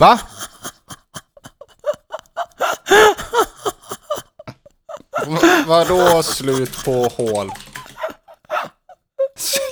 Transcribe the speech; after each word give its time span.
Va? 0.00 0.18
Va- 5.26 5.64
Vadå 5.66 6.22
slut 6.22 6.84
på 6.84 6.92
hål? 7.04 7.50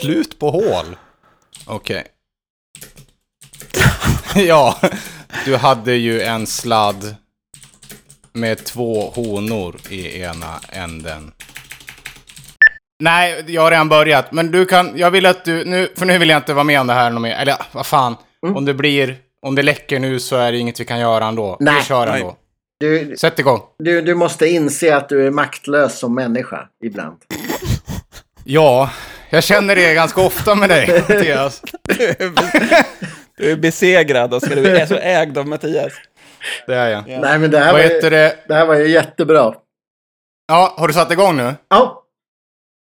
Slut 0.01 0.39
på 0.39 0.51
hål? 0.51 0.97
Okej. 1.67 2.07
ja, 4.35 4.81
du 5.45 5.57
hade 5.57 5.95
ju 5.95 6.23
en 6.23 6.47
sladd 6.47 7.17
med 8.33 8.65
två 8.65 9.11
honor 9.11 9.77
i 9.91 10.21
ena 10.21 10.61
änden. 10.69 11.33
Nej, 13.03 13.45
jag 13.47 13.63
har 13.63 13.71
redan 13.71 13.89
börjat. 13.89 14.33
Men 14.33 14.51
du 14.51 14.67
kan, 14.67 14.99
jag 14.99 15.11
vill 15.11 15.27
att 15.27 15.45
du, 15.45 15.65
nu, 15.65 15.89
för 15.97 16.07
nu 16.07 16.19
vill 16.19 16.29
jag 16.29 16.39
inte 16.39 16.55
vara 16.55 16.65
med 16.65 16.81
om 16.81 16.87
det 16.87 16.93
här 16.95 17.11
något 17.11 17.23
mer. 17.23 17.35
Eller 17.37 17.57
vad 17.73 17.87
fan. 17.87 18.17
Om 18.55 18.65
det 18.65 18.75
blir, 18.75 19.17
om 19.47 19.55
det 19.55 19.63
läcker 19.63 19.99
nu 19.99 20.21
så 20.21 20.37
är 20.37 20.53
det 20.53 20.59
inget 20.59 20.81
vi 20.81 20.85
kan 20.85 21.01
göra 21.01 21.27
ändå. 21.27 21.57
Nej. 21.61 21.75
Vi 21.79 21.83
kör 21.83 22.07
Nej. 22.07 22.21
ändå. 22.21 22.37
Du, 22.81 23.17
Sätt 23.17 23.39
igång. 23.39 23.61
du, 23.79 24.01
du 24.03 24.15
måste 24.15 24.49
inse 24.49 24.97
att 24.97 25.09
du 25.09 25.27
är 25.27 25.31
maktlös 25.31 25.99
som 25.99 26.15
människa 26.15 26.69
ibland. 26.85 27.17
Ja, 28.45 28.91
jag 29.31 29.45
känner 29.45 29.77
det 29.77 29.95
ganska 29.95 30.21
ofta 30.21 30.55
med 30.55 30.69
dig, 30.69 30.89
Mattias. 31.09 31.63
Du 33.37 33.51
är 33.53 33.57
besegrad 33.57 34.35
och 34.35 34.41
du 34.41 34.77
är 34.77 34.87
så 34.87 34.95
ägd 34.97 35.39
av 35.39 35.47
Mattias. 35.47 35.93
Det 36.67 36.75
är 36.75 36.89
jag. 36.91 37.05
Nej, 37.21 37.39
men 37.39 37.51
det 37.51 37.59
här, 37.59 37.65
Vad 37.73 37.73
var 37.73 37.81
heter 37.89 38.03
ju, 38.05 38.11
det? 38.11 38.37
det 38.49 38.55
här 38.55 38.67
var 38.67 38.75
ju 38.75 38.89
jättebra. 38.89 39.55
Ja, 40.49 40.75
har 40.79 40.89
du 40.89 40.95
satt 40.95 41.13
igång 41.13 41.37
nu? 41.37 41.55
Ja, 41.69 41.99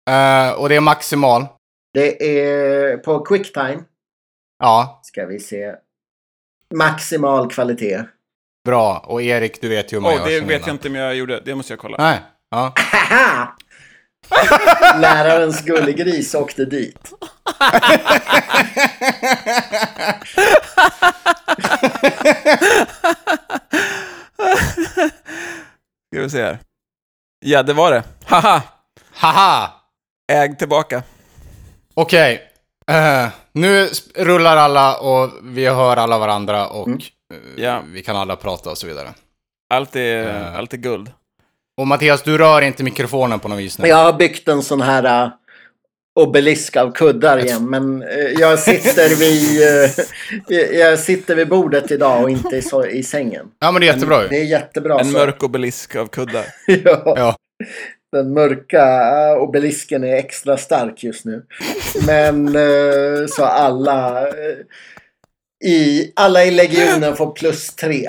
Eh, 0.09 0.51
och 0.51 0.69
det 0.69 0.75
är 0.75 0.79
maximal. 0.79 1.45
det 1.93 2.39
är 2.39 2.97
på 2.97 3.19
quicktime. 3.25 3.79
Ja, 4.59 4.99
Ska 5.03 5.25
vi 5.25 5.39
se. 5.39 5.75
Maximal 6.77 7.49
kvalitet. 7.49 8.03
bra. 8.65 8.97
Och 9.07 9.21
Erik, 9.21 9.61
du 9.61 9.69
vet 9.69 9.93
ju 9.93 9.97
hur 9.97 10.01
man 10.01 10.11
Åh, 10.13 10.17
gör. 10.17 10.25
det 10.25 10.31
vet 10.39 10.43
innan. 10.43 10.61
jag 10.67 10.69
inte 10.69 10.87
om 10.87 10.95
jag 10.95 11.15
gjorde. 11.15 11.39
Det 11.45 11.55
måste 11.55 11.73
jag 11.73 11.79
kolla. 11.79 11.97
Nej. 11.99 12.19
Ja. 12.51 12.73
Lärarens 14.99 15.61
gullegris 15.61 16.35
åkte 16.35 16.65
dit. 16.65 17.13
Ska 26.11 26.21
vi 26.21 26.29
se 26.29 26.43
här. 26.43 26.59
Ja, 27.45 27.63
det 27.63 27.73
var 27.73 27.91
det. 27.91 28.03
Haha! 28.25 28.61
Haha! 29.11 29.71
Äg 30.31 30.57
tillbaka. 30.57 31.03
Okej. 31.93 32.49
Eh, 32.91 33.27
nu 33.51 33.89
rullar 34.15 34.57
alla 34.57 34.95
och 34.97 35.29
vi 35.43 35.65
hör 35.67 35.97
alla 35.97 36.17
varandra 36.19 36.67
och 36.67 36.87
Mm. 36.87 36.99
Ja. 37.55 37.81
vi 37.93 38.03
kan 38.03 38.15
alla 38.15 38.35
prata 38.35 38.69
och 38.69 38.77
så 38.77 38.87
vidare. 38.87 39.07
Allt 39.73 39.95
är, 39.95 40.27
Eh. 40.27 40.57
allt 40.57 40.73
är 40.73 40.77
guld. 40.77 41.11
Och 41.77 41.87
Mattias, 41.87 42.21
du 42.23 42.37
rör 42.37 42.61
inte 42.61 42.83
mikrofonen 42.83 43.39
på 43.39 43.47
något 43.47 43.59
vis 43.59 43.79
nu. 43.79 43.87
Jag 43.87 43.95
har 43.97 44.13
byggt 44.13 44.47
en 44.47 44.63
sån 44.63 44.81
här 44.81 45.25
uh, 45.25 45.31
obelisk 46.19 46.75
av 46.77 46.91
kuddar 46.91 47.45
igen. 47.45 47.69
Men 47.69 48.03
jag 48.39 48.59
sitter 48.59 49.15
vid, 49.15 49.61
jag 50.79 50.99
sitter 50.99 51.35
vid 51.35 51.47
bordet 51.49 51.91
idag 51.91 52.23
och 52.23 52.29
inte 52.29 52.55
i, 52.55 52.61
så, 52.61 52.85
i 52.85 53.03
sängen. 53.03 53.45
Ja, 53.59 53.71
men 53.71 53.81
det 53.81 53.87
är 53.87 53.93
jättebra 53.93 54.17
Det 54.27 54.35
ju. 54.37 54.41
är 54.41 54.45
jättebra. 54.45 54.99
En 54.99 55.05
så- 55.05 55.11
mörk 55.17 55.43
obelisk 55.43 55.95
av 55.95 56.07
kuddar. 56.07 56.45
ja. 56.67 57.13
Ja. 57.17 57.35
Den 58.13 58.33
mörka 58.33 58.85
eh, 59.31 59.37
obelisken 59.37 60.03
är 60.03 60.15
extra 60.15 60.57
stark 60.57 61.03
just 61.03 61.25
nu. 61.25 61.43
Men 62.05 62.47
eh, 62.47 63.27
så 63.29 63.43
alla 63.43 64.27
eh, 64.27 65.65
i, 65.65 66.11
alla 66.15 66.45
i 66.45 66.51
legionen 66.51 67.15
får 67.15 67.31
plus 67.31 67.75
tre. 67.75 68.05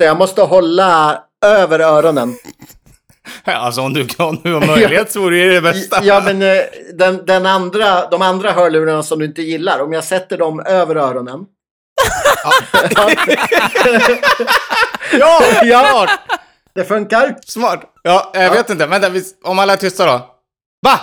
Jag 0.00 0.18
måste 0.18 0.42
hålla 0.42 1.22
över 1.46 1.80
öronen. 1.80 2.34
Alltså 3.44 3.80
om 3.80 3.92
du, 3.92 4.06
om 4.18 4.38
du 4.42 4.54
har 4.54 4.66
möjlighet 4.66 5.12
så 5.12 5.20
vore 5.20 5.36
det 5.36 5.54
det 5.54 5.60
bästa. 5.60 6.04
Ja, 6.04 6.22
men 6.24 6.38
den, 6.94 7.26
den 7.26 7.46
andra, 7.46 8.08
de 8.10 8.22
andra 8.22 8.52
hörlurarna 8.52 9.02
som 9.02 9.18
du 9.18 9.24
inte 9.24 9.42
gillar, 9.42 9.80
om 9.80 9.92
jag 9.92 10.04
sätter 10.04 10.38
dem 10.38 10.60
över 10.60 10.96
öronen. 10.96 11.46
Ja, 15.12 15.42
ja, 15.62 16.08
det 16.74 16.84
funkar. 16.84 17.36
smart. 17.46 17.80
Ja, 18.02 18.30
jag 18.34 18.50
vet 18.50 18.70
inte. 18.70 18.86
Vänta, 18.86 19.08
om 19.44 19.58
alla 19.58 19.72
är 19.72 19.76
tysta 19.76 20.06
då. 20.06 20.12
Va? 20.86 21.00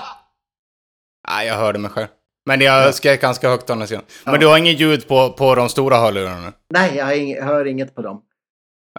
Nej, 1.30 1.48
jag 1.48 1.56
hörde 1.56 1.80
mig 1.80 1.92
själv. 1.92 2.08
Men 2.46 2.62
jag 2.62 2.96
skrek 2.96 3.22
ganska 3.22 3.50
högt 3.50 3.70
andra 3.70 3.88
sidan. 3.88 4.04
Men 4.24 4.40
du 4.40 4.48
har 4.48 4.58
inget 4.58 4.80
ljud 4.80 5.08
på, 5.08 5.30
på 5.30 5.56
de 5.56 5.70
stora 5.70 5.98
hörlurarna? 5.98 6.54
Nej, 6.74 6.96
jag 6.98 7.16
ing- 7.18 7.44
hör 7.46 7.66
inget 7.68 7.96
på 7.96 8.02
dem. 8.02 8.22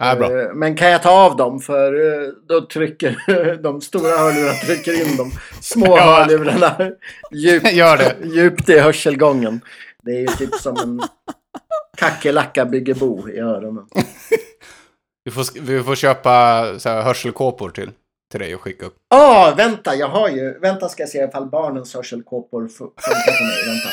Nej, 0.01 0.15
bra. 0.15 0.41
Eh, 0.41 0.47
Men 0.53 0.75
kan 0.77 0.89
jag 0.91 1.03
ta 1.03 1.09
av 1.11 1.35
dem? 1.35 1.59
För 1.59 1.93
eh, 1.93 2.27
då 2.47 2.61
trycker 2.61 3.15
de 3.63 3.81
stora 3.81 4.17
hörlurarna 4.17 4.53
trycker 4.53 5.01
in 5.09 5.17
de 5.17 5.31
små 5.61 5.85
Ja. 5.97 6.03
hörlurarna 6.03 6.75
djupt, 7.31 7.71
Gör 7.71 7.97
det. 7.97 8.15
djupt 8.23 8.69
i 8.69 8.79
hörselgången. 8.79 9.61
Det 10.03 10.11
är 10.11 10.19
ju 10.19 10.27
typ 10.27 10.53
som 10.55 10.77
en 10.77 11.01
kackerlacka 11.97 12.65
bygger 12.65 12.93
bo 12.93 13.29
i 13.29 13.39
öronen. 13.39 13.85
Vi 15.23 15.31
får, 15.31 15.59
vi 15.61 15.83
får 15.83 15.95
köpa 15.95 16.65
så 16.79 16.89
här, 16.89 17.01
hörselkåpor 17.01 17.69
till, 17.69 17.91
till 18.31 18.39
dig 18.39 18.55
och 18.55 18.61
skicka 18.61 18.85
upp. 18.85 18.95
Ah, 19.09 19.53
vänta, 19.57 19.95
jag 19.95 20.07
har 20.07 20.29
ju... 20.29 20.59
Vänta 20.59 20.89
ska 20.89 21.03
jag 21.03 21.09
se 21.09 21.23
ifall 21.23 21.45
barnens 21.49 21.93
hörselkåpor 21.95 22.61
fu- 22.67 22.77
funkar 22.77 23.37
på 23.37 23.43
mig. 23.43 23.65
Vänta. 23.67 23.89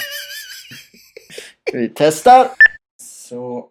Vi 1.72 1.92
testar. 1.94 2.48
Så. 3.02 3.68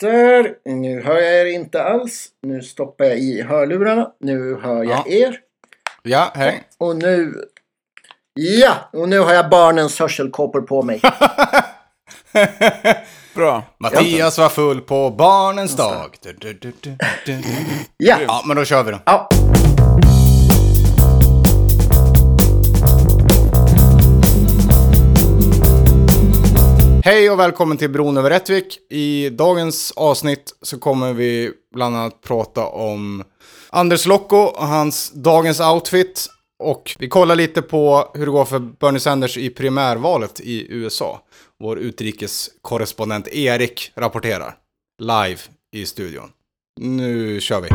Där. 0.00 0.54
Nu 0.64 1.02
hör 1.02 1.20
jag 1.20 1.40
er 1.40 1.44
inte 1.46 1.82
alls. 1.82 2.28
Nu 2.42 2.62
stoppar 2.62 3.04
jag 3.04 3.18
i 3.18 3.42
hörlurarna. 3.42 4.12
Nu 4.20 4.54
hör 4.62 4.84
jag 4.84 4.98
Ja. 4.98 5.04
er. 5.08 5.38
Ja, 6.02 6.32
hej. 6.34 6.62
Och 6.78 6.96
nu... 6.96 7.34
Ja! 8.34 8.74
Och 8.92 9.08
nu 9.08 9.18
har 9.18 9.34
jag 9.34 9.50
barnens 9.50 9.98
hörselkåpor 9.98 10.60
på 10.60 10.82
mig. 10.82 11.00
Bra. 13.34 13.62
Mattias 13.78 14.38
var 14.38 14.48
full 14.48 14.80
på 14.80 15.10
barnens 15.10 15.76
dag. 15.76 16.16
Du, 16.22 16.32
du, 16.32 16.52
du, 16.52 16.72
du, 16.80 16.96
du. 17.26 17.42
Ja! 17.96 18.16
Ja, 18.26 18.42
men 18.46 18.56
då 18.56 18.64
kör 18.64 18.82
vi 18.82 18.90
då. 18.90 18.98
ja. 19.06 19.28
Hej 27.04 27.30
och 27.30 27.38
välkommen 27.38 27.76
till 27.76 27.90
Bron 27.90 28.16
över 28.16 28.30
Rättvik. 28.30 28.78
I 28.90 29.30
dagens 29.30 29.92
avsnitt 29.96 30.52
så 30.62 30.78
kommer 30.78 31.12
vi 31.12 31.50
bland 31.74 31.96
annat 31.96 32.20
prata 32.22 32.66
om 32.66 33.24
Anders 33.70 34.06
Locko 34.06 34.36
och 34.36 34.66
hans 34.66 35.10
dagens 35.14 35.60
outfit. 35.60 36.26
Och 36.58 36.96
vi 36.98 37.08
kollar 37.08 37.36
lite 37.36 37.62
på 37.62 38.10
hur 38.14 38.26
det 38.26 38.32
går 38.32 38.44
för 38.44 38.58
Bernie 38.58 39.00
Sanders 39.00 39.36
i 39.36 39.50
primärvalet 39.50 40.40
i 40.40 40.66
USA. 40.72 41.20
Vår 41.60 41.78
utrikeskorrespondent 41.78 43.28
Erik 43.28 43.92
rapporterar 43.94 44.56
live 44.98 45.40
i 45.72 45.86
studion. 45.86 46.30
Nu 46.80 47.40
kör 47.40 47.60
vi. 47.60 47.68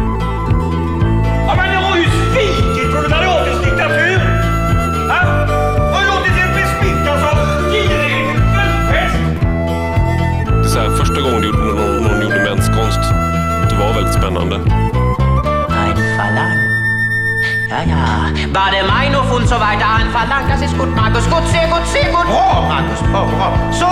Ja, 17.89 18.71
der 18.71 18.83
Meinhof 18.87 19.31
und 19.35 19.47
so 19.47 19.55
weiter 19.55 19.85
Verlangen. 20.11 20.49
Das 20.49 20.61
ist 20.61 20.77
gut, 20.77 20.89
Markus. 20.95 21.25
Gut, 21.29 21.47
sehr 21.51 21.67
gut, 21.67 21.85
sehr 21.93 22.05
gut. 22.11 22.25
Bra, 22.25 22.61
Markus. 22.69 22.99
Bra, 23.11 23.25
bra. 23.25 23.71
Så, 23.71 23.85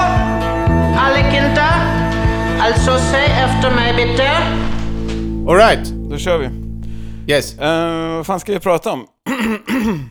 alle 1.04 1.22
Kinder. 1.32 1.74
Alltså, 2.62 3.00
säg 3.12 3.26
efter 3.26 3.76
mig 3.76 3.94
bitte. 3.94 4.30
Alright, 5.50 5.86
Då 6.10 6.18
kör 6.18 6.38
vi. 6.38 6.50
yes. 7.34 7.54
Uh, 7.54 8.16
vad 8.16 8.26
fan 8.26 8.40
ska 8.40 8.54
vi 8.54 8.60
prata 8.60 8.92
om? 8.92 9.08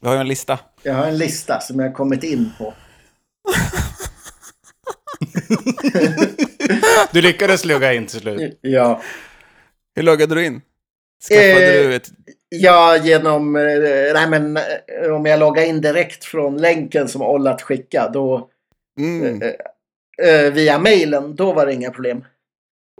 vi 0.00 0.06
har 0.08 0.14
ju 0.14 0.20
en 0.20 0.28
lista. 0.28 0.58
Jag 0.82 0.94
har 0.94 1.06
en 1.06 1.18
lista 1.18 1.60
som 1.60 1.80
jag 1.80 1.86
har 1.86 1.94
kommit 1.94 2.22
in 2.24 2.52
på. 2.58 2.74
Du 7.12 7.22
lyckades 7.22 7.64
lugga 7.64 7.92
in 7.92 8.06
till 8.06 8.20
slut. 8.20 8.58
Ja. 8.60 9.00
Hur 9.96 10.02
loggade 10.02 10.34
du 10.34 10.44
in? 10.46 10.60
Skaffade 11.28 11.80
Eh, 11.80 11.88
du 11.88 11.94
ett... 11.94 12.08
Ja, 12.60 12.96
genom... 12.96 13.56
eh, 13.56 13.62
Nej, 14.14 14.28
men 14.28 14.56
eh, 14.56 15.12
om 15.12 15.26
jag 15.26 15.40
loggar 15.40 15.62
in 15.62 15.80
direkt 15.80 16.24
från 16.24 16.56
länken 16.56 17.08
som 17.08 17.22
Ollat 17.22 17.62
skickade, 17.62 18.12
då... 18.12 18.48
Mm. 18.98 19.42
eh, 20.22 20.52
via 20.52 20.78
mailen, 20.78 21.36
då 21.36 21.52
var 21.52 21.66
det 21.66 21.72
inga 21.72 21.90
problem. 21.90 22.24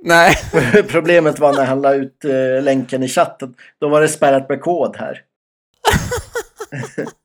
Nej. 0.03 0.35
Problemet 0.89 1.39
var 1.39 1.53
när 1.53 1.65
han 1.65 1.83
la 1.83 1.95
ut 1.95 2.25
eh, 2.25 2.63
länken 2.63 3.03
i 3.03 3.09
chatten. 3.09 3.55
Då 3.81 3.89
var 3.89 4.01
det 4.01 4.09
spärrat 4.09 4.49
med 4.49 4.61
kod 4.61 4.97
här. 4.97 5.23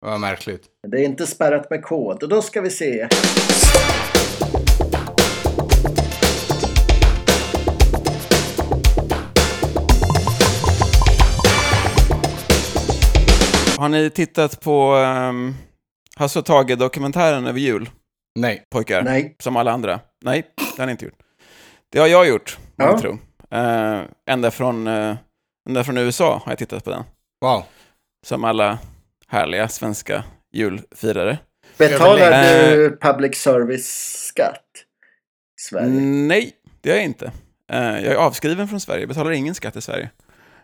Vad 0.00 0.20
märkligt. 0.20 0.62
Det 0.88 0.96
är 0.96 1.04
inte 1.04 1.26
spärrat 1.26 1.70
med 1.70 1.82
kod. 1.82 2.22
Och 2.22 2.28
då 2.28 2.42
ska 2.42 2.60
vi 2.60 2.70
se. 2.70 3.08
Har 13.84 13.88
ni 13.88 14.10
tittat 14.10 14.60
på 14.60 14.94
um, 14.94 15.54
Hasse 16.16 16.38
och 16.38 16.44
Tage-dokumentären 16.44 17.46
över 17.46 17.60
jul, 17.60 17.90
Nej. 18.38 18.64
pojkar? 18.70 19.02
Nej. 19.02 19.36
Som 19.42 19.56
alla 19.56 19.72
andra? 19.72 20.00
Nej, 20.24 20.42
det 20.76 20.82
har 20.82 20.86
ni 20.86 20.92
inte 20.92 21.04
gjort. 21.04 21.18
Det 21.92 21.98
har 21.98 22.06
jag 22.06 22.28
gjort, 22.28 22.58
Ja. 22.76 22.84
jag 22.84 23.00
tro. 23.00 23.10
Uh, 23.54 24.02
ända, 24.30 24.50
från, 24.50 24.86
uh, 24.86 25.16
ända 25.68 25.84
från 25.84 25.98
USA 25.98 26.42
har 26.44 26.52
jag 26.52 26.58
tittat 26.58 26.84
på 26.84 26.90
den. 26.90 27.02
Wow. 27.40 27.62
Som 28.26 28.44
alla 28.44 28.78
härliga 29.28 29.68
svenska 29.68 30.24
julfirare. 30.52 31.38
Betalar 31.78 32.30
Överlägg- 32.32 32.76
du 32.76 32.98
public 33.00 33.36
service-skatt 33.36 34.64
i 35.60 35.62
Sverige? 35.62 35.90
Nej, 35.90 36.52
det 36.80 36.88
gör 36.88 36.96
jag 36.96 37.04
inte. 37.04 37.32
Eh, 37.72 37.78
jag 37.82 38.04
är 38.12 38.16
avskriven 38.16 38.68
från 38.68 38.80
Sverige, 38.80 39.06
betalar 39.06 39.30
ingen 39.30 39.54
skatt 39.54 39.76
i 39.76 39.80
Sverige. 39.80 40.10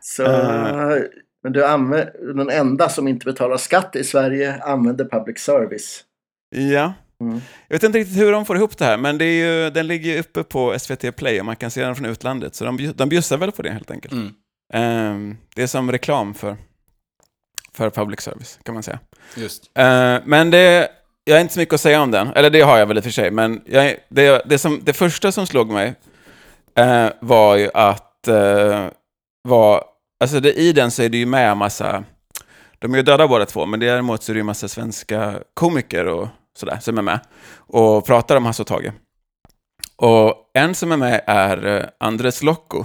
Så, 0.00 0.24
Eh. 0.24 0.96
Men 1.42 1.52
du 1.52 1.64
använder, 1.64 2.34
den 2.34 2.50
enda 2.50 2.88
som 2.88 3.08
inte 3.08 3.24
betalar 3.24 3.56
skatt 3.56 3.96
i 3.96 4.04
Sverige 4.04 4.62
använder 4.62 5.04
public 5.04 5.38
service. 5.38 6.04
Ja. 6.50 6.92
Mm. 7.20 7.40
Jag 7.68 7.74
vet 7.74 7.82
inte 7.82 7.98
riktigt 7.98 8.18
hur 8.18 8.32
de 8.32 8.46
får 8.46 8.56
ihop 8.56 8.78
det 8.78 8.84
här, 8.84 8.96
men 8.96 9.18
det 9.18 9.24
är 9.24 9.46
ju, 9.46 9.70
den 9.70 9.86
ligger 9.86 10.12
ju 10.12 10.20
uppe 10.20 10.42
på 10.42 10.78
SVT 10.78 11.16
Play 11.16 11.40
och 11.40 11.46
man 11.46 11.56
kan 11.56 11.70
se 11.70 11.84
den 11.84 11.96
från 11.96 12.06
utlandet. 12.06 12.54
Så 12.54 12.64
de, 12.64 12.92
de 12.94 13.08
bjussar 13.08 13.36
väl 13.36 13.52
på 13.52 13.62
det 13.62 13.70
helt 13.70 13.90
enkelt. 13.90 14.14
Mm. 14.14 14.26
Eh, 14.72 15.36
det 15.54 15.62
är 15.62 15.66
som 15.66 15.92
reklam 15.92 16.34
för, 16.34 16.56
för 17.72 17.90
public 17.90 18.20
service, 18.20 18.58
kan 18.62 18.74
man 18.74 18.82
säga. 18.82 18.98
Just. 19.36 19.70
Eh, 19.78 20.18
men 20.24 20.50
det, 20.50 20.88
jag 21.24 21.34
har 21.34 21.40
inte 21.40 21.54
så 21.54 21.60
mycket 21.60 21.74
att 21.74 21.80
säga 21.80 22.02
om 22.02 22.10
den. 22.10 22.28
Eller 22.28 22.50
det 22.50 22.60
har 22.60 22.78
jag 22.78 22.86
väl 22.86 22.96
i 22.96 23.00
och 23.00 23.04
för 23.04 23.10
sig. 23.10 23.30
Men 23.30 23.60
jag, 23.66 23.96
det, 24.08 24.42
det, 24.46 24.58
som, 24.58 24.80
det 24.82 24.92
första 24.92 25.32
som 25.32 25.46
slog 25.46 25.70
mig 25.70 25.94
eh, 26.74 27.08
var 27.20 27.56
ju 27.56 27.70
att 27.74 28.28
eh, 28.28 28.86
var, 29.42 29.84
alltså 30.20 30.40
det, 30.40 30.52
i 30.52 30.72
den 30.72 30.90
så 30.90 31.02
är 31.02 31.08
det 31.08 31.18
ju 31.18 31.26
med 31.26 31.50
en 31.50 31.58
massa, 31.58 32.04
de 32.78 32.92
är 32.92 32.96
ju 32.96 33.02
döda 33.02 33.28
båda 33.28 33.46
två, 33.46 33.66
men 33.66 33.80
däremot 33.80 34.22
så 34.22 34.32
är 34.32 34.34
det 34.34 34.38
ju 34.38 34.44
massa 34.44 34.68
svenska 34.68 35.42
komiker 35.54 36.06
och 36.06 36.28
sådär 36.56 36.78
som 36.80 36.98
är 36.98 37.02
med 37.02 37.20
och 37.56 38.06
pratar 38.06 38.36
om 38.36 38.44
Hasse 38.44 38.62
och 38.62 38.66
Tage. 38.68 38.92
Och 39.96 40.34
en 40.54 40.74
som 40.74 40.92
är 40.92 40.96
med 40.96 41.20
är 41.26 41.66
eh, 41.66 41.84
Andres 42.00 42.42
Locco. 42.42 42.84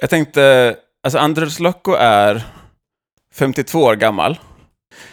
Jag 0.00 0.10
tänkte, 0.10 0.76
alltså 1.02 1.18
Andres 1.18 1.60
Locco 1.60 1.92
är 1.92 2.44
52 3.34 3.78
år 3.82 3.96
gammal. 3.96 4.38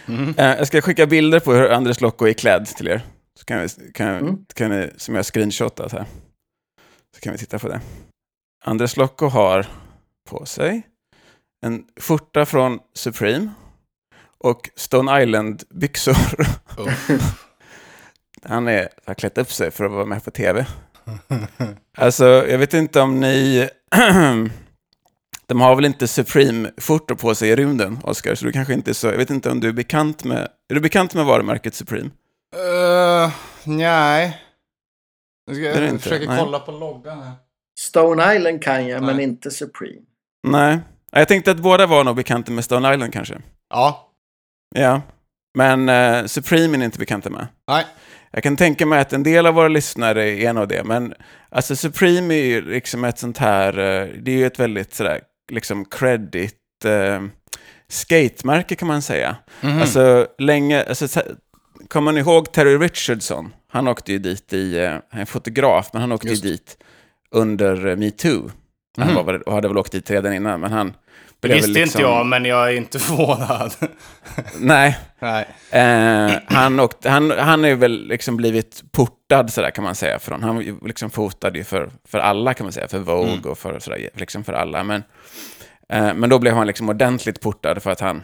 Mm. 0.08 0.34
Eh, 0.38 0.46
jag 0.58 0.68
ska 0.68 0.82
skicka 0.82 1.06
bilder 1.06 1.40
på 1.40 1.54
hur 1.54 1.72
Andres 1.72 2.02
Locco 2.02 2.26
är 2.28 2.34
klädd 2.34 2.66
till 2.66 2.88
er. 2.88 3.02
Så 3.40 3.46
kan 3.46 3.60
vi, 3.62 3.92
kan, 3.94 4.08
Mm. 4.08 4.46
kan 4.56 4.72
ni, 4.72 4.90
som 4.98 5.16
jag 5.16 5.20
har 5.20 5.24
screenshotat 5.24 5.92
här. 5.92 6.06
Så 7.16 7.22
kan 7.22 7.32
vi 7.34 7.40
titta 7.40 7.60
på 7.60 7.68
det. 7.68 7.82
Andres 8.66 8.98
Locco 8.98 9.28
har 9.28 9.66
på 10.30 10.46
sig 10.46 10.82
en 11.62 11.84
skjorta 12.00 12.46
från 12.46 12.80
Supreme 12.94 13.50
och 14.38 14.70
Stone 14.76 15.24
Island-byxor. 15.24 16.16
Uff. 16.78 17.10
Han 18.44 18.68
är, 18.68 18.90
har 19.06 19.14
klätt 19.14 19.38
upp 19.38 19.52
sig 19.52 19.72
för 19.72 19.86
att 19.86 19.92
vara 19.92 20.06
med 20.06 20.24
på 20.24 20.32
tv. 20.32 20.66
Alltså, 21.98 22.26
jag 22.26 22.58
vet 22.58 22.74
inte 22.74 23.02
om 23.02 23.20
ni... 23.20 23.70
De 25.46 25.62
har 25.62 25.76
väl 25.76 25.86
inte 25.86 26.08
Supreme-skjortor 26.08 27.16
på 27.16 27.36
sig 27.36 27.50
i 27.50 27.56
rymden, 27.56 28.00
Oscar, 28.04 28.36
så 28.36 28.46
du 28.46 28.52
kanske 28.52 28.74
inte 28.74 28.92
är 28.92 28.94
så... 28.94 29.08
Jag 29.08 29.18
vet 29.18 29.30
inte 29.30 29.52
om 29.52 29.60
du 29.60 29.68
är 29.68 29.74
bekant 29.74 30.24
med... 30.24 30.48
Är 30.70 30.74
du 30.76 30.80
bekant 30.80 31.14
med 31.14 31.26
varumärket 31.26 31.76
Supreme? 31.76 32.10
Uh, 32.56 33.32
nej. 33.64 34.42
Jag, 35.46 35.56
ska, 35.56 35.66
jag 36.10 36.28
nej. 36.28 36.40
kolla 36.40 36.60
på 36.60 36.72
loggan 36.72 37.24
här. 37.24 37.34
Stone 37.80 38.36
Island 38.36 38.64
kan 38.64 38.88
jag, 38.88 39.04
men 39.04 39.16
Nej. 39.16 39.26
inte 39.26 39.52
Supreme. 39.52 40.02
Nej. 40.48 40.80
Jag 41.12 41.28
tänkte 41.28 41.52
att 41.52 41.60
båda 41.60 41.86
var 41.88 42.04
nog 42.04 42.16
bekanta 42.16 42.52
med 42.52 42.64
Stone 42.64 42.94
Island 42.94 43.14
kanske. 43.14 43.42
Ja. 43.70 44.12
Ja. 44.76 45.02
Men 45.58 45.90
eh, 45.90 46.26
Supreme 46.26 46.74
är 46.76 46.78
ni 46.78 46.86
inte 46.86 47.00
bekanta 47.00 47.30
med. 47.30 47.48
Nej. 47.68 47.86
Jag 48.32 48.44
kan 48.44 48.58
tänka 48.58 48.86
mig 48.86 49.00
att 49.00 49.14
en 49.14 49.24
del 49.24 49.46
av 49.46 49.54
våra 49.54 49.68
lyssnare 49.68 50.30
är 50.30 50.54
nog 50.54 50.68
det, 50.70 50.84
men 50.84 51.14
alltså 51.50 51.76
Supreme 51.76 52.34
är 52.34 52.46
ju 52.46 52.62
liksom 52.62 53.04
ett 53.04 53.20
sånt 53.20 53.38
här, 53.38 53.78
eh, 53.78 54.08
det 54.22 54.32
är 54.32 54.36
ju 54.36 54.46
ett 54.46 54.60
väldigt 54.60 54.94
sådär, 54.94 55.22
liksom 55.52 55.86
credit 55.86 56.56
eh, 56.86 57.22
skatemärke 57.88 58.76
kan 58.76 58.88
man 58.88 59.02
säga. 59.02 59.36
Mhm. 59.62 59.82
Alltså 59.82 60.28
länge, 60.38 60.84
alltså, 60.84 61.08
så- 61.08 61.22
kommer 61.88 62.12
ni 62.12 62.20
ihåg 62.20 62.52
Terry 62.52 62.78
Richardson? 62.78 63.54
Han 63.72 63.88
åkte 63.88 64.12
ju 64.12 64.20
dit 64.20 64.54
i, 64.54 64.78
eh, 64.80 64.90
han 65.10 65.22
är 65.22 65.26
fotograf, 65.26 65.90
men 65.94 66.02
han 66.02 66.12
åkte 66.12 66.28
Just. 66.28 66.46
ju 66.46 66.50
dit 66.50 66.78
under 67.32 67.88
eh, 67.88 67.96
metoo. 69.00 69.14
Han 69.16 69.26
Mhm. 69.26 69.26
var 69.26 69.48
och 69.50 69.54
hade 69.56 69.68
väl 69.68 69.78
åkt 69.78 69.92
dit 69.92 70.12
redan 70.12 70.34
innan, 70.34 70.60
men 70.60 70.72
han 70.72 70.94
Det 71.40 71.48
visste 71.48 71.70
liksom- 71.70 71.82
inte 72.00 72.02
jag, 72.02 72.26
men 72.26 72.46
jag 72.46 72.68
är 72.68 72.76
inte 72.78 73.00
förvånad. 73.08 73.74
Nej, 74.60 74.98
nej. 75.20 75.48
Eh, 75.72 76.32
han, 76.46 76.80
åkte, 76.80 77.10
han, 77.10 77.32
han 77.32 77.66
är 77.66 77.76
väl 77.76 78.08
liksom 78.08 78.38
blivit 78.38 78.84
portad 78.92 79.50
sådär 79.54 79.70
kan 79.72 79.84
man 79.84 79.96
säga 79.96 80.20
från, 80.20 80.44
han 80.44 80.80
liksom 80.86 81.10
fotad 81.10 81.56
ju 81.56 81.64
för, 81.64 81.90
för 82.08 82.20
alla 82.20 82.54
kan 82.54 82.66
man 82.66 82.72
säga, 82.74 82.88
för 82.88 83.00
Vogue 83.00 83.34
Mm. 83.34 83.52
och 83.52 83.58
för, 83.58 83.80
sådär, 83.80 84.10
liksom 84.14 84.44
för 84.44 84.54
alla. 84.54 84.84
Men, 84.84 85.04
eh, 85.90 86.14
men 86.14 86.30
då 86.30 86.40
blev 86.40 86.54
han 86.56 86.68
liksom 86.68 86.90
ordentligt 86.90 87.42
portad 87.42 87.84
för 87.84 87.92
att 87.92 88.00
han 88.00 88.24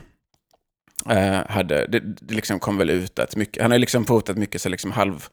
eh, 1.09 1.39
hade, 1.49 1.87
det, 1.87 1.99
det 1.99 2.33
liksom 2.35 2.59
kom 2.59 2.77
väl 2.77 2.89
ut 2.89 3.19
att 3.19 3.35
mycket, 3.35 3.61
han 3.61 3.71
har 3.71 3.77
liksom 3.79 4.05
fotat 4.05 4.37
mycket 4.37 4.61
så 4.61 4.69
liksom 4.69 4.91
halv, 4.91 5.27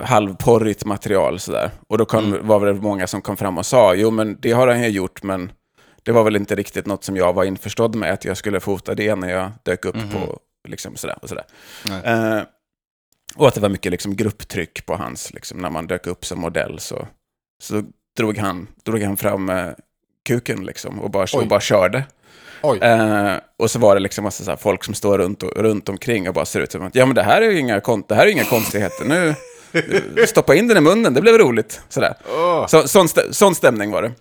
halvporrigt 0.00 0.84
material 0.84 1.40
sådär. 1.40 1.70
Och 1.88 1.98
då 1.98 2.04
kom, 2.04 2.24
Mm. 2.34 2.46
var 2.46 2.66
det 2.66 2.74
många 2.74 3.06
som 3.06 3.22
kom 3.22 3.36
fram 3.36 3.58
och 3.58 3.66
sa, 3.66 3.94
jo 3.94 4.10
men 4.10 4.36
det 4.40 4.52
har 4.52 4.68
han 4.68 4.82
ju 4.82 4.88
gjort, 4.88 5.22
men 5.22 5.52
det 6.02 6.12
var 6.12 6.24
väl 6.24 6.36
inte 6.36 6.54
riktigt 6.54 6.86
något 6.86 7.04
som 7.04 7.16
jag 7.16 7.32
var 7.32 7.44
införstådd 7.44 7.94
med 7.94 8.12
att 8.12 8.24
jag 8.24 8.36
skulle 8.36 8.60
fota 8.60 8.94
det 8.94 9.14
när 9.14 9.30
jag 9.30 9.50
dök 9.62 9.84
upp 9.84 9.96
Mhm. 9.96 10.10
på 10.10 10.38
liksom 10.68 10.96
sådär 10.96 11.18
och 11.22 11.28
sådär. 11.28 11.44
Eh, 12.04 12.42
och 13.36 13.48
att 13.48 13.54
det 13.54 13.60
var 13.60 13.68
mycket 13.68 13.92
liksom 13.92 14.16
grupptryck 14.16 14.86
på 14.86 14.96
hans, 14.96 15.32
liksom, 15.34 15.58
när 15.58 15.70
man 15.70 15.86
dök 15.86 16.06
upp 16.06 16.24
som 16.24 16.40
modell 16.40 16.78
så, 16.80 17.08
så 17.62 17.82
drog, 18.16 18.38
han, 18.38 18.66
drog 18.84 19.02
han 19.02 19.16
fram 19.16 19.50
eh, 19.50 19.68
kuken 20.28 20.64
liksom, 20.64 21.00
och, 21.00 21.10
bara, 21.10 21.26
Oj. 21.34 21.40
och 21.42 21.48
bara 21.48 21.60
körde. 21.60 22.04
Eh, 22.82 23.34
och 23.58 23.70
så 23.70 23.78
var 23.78 23.94
det 23.94 24.00
liksom 24.00 24.24
massa 24.24 24.44
så 24.44 24.50
här 24.50 24.56
folk 24.56 24.84
som 24.84 24.94
står 24.94 25.18
runt, 25.18 25.42
och, 25.42 25.56
runt 25.56 25.88
omkring 25.88 26.28
och 26.28 26.34
bara 26.34 26.44
ser 26.44 26.60
ut 26.60 26.72
som 26.72 26.82
att 26.82 26.94
ja 26.94 27.06
men 27.06 27.14
det 27.14 27.22
här 27.22 27.42
är 27.42 27.50
ju 27.50 27.58
inga, 27.58 27.80
det 28.08 28.14
här 28.14 28.26
är 28.26 28.30
inga 28.30 28.44
konstigheter. 28.44 29.04
Nu, 29.04 29.34
stoppa 30.26 30.54
in 30.54 30.68
den 30.68 30.76
i 30.76 30.80
munnen, 30.80 31.14
det 31.14 31.20
blev 31.20 31.38
roligt. 31.38 31.80
Sådär. 31.88 32.14
Åh. 32.30 32.66
Så, 32.66 32.88
sån, 32.88 33.06
stä- 33.06 33.32
sån 33.32 33.54
stämning 33.54 33.90
var 33.90 34.02
det. 34.02 34.12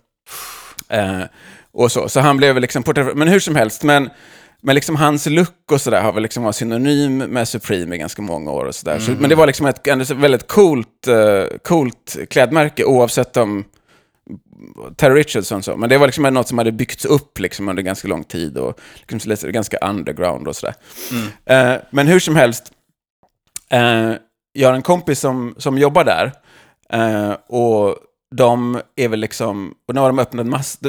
Eh, 0.90 1.22
och 1.74 1.92
så, 1.92 2.10
så 2.10 2.20
han 2.20 2.38
blev 2.38 2.60
liksom 2.60 2.84
porträtterad, 2.84 3.18
men 3.18 3.28
hur 3.28 3.40
som 3.40 3.56
helst, 3.56 3.84
men, 3.84 4.10
men 4.62 4.76
liksom 4.76 4.96
hans 4.96 5.26
look 5.26 5.72
och 5.72 5.82
sådär 5.82 6.02
har 6.02 6.14
väl 6.14 6.24
liksom 6.24 6.44
varit 6.44 6.56
synonym 6.56 7.18
med 7.18 7.48
Supreme 7.48 7.96
i 7.96 8.00
ganska 8.00 8.22
många 8.22 8.52
år 8.52 8.66
och 8.66 8.76
sådär. 8.76 9.00
Så, 9.00 9.12
men 9.12 9.30
det 9.30 9.36
var 9.36 9.48
liksom 9.48 9.66
ett 9.66 10.08
så 10.08 10.14
väldigt 10.14 10.48
coolt, 10.48 11.08
uh, 11.08 11.58
coolt 11.64 12.18
klädmärke 12.30 12.84
oavsett 12.84 13.38
om 13.38 13.66
Terry 14.96 15.20
Richardson 15.20 15.64
så, 15.64 15.78
men 15.78 15.90
det 15.90 15.98
var 15.98 16.08
liksom 16.08 16.24
något 16.24 16.48
som 16.48 16.58
hade 16.58 16.72
byggts 16.72 17.06
upp 17.06 17.40
liksom 17.40 17.70
under 17.70 17.84
ganska 17.84 18.08
lång 18.08 18.24
tid 18.24 18.58
och 18.58 18.80
liksom 19.08 19.52
ganska 19.52 19.78
underground 19.78 20.48
och 20.48 20.56
sådär. 20.56 20.76
Eh, 21.46 21.82
men 21.90 22.08
hur 22.08 22.20
som 22.20 22.36
helst, 22.36 22.72
eh, 23.70 24.12
jag 24.56 24.70
har 24.70 24.76
en 24.76 24.82
kompis 24.82 25.20
som, 25.20 25.56
som 25.58 25.78
jobbar 25.78 26.04
där 26.04 26.32
eh, 26.90 27.38
och 27.48 27.96
de 28.36 28.82
är 28.96 29.08
väl 29.08 29.20
liksom, 29.20 29.74
och 29.88 29.96
nu 29.96 30.02
har 30.02 30.08
de 30.08 30.20
öppnat 30.20 30.46
mass... 30.46 30.80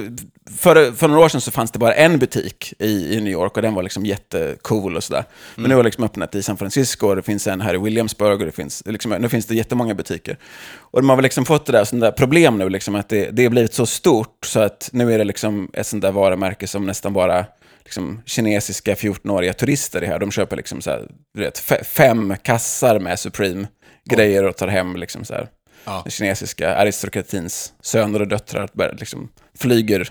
För, 0.56 0.92
för 0.92 1.08
några 1.08 1.24
år 1.24 1.28
sedan 1.28 1.40
så 1.40 1.50
fanns 1.50 1.70
det 1.70 1.78
bara 1.78 1.94
en 1.94 2.18
butik 2.18 2.72
i, 2.78 3.14
i 3.14 3.20
New 3.20 3.32
York 3.32 3.56
och 3.56 3.62
den 3.62 3.74
var 3.74 3.82
liksom 3.82 4.06
jättecool 4.06 4.96
och 4.96 5.04
sådär. 5.04 5.24
Men 5.54 5.68
nu 5.68 5.74
har 5.74 5.82
det 5.82 5.86
liksom 5.86 6.04
öppnat 6.04 6.34
i 6.34 6.42
San 6.42 6.56
Francisco 6.56 7.06
och 7.06 7.16
det 7.16 7.22
finns 7.22 7.46
en 7.46 7.60
här 7.60 7.74
i 7.74 7.78
Williamsburg 7.78 8.40
och 8.40 8.46
det 8.46 8.52
finns, 8.52 8.82
liksom, 8.86 9.10
nu 9.10 9.28
finns 9.28 9.46
det 9.46 9.54
jättemånga 9.54 9.94
butiker. 9.94 10.38
Och 10.78 11.00
de 11.00 11.08
har 11.08 11.16
väl 11.16 11.22
liksom 11.22 11.44
fått 11.44 11.66
det 11.66 11.72
där, 11.72 11.84
sånt 11.84 12.00
där 12.00 12.10
problem 12.10 12.58
nu, 12.58 12.68
liksom, 12.68 12.94
att 12.94 13.08
det, 13.08 13.30
det 13.30 13.42
har 13.42 13.50
blivit 13.50 13.74
så 13.74 13.86
stort 13.86 14.46
så 14.46 14.60
att 14.60 14.90
nu 14.92 15.14
är 15.14 15.18
det 15.18 15.24
liksom 15.24 15.70
ett 15.72 15.86
sånt 15.86 16.02
där 16.02 16.12
varumärke 16.12 16.66
som 16.66 16.86
nästan 16.86 17.12
bara 17.12 17.46
liksom, 17.86 18.22
kinesiska 18.26 18.94
14-åriga 18.94 19.52
turister 19.52 20.02
är 20.02 20.06
här. 20.06 20.18
De 20.18 20.30
köper 20.30 20.56
liksom 20.56 20.80
så 20.82 20.90
här, 20.90 21.08
du 21.34 21.40
vet, 21.40 21.58
fe- 21.58 21.84
fem 21.84 22.34
kassar 22.42 22.98
med 22.98 23.18
Supreme-grejer 23.18 24.44
och 24.44 24.56
tar 24.56 24.68
hem 24.68 24.96
liksom 24.96 25.24
så 25.24 25.34
här 25.34 25.48
Ja. 25.84 26.00
den 26.04 26.10
kinesiska 26.10 26.74
aristokratins 26.76 27.72
söner 27.80 28.20
och 28.20 28.28
döttrar 28.28 28.96
liksom 29.00 29.28
flyger, 29.58 30.08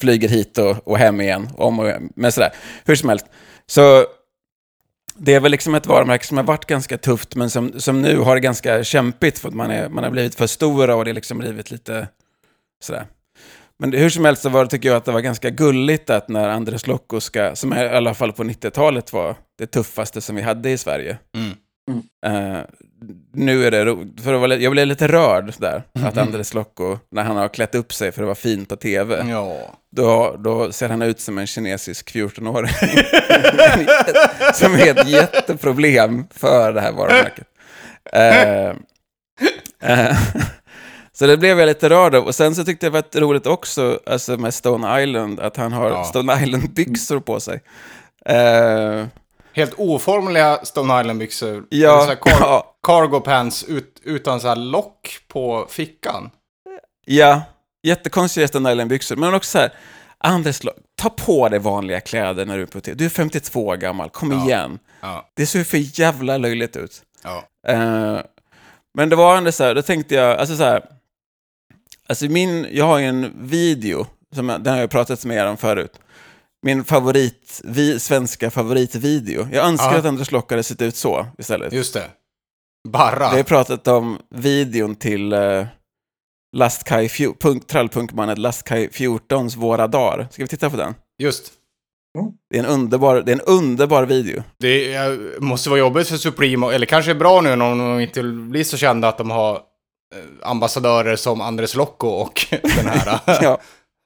flyger 0.00 0.28
hit 0.28 0.58
och, 0.58 0.88
och 0.88 0.98
hem 0.98 1.20
igen. 1.20 1.48
Om 1.56 1.78
och, 1.78 1.92
men 2.16 2.32
sådär, 2.32 2.50
hur 2.84 2.94
som 2.96 3.08
helst. 3.08 3.26
Så 3.66 4.06
det 5.18 5.34
är 5.34 5.40
väl 5.40 5.50
liksom 5.52 5.74
ett 5.74 5.86
varumärke 5.86 6.26
som 6.26 6.36
har 6.36 6.44
varit 6.44 6.64
ganska 6.66 6.98
tufft, 6.98 7.34
men 7.36 7.50
som, 7.50 7.80
som 7.80 8.02
nu 8.02 8.18
har 8.18 8.34
det 8.34 8.40
ganska 8.40 8.84
kämpigt 8.84 9.38
för 9.38 9.48
att 9.48 9.54
man, 9.54 9.70
är, 9.70 9.88
man 9.88 10.04
har 10.04 10.10
blivit 10.10 10.34
för 10.34 10.46
stora 10.46 10.94
och 10.96 11.04
det 11.04 11.10
har 11.10 11.14
liksom 11.14 11.38
blivit 11.38 11.70
lite 11.70 12.08
sådär. 12.82 13.06
Men 13.78 13.92
hur 13.92 14.10
som 14.10 14.24
helst 14.24 14.42
så 14.42 14.48
var, 14.48 14.66
tycker 14.66 14.88
jag 14.88 14.96
att 14.96 15.04
det 15.04 15.12
var 15.12 15.20
ganska 15.20 15.50
gulligt 15.50 16.10
att 16.10 16.28
när 16.28 16.48
Andres 16.48 16.86
Lokko 16.86 17.20
ska, 17.20 17.56
som 17.56 17.72
i 17.74 17.78
alla 17.88 18.14
fall 18.14 18.32
på 18.32 18.44
90-talet 18.44 19.12
var 19.12 19.34
det 19.58 19.66
tuffaste 19.66 20.20
som 20.20 20.36
vi 20.36 20.42
hade 20.42 20.70
i 20.70 20.78
Sverige. 20.78 21.18
Mm. 21.36 21.52
Eh, 22.26 22.58
nu 23.34 23.66
är 23.66 23.70
det 23.70 23.84
ro, 23.84 24.04
för 24.24 24.46
li- 24.48 24.62
jag 24.64 24.72
blev 24.72 24.86
lite 24.86 25.08
rörd 25.08 25.52
där, 25.58 25.82
att 26.02 26.16
Andres 26.16 26.54
Lokko, 26.54 26.98
när 27.10 27.24
han 27.24 27.36
har 27.36 27.48
klätt 27.48 27.74
upp 27.74 27.92
sig 27.92 28.12
för 28.12 28.22
att 28.22 28.26
vara 28.26 28.34
fin 28.34 28.64
på 28.66 28.76
tv, 28.76 29.24
Ja. 29.30 29.58
då, 29.96 30.36
då 30.38 30.72
ser 30.72 30.88
han 30.88 31.02
ut 31.02 31.20
som 31.20 31.38
en 31.38 31.46
kinesisk 31.46 32.14
14-åring. 32.14 32.70
som 34.54 34.74
är 34.74 34.90
ett 35.00 35.08
jätteproblem 35.08 36.24
för 36.30 36.72
det 36.72 36.80
här 36.80 36.92
varumärket. 36.92 37.46
Eh, 38.12 38.68
eh, 40.10 40.16
så 41.18 41.26
det 41.26 41.36
blev 41.36 41.58
jag 41.60 41.66
lite 41.66 41.88
rörd 41.88 42.14
av. 42.14 42.24
Och 42.24 42.34
sen 42.34 42.54
så 42.54 42.64
tyckte 42.64 42.86
jag 42.86 42.92
det 42.92 43.14
var 43.14 43.20
roligt 43.20 43.46
också, 43.46 44.00
alltså 44.06 44.36
med 44.36 44.54
Stone 44.54 45.02
Island, 45.02 45.40
att 45.40 45.56
han 45.56 45.72
har 45.72 45.88
Ja. 45.90 46.04
Stone 46.04 46.42
Island-byxor 46.44 47.20
på 47.20 47.40
sig. 47.40 47.60
Eh, 48.26 49.06
Helt 49.52 49.74
oformliga 49.76 50.58
Stone 50.64 51.00
Island-byxor. 51.00 51.64
Ja, 51.70 52.06
car- 52.20 52.30
ja. 52.40 52.76
Cargo 52.86 53.20
pants 53.20 53.64
ut, 53.64 54.00
utan 54.04 54.40
så 54.40 54.48
här 54.48 54.56
lock 54.56 55.18
på 55.28 55.66
fickan. 55.70 56.30
Ja, 57.04 57.42
jättekonstiga 57.82 58.48
Stone 58.48 58.72
Island-byxor. 58.72 59.16
Men 59.16 59.34
också 59.34 59.50
så 59.50 59.58
här, 59.58 59.72
Anders, 60.18 60.60
ta 60.98 61.10
på 61.10 61.48
dig 61.48 61.58
vanliga 61.58 62.00
kläder 62.00 62.46
när 62.46 62.56
du 62.56 62.62
är 62.62 62.66
på. 62.66 62.80
Du 62.84 63.04
är 63.04 63.08
52 63.08 63.66
år 63.66 63.76
gammal, 63.76 64.10
kom 64.10 64.32
igen. 64.32 64.78
Ja. 65.00 65.28
Det 65.34 65.46
ser 65.46 65.64
för 65.64 66.00
jävla 66.00 66.36
löjligt 66.38 66.76
ut. 66.76 67.02
Ja. 67.24 67.44
Eh, 67.68 68.18
men 68.94 69.08
det 69.08 69.16
var 69.16 69.36
ändå 69.36 69.52
så 69.52 69.64
här, 69.64 69.74
då 69.74 69.82
tänkte 69.82 70.14
jag, 70.14 70.38
alltså 70.38 70.56
så 70.56 70.62
här, 70.64 70.82
alltså 72.08 72.24
min, 72.24 72.66
jag 72.72 72.84
har 72.84 72.98
ju 72.98 73.04
en 73.04 73.32
video, 73.48 74.06
som 74.34 74.48
jag, 74.48 74.62
den 74.62 74.72
har 74.74 74.80
jag 74.80 74.90
pratat 74.90 75.24
med 75.24 75.36
er 75.36 75.46
om 75.46 75.56
förut. 75.56 76.00
Min 76.62 76.84
favorit, 76.84 77.60
vi, 77.64 78.00
svenska 78.00 78.50
favoritvideo. 78.50 79.48
Jag 79.52 79.66
önskar 79.66 79.92
Ja. 79.92 79.98
att 79.98 80.04
Anders 80.04 80.30
Lock 80.32 80.50
hade 80.50 80.62
sett 80.62 80.82
ut 80.82 80.96
så 80.96 81.26
istället. 81.38 81.72
Just 81.72 81.94
det. 81.94 82.04
Barra. 82.88 83.30
Vi 83.30 83.36
har 83.36 83.42
pratat 83.44 83.88
om 83.88 84.18
videon 84.34 84.94
till 84.94 85.32
uh, 85.32 85.66
Lastkaj, 86.56 87.06
fjo- 87.08 87.34
punk, 87.40 87.66
trallpunkbandet 87.66 88.38
Lastkaj 88.38 88.88
14s 88.88 89.56
Våra 89.56 89.86
dagar. 89.86 90.28
Ska 90.30 90.42
vi 90.42 90.48
titta 90.48 90.70
på 90.70 90.76
den? 90.76 90.94
Just. 91.18 91.52
Det 92.50 92.56
är 92.58 92.60
en 92.64 92.66
underbar, 92.70 93.22
det 93.22 93.32
är 93.32 93.36
en 93.36 93.40
underbar 93.40 94.04
video. 94.04 94.42
Det 94.58 94.94
är, 94.94 95.40
måste 95.40 95.70
vara 95.70 95.80
jobbigt 95.80 96.08
för 96.08 96.16
Supremo, 96.16 96.68
eller 96.70 96.86
kanske 96.86 97.10
är 97.10 97.14
bra 97.14 97.40
nu 97.40 97.56
när 97.56 97.70
de 97.70 98.00
inte 98.00 98.22
blir 98.22 98.64
så 98.64 98.76
kända 98.76 99.08
att 99.08 99.18
de 99.18 99.30
har 99.30 99.54
eh, 99.54 99.60
ambassadörer 100.42 101.16
som 101.16 101.40
Andres 101.40 101.74
Lokko 101.74 102.08
och 102.08 102.46
den 102.76 102.86
här 102.86 103.20
Ja, 103.42 103.60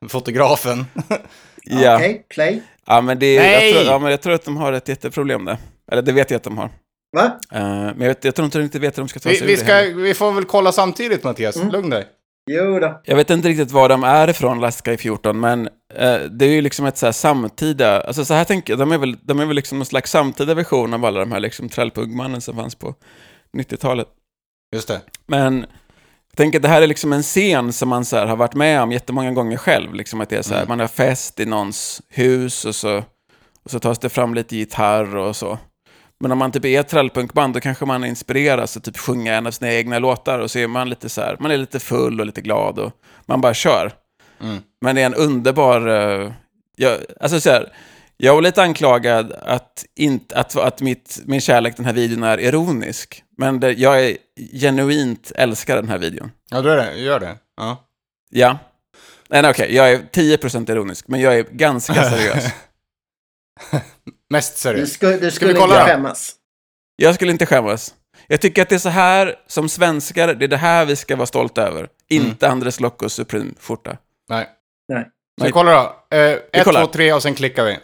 fotografen. 0.09 0.87
ja. 1.65 1.97
Okej, 1.97 2.27
play. 2.29 2.63
ja, 2.87 3.01
men 3.01 3.19
det, 3.19 3.39
Nej! 3.41 3.71
jag, 3.71 3.75
tror, 3.75 3.93
ja, 3.93 3.99
men 3.99 4.11
jag 4.11 4.21
tror 4.21 4.33
att 4.33 4.45
de 4.45 4.57
har 4.57 4.73
ett 4.73 4.89
jätteproblem 4.89 5.45
där. 5.45 5.57
Eller 5.93 6.03
det 6.03 6.13
vet 6.13 6.31
jag 6.31 6.37
att 6.37 6.45
de 6.45 6.59
har. 6.59 6.71
Va? 7.17 7.25
Eh, 7.53 7.61
men 7.63 8.01
jag, 8.01 8.09
vet, 8.09 8.25
jag 8.25 8.35
tror 8.35 8.45
inte 8.45 8.59
de 8.59 8.63
riktigt 8.63 8.83
vet 8.83 8.99
hur 8.99 9.03
de 9.03 9.09
ska 9.09 9.21
ta 9.21 9.29
Vi, 9.29 9.37
sig 9.37 9.47
vi, 9.47 9.53
ur 9.53 9.57
det 9.57 9.65
ska, 9.65 9.75
heller. 9.75 9.95
vi 9.95 10.15
får 10.15 10.33
väl 10.33 10.45
kolla 10.45 10.73
samtidigt 10.73 11.25
Mattias, 11.25 11.57
Mm. 11.57 11.71
lugn 11.71 11.91
dig. 11.91 12.07
Jo 12.51 12.79
då. 12.79 13.01
Jag 13.05 13.17
vet 13.17 13.31
inte 13.31 13.49
riktigt 13.49 13.71
var 13.71 13.89
de 13.89 14.05
är 14.05 14.31
ifrån, 14.31 14.61
Lastkaj 14.61 14.97
14, 14.97 15.41
men 15.41 15.67
eh, 15.95 16.21
det 16.21 16.45
är 16.45 16.51
ju 16.51 16.61
liksom 16.61 16.87
ett 16.87 16.97
så 16.99 17.07
här 17.07 17.13
samtida, 17.13 18.01
alltså 18.01 18.25
så 18.25 18.35
här 18.35 18.45
tänker 18.45 18.73
jag, 18.73 18.79
de 18.81 18.93
är 18.93 18.99
väl, 18.99 19.17
de 19.23 19.41
är 19.41 19.47
väl 19.47 19.57
liksom 19.57 19.79
någon 19.79 19.87
slags 19.87 20.11
samtida 20.11 20.55
version 20.55 20.95
av 20.95 21.05
alla 21.05 21.21
de 21.21 21.33
här 21.33 21.41
liksom 21.41 21.69
trallpunkmannen 21.69 22.41
som 22.41 22.57
fanns 22.57 22.75
på 22.75 22.95
90-talet. 23.59 24.09
Just 24.75 24.89
det. 24.89 25.01
Men 25.27 25.67
jag 26.31 26.37
tänker 26.37 26.59
att 26.59 26.63
det 26.63 26.69
här 26.69 26.83
är 26.83 26.87
liksom 26.87 27.13
en 27.13 27.23
scen 27.23 27.73
som 27.73 27.89
man 27.89 28.05
så 28.05 28.19
har 28.19 28.37
varit 28.37 28.55
med 28.55 28.83
om 28.83 28.93
jättemånga 28.93 29.33
gånger 29.33 29.57
själv. 29.57 29.95
Liksom 29.95 30.21
att 30.21 30.29
det 30.29 30.37
är 30.37 30.43
så 30.43 30.55
här, 30.55 30.61
Mm. 30.61 30.69
Man 30.69 30.81
har 30.81 30.89
fest 30.89 31.41
i 31.41 31.47
någons 31.47 32.03
hus 32.09 32.65
och 32.65 32.75
så, 32.75 32.97
och 33.65 33.71
så 33.71 33.79
tas 33.79 33.99
det 33.99 34.09
fram 34.09 34.35
lite 34.35 34.57
gitarr 34.57 35.17
och 35.17 35.37
så. 35.37 35.59
Men 36.21 36.33
om 36.33 36.39
man 36.39 36.53
typ 36.53 36.65
är 36.65 36.81
ett 36.81 36.89
trallpunkband 36.89 37.55
då 37.55 37.61
kanske 37.61 37.85
man 37.85 38.05
inspireras 38.05 38.77
att 38.77 38.85
typ 38.85 38.97
sjunga 38.99 39.35
en 39.35 39.47
av 39.47 39.51
sina 39.51 39.73
egna 39.73 39.99
låtar 39.99 40.39
och 40.39 40.51
så 40.51 40.59
är 40.59 40.67
man 40.67 40.89
lite 40.89 41.09
så 41.09 41.21
här, 41.21 41.37
man 41.41 41.51
är 41.51 41.57
lite 41.57 41.81
full 41.81 42.21
och 42.21 42.27
lite 42.27 42.41
glad 42.41 42.79
och 42.79 42.93
man 43.27 43.41
bara 43.41 43.55
kör. 43.55 43.93
Mm. 44.41 44.59
Men 44.81 44.95
det 44.95 45.03
är 45.03 45.07
en 45.07 45.15
underbar, 45.15 45.89
eh, 45.89 46.33
jag, 46.77 46.99
alltså 47.21 47.41
så 47.41 47.51
här, 47.51 47.73
jag 48.21 48.35
var 48.35 48.43
lite 48.43 48.63
anklagad 48.63 49.33
att, 49.33 49.85
inte, 49.97 50.37
att, 50.37 50.57
att 50.57 50.81
mitt, 50.81 51.21
min 51.25 51.41
kärlek 51.41 51.75
till 51.75 51.85
den 51.85 51.95
här 51.95 52.03
videon 52.03 52.23
är 52.23 52.41
ironisk. 52.41 53.25
Men 53.39 53.61
det, 53.61 53.73
jag 53.73 54.05
är 54.05 54.17
genuint 54.61 55.33
älskar 55.35 55.77
den 55.77 55.89
här 55.89 55.99
videon. 55.99 56.31
Ja, 56.51 56.61
du 56.63 56.71
är 56.73 56.77
det. 56.77 56.97
Gör 56.97 57.21
det. 57.21 57.37
Ja. 57.57 57.85
Ja. 58.31 58.59
Nej, 59.29 59.43
nej, 59.43 59.51
okej, 59.51 59.75
jag 59.75 59.93
är 59.93 59.99
10% 59.99 60.71
ironisk, 60.71 61.09
men 61.09 61.21
jag 61.21 61.39
är 61.39 61.43
ganska 61.43 61.95
seriös. 62.11 62.45
Mest 64.31 64.55
Du, 64.55 64.59
seriöst. 64.61 64.93
sku, 64.95 65.19
du 65.19 65.31
skulle 65.31 65.55
kolla 65.55 65.75
inte 65.81 65.91
skämmas. 65.93 66.35
Jag 66.97 67.15
skulle 67.15 67.33
inte 67.33 67.47
skämmas. 67.47 67.95
Jag 68.27 68.41
tycker 68.41 68.63
att 68.63 68.69
det 68.69 68.75
är 68.75 68.79
så 68.79 68.89
här, 68.89 69.35
som 69.47 69.69
svenskar, 69.69 70.35
det 70.35 70.45
är 70.45 70.49
det 70.49 70.57
här 70.57 70.87
vi 70.87 70.97
ska 70.97 71.17
vara 71.17 71.27
stolta 71.27 71.63
över. 71.63 71.89
Inte 72.09 72.49
Andres 72.49 72.81
Lockos 72.81 73.15
Supreme-skjorta. 73.15 73.97
Nej. 74.29 74.49
Nej. 74.89 75.09
Ska 75.39 75.47
vi 75.47 75.53
kolla 75.53 75.73
då? 76.11 76.17
Eh, 76.17 76.39
ett, 76.53 76.65
kollar. 76.65 76.85
två, 76.87 76.93
tre 76.93 77.13
och 77.13 77.23
sen 77.23 77.35
klickar 77.35 77.65
vi. 77.65 77.79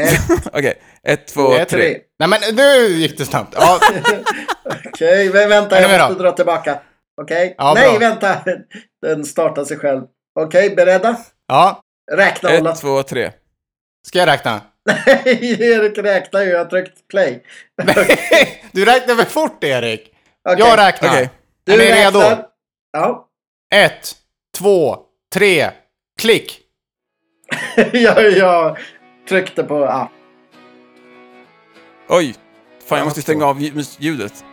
Ett, 0.00 0.20
Okej, 0.52 0.82
ett, 1.02 1.26
två, 1.26 1.52
Ett, 1.54 1.68
tre. 1.68 1.80
tre. 1.92 2.00
Nej 2.18 2.28
men 2.28 2.40
nu 2.56 2.86
gick 2.88 3.18
det 3.18 3.24
snabbt. 3.24 3.54
Ja, 3.58 3.80
Okej, 4.86 5.30
men 5.32 5.48
vänta, 5.48 5.80
jag 5.80 5.90
måste 5.90 6.14
då? 6.14 6.18
dra 6.28 6.32
tillbaka. 6.32 6.80
Okej? 7.22 7.54
Ja, 7.58 7.74
Nej, 7.74 7.90
bra. 7.90 7.98
vänta. 8.08 8.42
Den 9.02 9.24
startar 9.24 9.64
sig 9.64 9.78
själv. 9.78 10.02
Okej, 10.40 10.70
beredda? 10.76 11.16
ja. 11.48 11.82
Räkna 12.12 12.48
alla. 12.48 12.70
Ett, 12.72 12.80
två, 12.80 13.02
tre. 13.02 13.32
Ska 14.08 14.18
jag 14.18 14.26
räkna? 14.26 14.60
Nej, 14.84 15.62
Erik 15.62 15.98
räknar 15.98 16.42
ju. 16.42 16.50
Jag 16.50 16.58
har 16.58 16.64
tryckt 16.64 17.08
play. 17.08 17.42
du 18.72 18.84
räknar 18.84 19.14
för 19.14 19.24
fort 19.24 19.64
Erik. 19.64 20.12
Okej. 20.48 20.66
Jag 20.66 20.78
räknar. 20.78 21.08
Okej. 21.08 21.30
Du 21.64 21.72
Är 21.72 21.76
ni 21.78 21.84
redo? 22.04 22.20
Ja. 22.92 23.28
Ett, 23.74 24.12
två, 24.58 24.98
tre, 25.34 25.70
klick. 26.20 26.60
jag, 27.92 28.30
jag 28.30 28.78
tryckte 29.28 29.62
på... 29.64 29.80
Ja. 29.80 30.10
Oj! 32.08 32.34
Fan, 32.86 32.98
jag 32.98 33.04
måste 33.04 33.22
stänga 33.22 33.46
av 33.46 33.60
lj- 33.60 33.96
ljudet. 33.98 34.44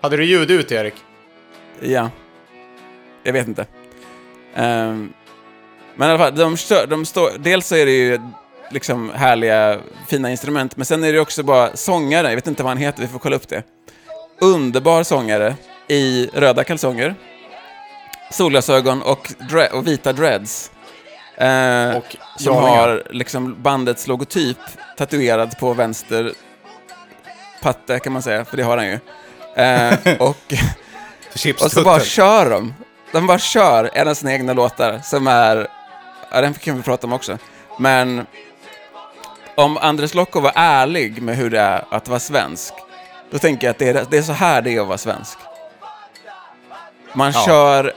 Hade 0.00 0.16
du 0.16 0.24
ljud 0.24 0.50
ut 0.50 0.72
Erik? 0.72 0.94
Ja. 1.80 2.10
Jag 3.22 3.32
vet 3.32 3.48
inte. 3.48 3.66
Ehm, 4.54 5.12
men 5.96 6.08
i 6.08 6.10
alla 6.12 6.18
fall, 6.24 6.36
de, 6.36 6.56
kör, 6.56 6.86
de 6.86 7.04
står, 7.06 7.30
dels 7.38 7.66
så 7.66 7.76
är 7.76 7.86
det 7.86 7.92
ju 7.92 8.18
liksom 8.70 9.10
härliga, 9.10 9.78
fina 10.08 10.30
instrument, 10.30 10.76
men 10.76 10.86
sen 10.86 11.04
är 11.04 11.12
det 11.12 11.20
också 11.20 11.42
bara 11.42 11.76
sångare, 11.76 12.28
jag 12.28 12.34
vet 12.34 12.46
inte 12.46 12.62
vad 12.62 12.70
han 12.70 12.78
heter, 12.78 13.02
vi 13.02 13.08
får 13.08 13.18
kolla 13.18 13.36
upp 13.36 13.48
det. 13.48 13.62
Underbar 14.40 15.02
sångare 15.02 15.54
i 15.88 16.26
röda 16.34 16.64
kalsonger, 16.64 17.14
solglasögon 18.30 19.02
och, 19.02 19.28
dre- 19.38 19.70
och 19.70 19.86
vita 19.86 20.12
dreads. 20.12 20.70
Eh, 21.40 21.96
Och 21.96 22.16
som 22.36 22.56
har 22.56 23.02
liksom 23.10 23.62
bandets 23.62 24.06
logotyp 24.06 24.58
tatuerad 24.96 25.58
på 25.58 25.72
vänster 25.74 26.32
patte 27.62 27.98
kan 27.98 28.12
man 28.12 28.22
säga, 28.22 28.44
för 28.44 28.56
det 28.56 28.62
har 28.62 28.76
han 28.76 28.86
ju. 28.86 28.98
Eh, 29.54 30.16
och 30.18 30.54
och 31.64 31.70
så 31.72 31.82
bara 31.82 32.00
kör 32.00 32.50
de. 32.50 32.74
De 33.12 33.26
bara 33.26 33.38
kör 33.38 33.90
en 33.92 34.08
av 34.08 34.14
sina 34.14 34.32
egna 34.32 34.52
låtar 34.52 35.00
som 35.04 35.26
är... 35.26 35.68
Ja, 36.30 36.40
den 36.40 36.54
kan 36.54 36.76
vi 36.76 36.82
prata 36.82 37.06
om 37.06 37.12
också. 37.12 37.38
Men 37.78 38.26
om 39.54 39.76
Andres 39.76 40.14
Lokko 40.14 40.40
var 40.40 40.52
ärlig 40.54 41.22
med 41.22 41.36
hur 41.36 41.50
det 41.50 41.60
är 41.60 41.84
att 41.90 42.08
vara 42.08 42.20
svensk, 42.20 42.74
då 43.30 43.38
tänker 43.38 43.66
jag 43.66 43.70
att 43.72 43.78
det 43.78 43.88
är, 43.88 44.06
det 44.10 44.18
är 44.18 44.22
så 44.22 44.32
här 44.32 44.62
det 44.62 44.70
är 44.76 44.80
att 44.80 44.86
vara 44.86 44.98
svensk. 44.98 45.38
Man 47.12 47.32
Ja. 47.34 47.42
kör 47.46 47.92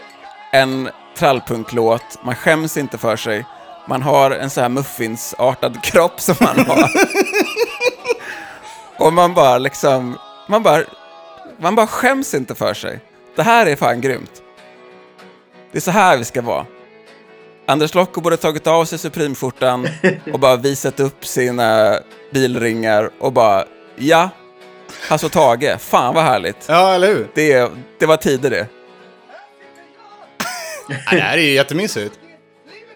en 0.52 0.90
trallpunklåt, 1.18 2.20
man 2.24 2.36
skäms 2.36 2.78
inte 2.78 2.98
för 2.98 3.16
sig, 3.16 3.46
man 3.88 4.02
har 4.02 4.32
en 4.32 4.50
så 4.50 4.62
här 4.62 4.70
muffinsartad 4.70 5.84
kropp 5.84 6.22
som 6.22 6.36
man 6.40 6.66
har. 6.66 6.90
Och 9.06 9.14
man 9.14 9.34
bara 9.34 9.58
liksom, 9.58 10.18
man 10.48 10.64
bara, 10.64 10.84
man 11.58 11.76
bara 11.76 11.88
skäms 11.88 12.34
inte 12.34 12.56
för 12.56 12.74
sig. 12.74 13.00
Det 13.36 13.44
här 13.44 13.66
är 13.66 13.76
fan 13.76 14.02
grymt. 14.02 14.42
Det 15.72 15.78
är 15.78 15.82
så 15.82 15.92
här 15.92 16.18
vi 16.18 16.24
ska 16.26 16.42
vara. 16.42 16.66
Anders 17.66 17.94
Lokko 17.96 18.22
borde 18.22 18.38
tagit 18.38 18.68
av 18.68 18.86
sig 18.86 19.00
Supreme-skjortan 19.00 19.88
och 20.34 20.40
bara 20.40 20.56
visat 20.56 21.00
upp 21.00 21.26
sina 21.26 22.00
bilringar 22.32 23.10
och 23.20 23.34
bara, 23.34 23.66
ja, 23.96 24.30
Hasse 25.10 25.26
och 25.26 25.32
Tage, 25.32 25.80
fan 25.80 26.16
vad 26.16 26.24
härligt. 26.24 26.66
Ja, 26.68 26.94
eller 26.94 27.08
hur? 27.08 27.28
Det, 27.34 27.72
det 28.00 28.06
var 28.06 28.18
tider 28.18 28.50
det. 28.50 28.68
Ja, 30.92 31.16
det 31.18 31.22
här 31.22 31.38
är 31.38 31.42
ju 31.42 31.54
jättemysigt. 31.54 32.20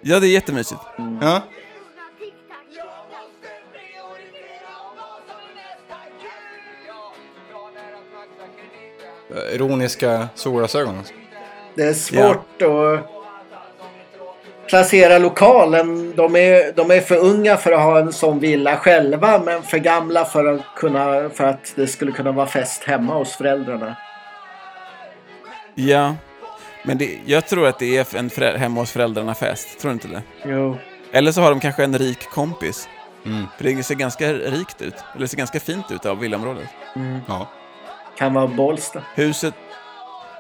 Ja, 0.02 0.20
det 0.20 0.28
är 0.28 0.32
jättemysigt. 0.32 0.82
Ja. 1.22 1.42
Ironiska 9.52 10.28
solglasögon. 10.36 11.04
Det 11.76 11.84
är 11.84 11.94
svårt 11.94 12.62
att 12.62 13.10
placera 14.68 15.18
lokalen. 15.18 16.14
De 16.16 16.36
är, 16.36 16.72
de 16.72 16.92
är 16.92 17.02
för 17.02 17.18
unga 17.18 17.58
för 17.58 17.72
att 17.72 17.82
ha 17.82 18.00
en 18.00 18.14
sån 18.14 18.40
villa 18.40 18.78
själva 18.78 19.40
men 19.40 19.64
för 19.64 19.78
gamla 19.78 20.26
för 20.26 20.46
att, 20.46 20.62
kunna, 20.76 21.30
för 21.30 21.44
att 21.44 21.74
det 21.76 21.88
skulle 21.88 22.12
kunna 22.12 22.32
vara 22.32 22.48
fest 22.48 22.84
hemma 22.84 23.14
hos 23.14 23.36
föräldrarna. 23.36 23.96
Ja. 25.76 26.16
Men 26.86 26.98
det, 26.98 27.20
jag 27.26 27.48
tror 27.48 27.68
att 27.68 27.80
det 27.80 27.98
är 27.98 28.16
en 28.16 28.30
förä- 28.30 28.58
hemma 28.58 28.80
hos 28.80 28.92
föräldrarna-fest. 28.92 29.80
Tror 29.80 29.90
du 29.90 29.94
inte 29.94 30.08
det? 30.08 30.22
Jo. 30.46 30.78
Eller 31.12 31.32
så 31.32 31.42
har 31.42 31.50
de 31.50 31.60
kanske 31.60 31.84
en 31.84 31.98
rik 31.98 32.30
kompis. 32.30 32.90
Mm. 33.26 33.46
För 33.58 33.64
det 33.64 33.84
ser 33.84 33.96
ganska 33.96 34.34
rikt 34.34 34.82
ut. 34.82 34.94
Eller 35.14 35.22
det 35.22 35.28
ser 35.28 35.38
ganska 35.38 35.60
fint 35.60 35.92
ut 35.92 36.06
av 36.06 36.20
villaområdet. 36.20 36.68
Ja. 37.28 37.48
Kan 38.18 38.34
vara 38.34 38.48
Bålsta. 38.48 39.02
Huset... 39.16 39.54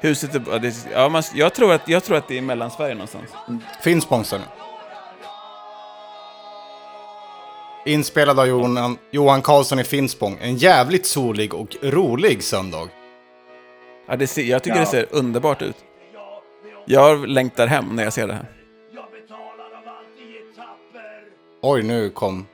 Huset 0.02 0.36
är... 0.36 0.74
Ja, 0.94 1.10
man, 1.10 1.24
jag, 1.34 1.54
tror 1.54 1.74
att, 1.74 1.90
jag 1.90 2.04
tror 2.04 2.18
att 2.18 2.28
det 2.28 2.34
är 2.34 2.38
i 2.38 2.42
Mellansverige 2.42 2.94
någonstans. 2.94 3.30
Finspång 3.82 4.24
står 4.24 4.38
det. 4.38 4.44
Inspelad 7.92 8.40
av 8.40 8.48
Johan, 8.48 8.98
Johan 9.12 9.42
Karlsson 9.42 9.80
i 9.80 9.84
Finspång. 9.84 10.38
En 10.42 10.56
jävligt 10.58 11.06
solig 11.06 11.54
och 11.54 11.76
rolig 11.82 12.44
söndag. 12.44 12.88
Ja, 14.08 14.16
det 14.16 14.28
ser, 14.28 14.44
jag 14.44 14.64
tycker 14.64 14.78
Ja. 14.78 14.84
det 14.84 14.90
ser 14.90 15.06
underbart 15.12 15.62
ut. 15.62 15.76
Jag 16.86 17.28
längtar 17.28 17.68
hem 17.68 17.96
när 17.96 18.04
jag 18.04 18.14
ser 18.14 18.28
det 18.28 18.34
här. 18.34 18.46
Oj, 21.62 21.84
nu 21.84 22.10
kom 22.10 22.48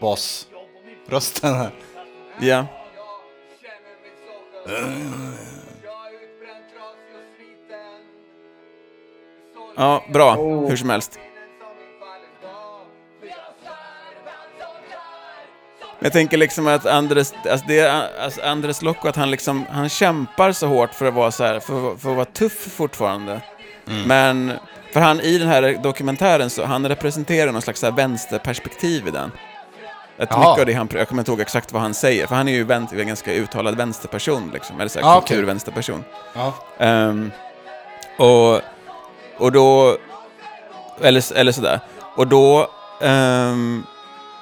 basrösten 0.00 1.54
här. 1.54 1.70
Ja. 2.40 2.66
Ja, 9.76 10.04
bra. 10.12 10.34
Hur 10.68 10.76
som 10.76 10.90
helst. 10.90 11.20
Jag 16.00 16.12
tänker 16.12 16.36
liksom 16.36 16.66
att 16.66 16.86
Andres, 16.86 17.34
alltså 17.50 17.66
det 17.68 18.08
alltså 18.24 18.42
Andres 18.42 18.82
Locko, 18.82 19.08
att 19.08 19.16
han 19.16 19.30
liksom, 19.30 19.66
han 19.70 19.88
kämpar 19.88 20.52
så 20.52 20.66
hårt 20.66 20.94
för 20.94 21.06
att 21.06 21.14
vara 21.14 21.30
så 21.30 21.44
här, 21.44 21.60
för, 21.60 21.96
för 21.96 22.10
att 22.10 22.16
vara 22.16 22.24
tuff 22.24 22.72
fortfarande. 22.76 23.40
Men, 24.06 24.52
för 24.92 25.00
han 25.00 25.20
i 25.20 25.38
den 25.38 25.48
här 25.48 25.78
dokumentären 25.82 26.50
så, 26.50 26.64
han 26.64 26.88
representerar 26.88 27.52
någon 27.52 27.62
slags 27.62 27.80
så 27.80 27.86
här 27.86 27.92
vänsterperspektiv 27.92 29.08
i 29.08 29.10
den. 29.10 29.32
Att 30.18 30.28
Jaha. 30.30 30.38
mycket 30.38 30.60
av 30.60 30.66
det 30.66 30.72
han, 30.72 30.88
jag 30.92 31.08
kommer 31.08 31.22
inte 31.22 31.30
ihåg 31.30 31.40
exakt 31.40 31.72
vad 31.72 31.82
han 31.82 31.94
säger, 31.94 32.26
för 32.26 32.34
han 32.34 32.48
är 32.48 32.52
ju 32.52 32.64
vän, 32.64 32.88
en 32.92 33.06
ganska 33.06 33.32
uttalad 33.32 33.76
vänsterperson 33.76 34.50
liksom, 34.54 34.80
eller 34.80 34.88
så 34.88 35.00
här 35.00 35.16
Ah, 35.16 35.20
kulturvänsterperson. 35.20 36.04
Ja. 36.34 36.54
Ehm, 36.78 37.30
och, 38.18 38.60
och 39.38 39.52
då... 39.52 39.96
Eller, 41.00 41.36
eller 41.36 41.52
sådär. 41.52 41.80
Och 42.16 42.26
då... 42.26 42.70
ehm, 43.00 43.84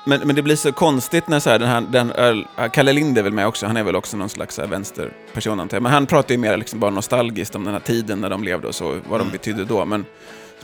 men, 0.07 0.21
men 0.21 0.37
det 0.37 0.43
blir 0.43 0.57
så 0.57 0.73
konstigt 0.73 1.29
när 1.29 1.41
så 1.41 1.51
här, 1.51 1.59
den 1.59 1.69
här, 1.69 1.81
den, 1.81 2.13
öl- 2.13 2.47
Kalle 2.73 2.93
Lind 2.93 3.19
är 3.19 3.23
väl 3.23 3.33
med 3.33 3.47
också, 3.47 3.67
han 3.67 3.77
är 3.77 3.83
väl 3.83 3.97
också 3.97 4.17
någon 4.17 4.29
slags 4.29 4.59
här, 4.59 4.67
vänsterperson 4.67 5.61
antar 5.61 5.77
jag. 5.77 5.83
Men 5.83 5.93
han 5.93 6.07
pratar 6.07 6.33
ju 6.35 6.39
mer 6.39 6.57
liksom 6.57 6.81
bara 6.81 6.91
nostalgiskt 6.91 7.55
om 7.55 7.65
den 7.65 7.73
här 7.73 7.81
tiden 7.81 8.21
när 8.21 8.31
de 8.31 8.45
levde 8.45 8.69
och 8.69 8.75
så, 8.75 9.01
vad 9.09 9.21
de 9.21 9.31
betydde 9.31 9.65
då. 9.65 9.85
Men, 9.85 10.05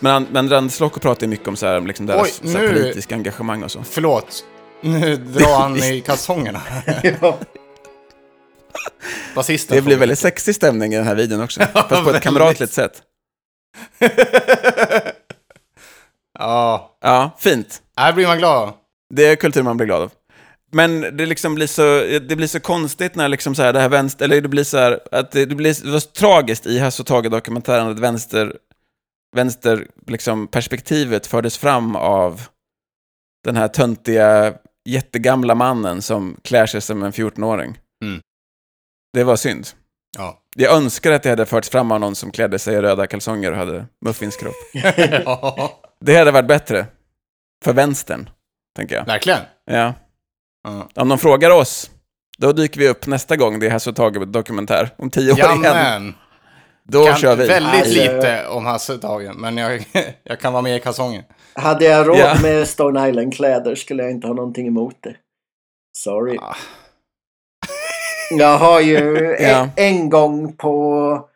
men, 0.01 0.13
han- 0.13 0.27
men 0.31 0.49
Randers 0.49 0.81
Locke 0.81 1.01
pratar 1.01 1.23
ju 1.23 1.29
mycket 1.29 1.49
om 1.49 1.57
så 1.57 1.67
här, 1.67 1.79
om 1.79 1.87
liksom 1.87 2.07
deras 2.07 2.41
Oj, 2.43 2.51
så 2.53 2.59
här, 2.59 2.65
nu- 2.69 2.73
politiska 2.73 3.15
engagemang 3.15 3.63
och 3.63 3.71
så. 3.71 3.83
Förlåt. 3.83 4.45
Nu 4.81 5.17
drar 5.17 5.61
han 5.61 5.77
i 5.77 6.01
kalsongerna. 6.01 6.61
Ja. 7.21 7.39
Basisten. 9.35 9.77
Det 9.77 9.83
blir 9.83 9.97
väldigt 9.97 10.19
sexig 10.19 10.55
stämning 10.55 10.93
i 10.93 10.97
den 10.97 11.07
här 11.07 11.15
videon 11.15 11.43
också, 11.43 11.61
fast 11.73 12.05
på 12.05 12.11
ett 12.11 12.23
kamratligt 12.23 12.73
sätt. 12.73 13.03
ja. 16.39 16.97
Ja, 17.01 17.37
fint. 17.39 17.83
Här 17.97 18.13
blir 18.13 18.27
man 18.27 18.39
glad. 18.39 18.73
Det 19.17 19.27
är 19.27 19.37
kultur 19.37 19.63
man 19.63 19.77
blir 19.77 19.87
glad 19.87 20.03
av. 20.03 20.11
Men 20.75 21.01
det 21.01 21.27
liksom 21.27 21.55
blir 21.55 21.67
så, 21.67 21.83
det 22.29 22.37
blir 22.37 22.47
så 22.47 22.61
konstigt 22.61 23.15
när 23.15 23.29
liksom 23.29 23.55
så 23.55 23.63
här, 23.63 23.73
det 23.73 23.81
här 23.81 23.89
vänster, 23.89 24.25
eller 24.25 24.41
det 24.41 24.49
blir 24.49 24.65
så 24.65 24.79
här, 24.79 25.01
att 25.13 25.31
det, 25.31 25.47
det 25.47 25.55
blir 25.55 25.85
det 25.85 25.91
var 25.91 26.01
så 26.01 26.11
tragiskt 26.11 26.67
i 26.67 26.79
Hasse 26.79 27.03
och 27.03 27.07
Tage-dokumentären 27.07 27.89
att 27.89 27.99
vänster, 27.99 28.57
vänster 29.37 29.87
liksom 30.07 30.47
perspektivet 30.47 31.27
fördes 31.27 31.59
fram 31.59 31.97
av 31.97 32.43
den 33.45 33.57
här 33.57 33.69
töntiga, 33.69 34.55
jättegamla 34.85 35.55
mannen 35.55 36.03
som 36.03 36.37
klär 36.45 36.67
sig 36.67 36.81
som 36.81 37.03
en 37.03 37.13
14-åring. 37.13 37.79
Mm. 38.05 38.21
Det 39.13 39.25
var 39.25 39.37
synd. 39.37 39.67
Ja. 40.19 40.39
Jag 40.57 40.77
önskar 40.77 41.13
att 41.13 41.23
det 41.23 41.31
hade 41.31 41.47
förts 41.47 41.69
fram 41.69 41.93
av 41.93 42.01
någon 42.01 42.15
som 42.15 42.31
klädde 42.31 42.59
sig 42.59 42.75
i 42.75 42.81
röda 42.81 43.07
kalsonger 43.07 43.51
och 43.51 43.57
hade 43.59 43.87
muffinskropp. 44.05 44.55
ja. 45.25 45.81
Det 46.01 46.17
hade 46.17 46.31
varit 46.31 46.49
bättre. 46.49 46.87
För 47.65 47.73
vänstern, 47.73 48.31
tänker 48.77 48.95
jag. 48.95 49.05
Verkligen. 49.05 49.41
Ja. 49.65 49.95
Ja. 50.65 50.89
Om 51.03 51.09
de 51.09 51.19
frågar 51.19 51.51
oss, 51.51 51.91
då 52.39 52.53
dyker 52.53 52.81
vi 52.81 52.89
upp 52.89 53.07
nästa 53.07 53.37
gång 53.37 53.59
det 53.61 53.67
är 53.67 53.71
Hasse 53.71 53.91
och 53.91 53.97
Tage 53.97 54.27
dokumentär. 54.27 54.91
Om 54.99 55.11
tio 55.11 55.33
år 55.33 55.39
igen. 55.39 55.63
Jamen. 55.65 56.15
Då 56.89 57.07
Kan 57.07 57.17
kör 57.17 57.37
vi. 57.37 57.47
väldigt 57.47 57.75
Alltså- 57.75 57.99
lite 57.99 58.47
om 58.49 58.67
Hasse 58.67 58.99
Tagen, 58.99 59.37
men 59.37 59.57
jag, 59.57 59.85
jag 60.23 60.41
kan 60.41 60.53
vara 60.53 60.63
med 60.63 60.77
i 60.77 60.81
kalsonger. 60.81 61.25
Hade 61.55 61.85
jag 61.85 62.09
råd 62.09 62.19
Ja. 62.19 62.35
med 62.43 62.69
Stone 62.69 63.09
Island-kläder 63.09 63.75
skulle 63.75 64.03
jag 64.03 64.13
inte 64.13 64.27
ha 64.27 64.35
någonting 64.35 64.67
emot 64.67 64.97
det. 65.01 65.15
Sorry. 65.97 66.39
Ah. 66.39 66.57
Jag 68.31 68.59
har 68.59 68.81
ju 68.81 69.35
en, 69.39 69.71
en 69.77 70.11
gång 70.11 70.57
på 70.57 71.29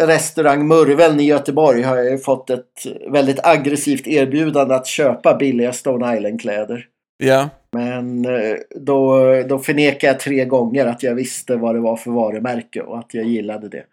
restaurang 0.00 0.68
Murveln 0.68 1.20
i 1.20 1.24
Göteborg 1.24 1.82
har 1.82 1.96
jag 1.96 2.10
ju 2.10 2.18
fått 2.18 2.50
ett 2.50 2.86
väldigt 3.10 3.46
aggressivt 3.46 4.06
erbjudande 4.06 4.74
att 4.74 4.86
köpa 4.86 5.36
billiga 5.36 5.72
Stone 5.72 6.16
Island-kläder. 6.16 6.86
Ja. 7.18 7.48
Men 7.72 8.24
eh, 8.24 8.56
då, 8.80 9.24
då 9.48 9.58
förnekade 9.58 10.12
jag 10.12 10.20
tre 10.20 10.44
gånger 10.44 10.86
att 10.86 11.02
jag 11.02 11.14
visste 11.14 11.56
vad 11.56 11.74
det 11.74 11.80
var 11.80 11.96
för 11.96 12.10
varumärke 12.10 12.80
och 12.80 12.98
att 12.98 13.14
jag 13.14 13.24
gillade 13.24 13.68
det. 13.68 13.84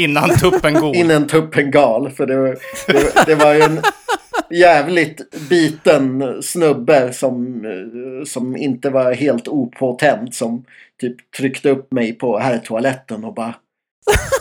Innan 0.00 0.28
tuppen 0.28 0.74
går. 0.80 0.96
Innan 0.96 1.26
tuppen 1.26 1.70
gal. 1.70 2.10
För 2.10 2.26
det, 2.26 2.56
det, 2.86 3.26
det 3.26 3.34
var 3.34 3.54
ju 3.54 3.60
en 3.60 3.80
jävligt 4.50 5.48
biten 5.48 6.42
snubbe 6.42 7.12
som, 7.12 7.64
eh, 7.64 8.24
som 8.24 8.56
inte 8.56 8.90
var 8.90 9.12
helt 9.12 9.48
opåtänd. 9.48 10.34
Som 10.34 10.64
typ 11.00 11.30
tryckte 11.30 11.70
upp 11.70 11.92
mig 11.92 12.12
på 12.12 12.38
herrtoaletten 12.38 13.24
och 13.24 13.34
bara 13.34 13.54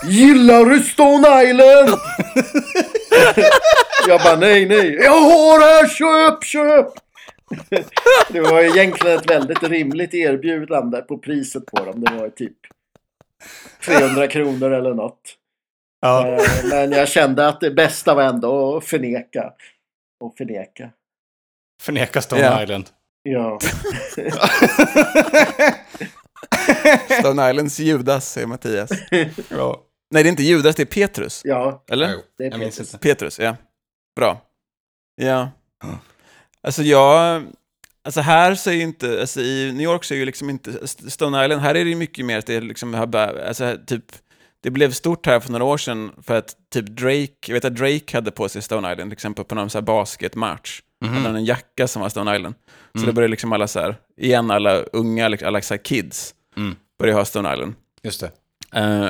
Gillar 0.03 0.65
du 0.65 0.79
Stone 0.79 1.43
Island? 1.43 1.89
Jag 4.07 4.21
bara 4.21 4.35
nej 4.35 4.65
nej. 4.65 4.93
Jag 4.95 5.11
har 5.21 5.59
här, 5.59 5.87
köp 5.87 6.43
köp! 6.43 6.87
Det 8.29 8.41
var 8.41 8.61
egentligen 8.61 9.17
ett 9.19 9.29
väldigt 9.29 9.63
rimligt 9.63 10.13
erbjudande 10.13 11.01
på 11.01 11.17
priset 11.17 11.65
på 11.65 11.85
dem. 11.85 12.03
Det 12.03 12.13
var 12.13 12.29
typ 12.29 12.57
300 13.85 14.27
kronor 14.27 14.71
eller 14.71 14.93
något. 14.93 15.21
Ja. 16.01 16.27
Eh, 16.27 16.43
Men 16.69 16.91
jag 16.91 17.07
kände 17.07 17.47
att 17.47 17.59
det 17.59 17.71
bästa 17.71 18.13
var 18.13 18.23
ändå 18.23 18.77
att 18.77 18.85
förneka. 18.85 19.53
Och 20.23 20.37
förneka. 20.37 20.89
Förneka 21.81 22.21
Stone 22.21 22.41
Ja. 22.41 22.63
Island. 22.63 22.89
Ja. 23.23 23.59
Stone 27.19 27.49
Islands 27.51 27.79
Judas, 27.79 28.31
säger 28.31 28.47
Mattias. 28.47 28.89
Ja. 29.49 29.83
Nej, 30.11 30.23
det 30.23 30.29
är 30.29 30.31
inte 30.31 30.43
Judas, 30.43 30.75
det 30.75 30.83
är 30.83 30.85
Petrus. 30.85 31.41
Ja. 31.43 31.83
Eller? 31.91 32.11
Jo, 32.13 32.19
Det 32.37 32.43
är 32.43 32.51
jag 32.51 32.59
Petrus. 32.59 32.91
Petrus, 32.91 33.39
ja. 33.39 33.55
Bra. 34.15 34.41
Ja. 35.15 35.51
Alltså 36.61 36.83
jag... 36.83 37.43
Alltså 38.03 38.21
här 38.21 38.55
så 38.55 38.69
är 38.69 38.73
ju 38.73 38.81
inte, 38.81 39.19
alltså 39.21 39.41
i 39.41 39.71
New 39.71 39.81
York 39.81 40.03
så 40.03 40.13
är 40.13 40.17
ju 40.17 40.25
liksom 40.25 40.49
inte, 40.49 40.87
Stone 40.87 41.45
Island, 41.45 41.61
här 41.61 41.75
är 41.75 41.83
det 41.83 41.89
ju 41.89 41.95
mycket 41.95 42.25
mer 42.25 42.37
att 42.37 42.45
det 42.45 42.55
är 42.55 42.61
liksom, 42.61 42.95
alltså 42.95 43.77
typ, 43.87 44.05
det 44.63 44.71
blev 44.71 44.91
stort 44.91 45.25
här 45.25 45.39
för 45.39 45.51
några 45.51 45.63
år 45.63 45.77
sedan 45.77 46.11
för 46.21 46.37
att 46.37 46.55
typ 46.73 46.85
Drake, 46.85 47.33
jag 47.47 47.53
vet 47.53 47.65
att 47.65 47.75
Drake 47.75 48.17
hade 48.17 48.31
på 48.31 48.49
sig 48.49 48.61
Stone 48.61 48.91
Island, 48.91 49.09
till 49.09 49.13
exempel 49.13 49.45
på 49.45 49.55
någon 49.55 49.69
så 49.69 49.77
här 49.77 49.83
basketmatch. 49.83 50.81
Hade 51.05 51.19
han 51.27 51.35
en 51.35 51.45
jacka 51.45 51.87
som 51.87 52.01
var 52.01 52.09
Stone 52.09 52.35
Island. 52.35 52.55
Så 52.93 52.97
Mm. 52.99 53.07
det 53.07 53.13
började 53.13 53.31
liksom 53.31 53.53
alla 53.53 53.67
så 53.67 53.79
här, 53.79 53.95
igen 54.17 54.51
alla 54.51 54.77
unga, 54.81 55.27
liksom, 55.27 55.47
alla 55.47 55.61
så 55.61 55.73
här 55.73 55.83
kids, 55.83 56.33
Mm. 56.57 56.75
började 56.99 57.19
ha 57.19 57.25
Stone 57.25 57.53
Island. 57.53 57.73
Just 58.03 58.21
det. 58.21 58.31
Eh, 58.79 59.09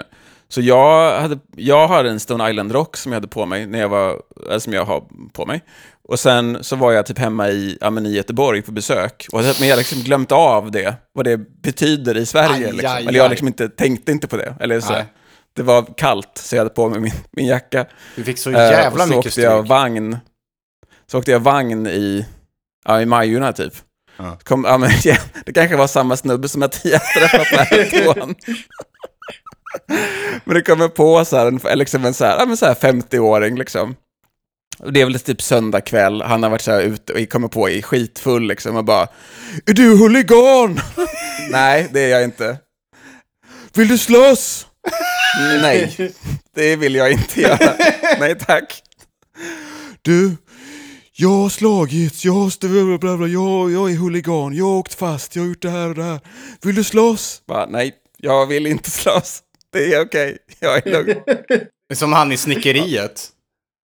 så 0.50 0.62
jag 0.62 1.22
hade, 1.22 1.40
jag 1.56 1.88
hade 1.88 2.10
en 2.10 2.20
Stone 2.20 2.50
Island-rock 2.50 2.98
som 2.98 3.12
jag 3.12 3.16
hade 3.18 3.28
på 3.28 3.46
mig, 3.46 3.66
när 3.68 3.80
jag 3.80 3.90
var, 3.90 4.22
eller 4.50 4.60
som 4.60 4.74
jag 4.74 4.86
har 4.86 5.04
på 5.34 5.46
mig. 5.46 5.62
Och 6.10 6.20
sen 6.20 6.64
så 6.64 6.76
var 6.76 6.92
jag 6.92 7.06
typ 7.06 7.20
hemma 7.20 7.50
i, 7.50 7.78
ja, 7.82 7.90
men 7.90 8.06
i 8.06 8.10
Göteborg 8.16 8.62
på 8.62 8.72
besök. 8.72 9.26
Och, 9.32 9.40
men 9.42 9.48
jag 9.60 9.70
hade 9.70 9.76
liksom 9.78 10.00
glömt 10.00 10.32
av 10.32 10.72
det, 10.72 10.96
vad 11.14 11.26
det 11.26 11.38
betyder 11.62 12.18
i 12.18 12.26
Sverige. 12.26 12.68
Aj, 12.68 12.72
liksom. 12.72 12.92
aj, 12.92 13.02
Eller 13.08 13.18
jag 13.18 13.24
aj. 13.24 13.30
liksom 13.30 13.48
inte, 13.48 13.70
tänkte 13.70 14.12
inte 14.12 14.28
på 14.28 14.38
det. 14.38 14.56
Eller 14.60 14.80
så, 14.80 14.94
det 15.56 15.64
var 15.64 15.86
kallt, 15.98 16.32
så 16.38 16.56
jag 16.56 16.60
hade 16.60 16.70
på 16.76 16.90
mig 16.90 17.00
min, 17.00 17.12
min 17.32 17.46
jacka. 17.46 17.86
Du 18.16 18.24
fick 18.24 18.38
så 18.38 18.50
Eh, 18.50 18.56
jävla 18.58 19.04
så 19.04 19.10
mycket 19.10 19.26
åkte 19.26 19.42
jag 19.42 19.58
stryk. 19.60 19.70
vagn. 19.70 20.18
Så 21.12 21.18
åkte 21.20 21.32
jag 21.32 21.40
vagn 21.40 21.88
i, 21.88 22.26
ja, 22.86 23.02
i 23.02 23.06
Majorna 23.06 23.54
typ. 23.54 23.74
Ja. 24.18 24.38
Kom, 24.44 24.64
ja, 24.64 24.78
men, 24.78 24.92
ja, 25.04 25.18
det 25.46 25.54
kanske 25.54 25.76
var 25.76 25.88
samma 25.88 26.18
snubbe 26.18 26.50
som 26.50 26.60
Mattias 26.60 27.14
träffade 27.14 27.46
på 27.46 27.56
Härtån. 27.56 28.36
Men 30.44 30.56
det 30.56 30.62
kommer 30.62 30.88
på 30.88 31.26
så 31.26 31.38
här, 31.38 31.68
en, 31.72 31.80
liksom 31.80 32.06
en 32.06 32.14
så 32.14 32.26
här, 32.26 32.38
ja, 32.40 32.46
men 32.46 32.58
så 32.58 32.66
här 32.66 32.74
50-åring 32.74 33.58
liksom. 33.58 33.96
Och 34.80 34.94
det 34.94 35.02
är 35.02 35.06
väl 35.06 35.20
typ 35.20 35.42
söndag 35.42 35.82
kväll, 35.82 36.22
han 36.22 36.44
har 36.44 36.50
varit 36.50 36.62
så 36.62 36.72
här 36.72 36.82
ute 36.82 37.14
och 37.14 37.30
kommer 37.30 37.48
på 37.48 37.70
i 37.70 37.82
skitfull 37.82 38.48
liksom 38.48 38.76
och 38.76 38.84
bara 38.84 39.08
Är 39.66 39.74
du 39.74 39.98
huligan? 39.98 40.80
Nej, 41.52 41.90
det 41.92 42.00
är 42.00 42.08
jag 42.08 42.24
inte. 42.24 42.58
Vill 43.74 43.88
du 43.88 43.98
slåss? 43.98 44.68
Nej, 45.62 46.12
det 46.56 46.76
vill 46.76 46.96
jag 46.96 47.12
inte 47.12 47.42
göra. 47.42 47.74
Nej 48.20 48.36
tack. 48.40 48.82
Du, 50.02 50.36
jag 51.20 51.30
har 51.30 51.50
slagits, 51.50 52.26
jag 52.26 52.34
har 52.34 52.48
st- 52.48 52.68
bla, 52.68 52.98
bla, 52.98 53.18
bla, 53.18 53.28
jag, 53.28 53.72
jag 53.72 53.92
är 53.92 53.96
huligan, 53.98 54.54
jag 54.56 54.66
har 54.66 54.78
åkt 54.78 54.94
fast, 54.94 55.36
jag 55.36 55.44
har 55.44 55.48
gjort 55.50 55.62
det 55.62 55.70
här 55.70 55.90
och 55.90 55.96
det 55.96 56.04
här. 56.04 56.20
Vill 56.62 56.76
du 56.76 56.84
slåss? 56.84 57.42
Va, 57.46 57.68
nej, 57.70 57.94
jag 58.18 58.46
vill 58.48 58.68
inte 58.68 58.92
slåss. 58.92 59.44
Det 59.74 59.94
är 59.94 60.02
okej, 60.06 60.38
jag 60.60 60.88
är 60.88 60.92
lugn. 60.92 61.20
Som 61.94 62.14
han 62.14 62.32
i 62.32 62.38
snickeriet. 62.38 63.30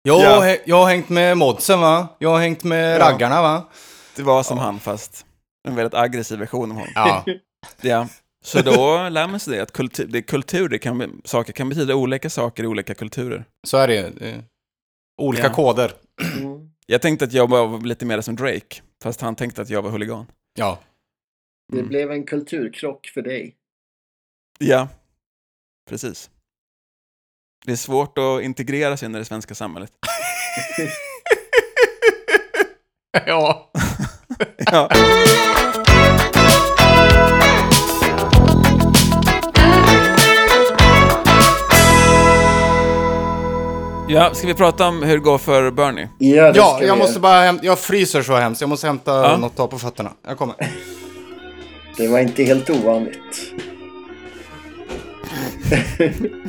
Jag, 0.02 0.20
Ja. 0.22 0.34
har 0.34 0.42
hä- 0.46 0.58
jag 0.64 0.76
har 0.76 0.86
hängt 0.90 1.08
med 1.08 1.36
modsen 1.38 1.80
va? 1.80 2.08
Jag 2.18 2.30
har 2.30 2.40
hängt 2.40 2.64
med 2.64 2.94
Ja. 2.94 2.98
raggarna 3.10 3.42
va? 3.42 3.68
Det 4.16 4.22
var 4.22 4.42
som 4.42 4.58
han 4.58 4.80
fast 4.80 5.26
en 5.68 5.74
väldigt 5.76 5.94
aggressiv 5.94 6.38
version 6.38 6.70
av 6.70 6.76
honom. 6.76 6.92
Ja. 6.94 7.24
Ja. 7.80 8.08
Så 8.44 8.62
då 8.62 9.08
lär 9.08 9.28
man 9.28 9.40
sig 9.40 9.56
det, 9.56 9.62
att 9.62 9.72
kultur, 9.72 10.06
det 10.06 10.18
är 10.18 10.22
kultur, 10.22 10.68
det 10.68 10.78
kan, 10.78 11.20
saker 11.24 11.52
kan 11.52 11.68
betyda 11.68 11.94
olika 11.94 12.30
saker 12.30 12.64
i 12.64 12.66
olika 12.66 12.94
kulturer. 12.94 13.44
Så 13.66 13.76
är 13.76 13.88
det 13.88 13.94
ju. 13.94 14.42
Olika 15.22 15.46
Ja. 15.46 15.52
koder. 15.54 15.92
Jag 16.86 17.02
tänkte 17.02 17.24
att 17.24 17.32
jag 17.32 17.50
var 17.50 17.80
lite 17.80 18.04
mer 18.06 18.20
som 18.20 18.36
Drake, 18.36 18.82
fast 19.02 19.20
han 19.20 19.36
tänkte 19.36 19.62
att 19.62 19.70
jag 19.70 19.82
var 19.82 19.90
huligan. 19.90 20.26
Ja. 20.54 20.78
Det 21.72 21.78
Mm. 21.78 21.88
blev 21.88 22.12
en 22.12 22.24
kulturkrock 22.26 23.06
för 23.06 23.22
dig. 23.22 23.56
Ja, 24.58 24.88
precis. 25.88 26.30
Det 27.66 27.72
är 27.72 27.76
svårt 27.76 28.18
att 28.18 28.42
integrera 28.42 28.96
sig 28.96 29.06
in 29.06 29.14
i 29.14 29.18
det 29.18 29.24
svenska 29.24 29.54
samhället. 29.54 29.92
ja. 33.26 33.70
Ja. 34.72 34.88
Ja, 44.12 44.34
ska 44.34 44.46
vi 44.46 44.54
prata 44.54 44.88
om 44.88 45.02
hur 45.02 45.14
det 45.14 45.22
går 45.24 45.38
för 45.38 45.70
Bernie? 45.70 46.08
Ja, 46.18 46.52
Ja, 46.54 46.78
jag 46.82 46.94
vi 46.94 46.98
måste 47.00 47.20
bara 47.20 47.40
hämta, 47.42 47.66
jag 47.66 47.78
fryser 47.78 48.22
så 48.22 48.34
hemskt. 48.36 48.60
Jag 48.60 48.70
måste 48.70 48.86
hämta 48.86 49.10
Ja. 49.12 49.36
något 49.36 49.50
att 49.50 49.56
ta 49.56 49.66
på 49.68 49.78
fötterna. 49.78 50.10
Jag 50.26 50.38
kommer. 50.38 50.54
Det 51.96 52.08
var 52.08 52.18
inte 52.18 52.42
helt 52.44 52.70
ovanligt. 52.70 53.52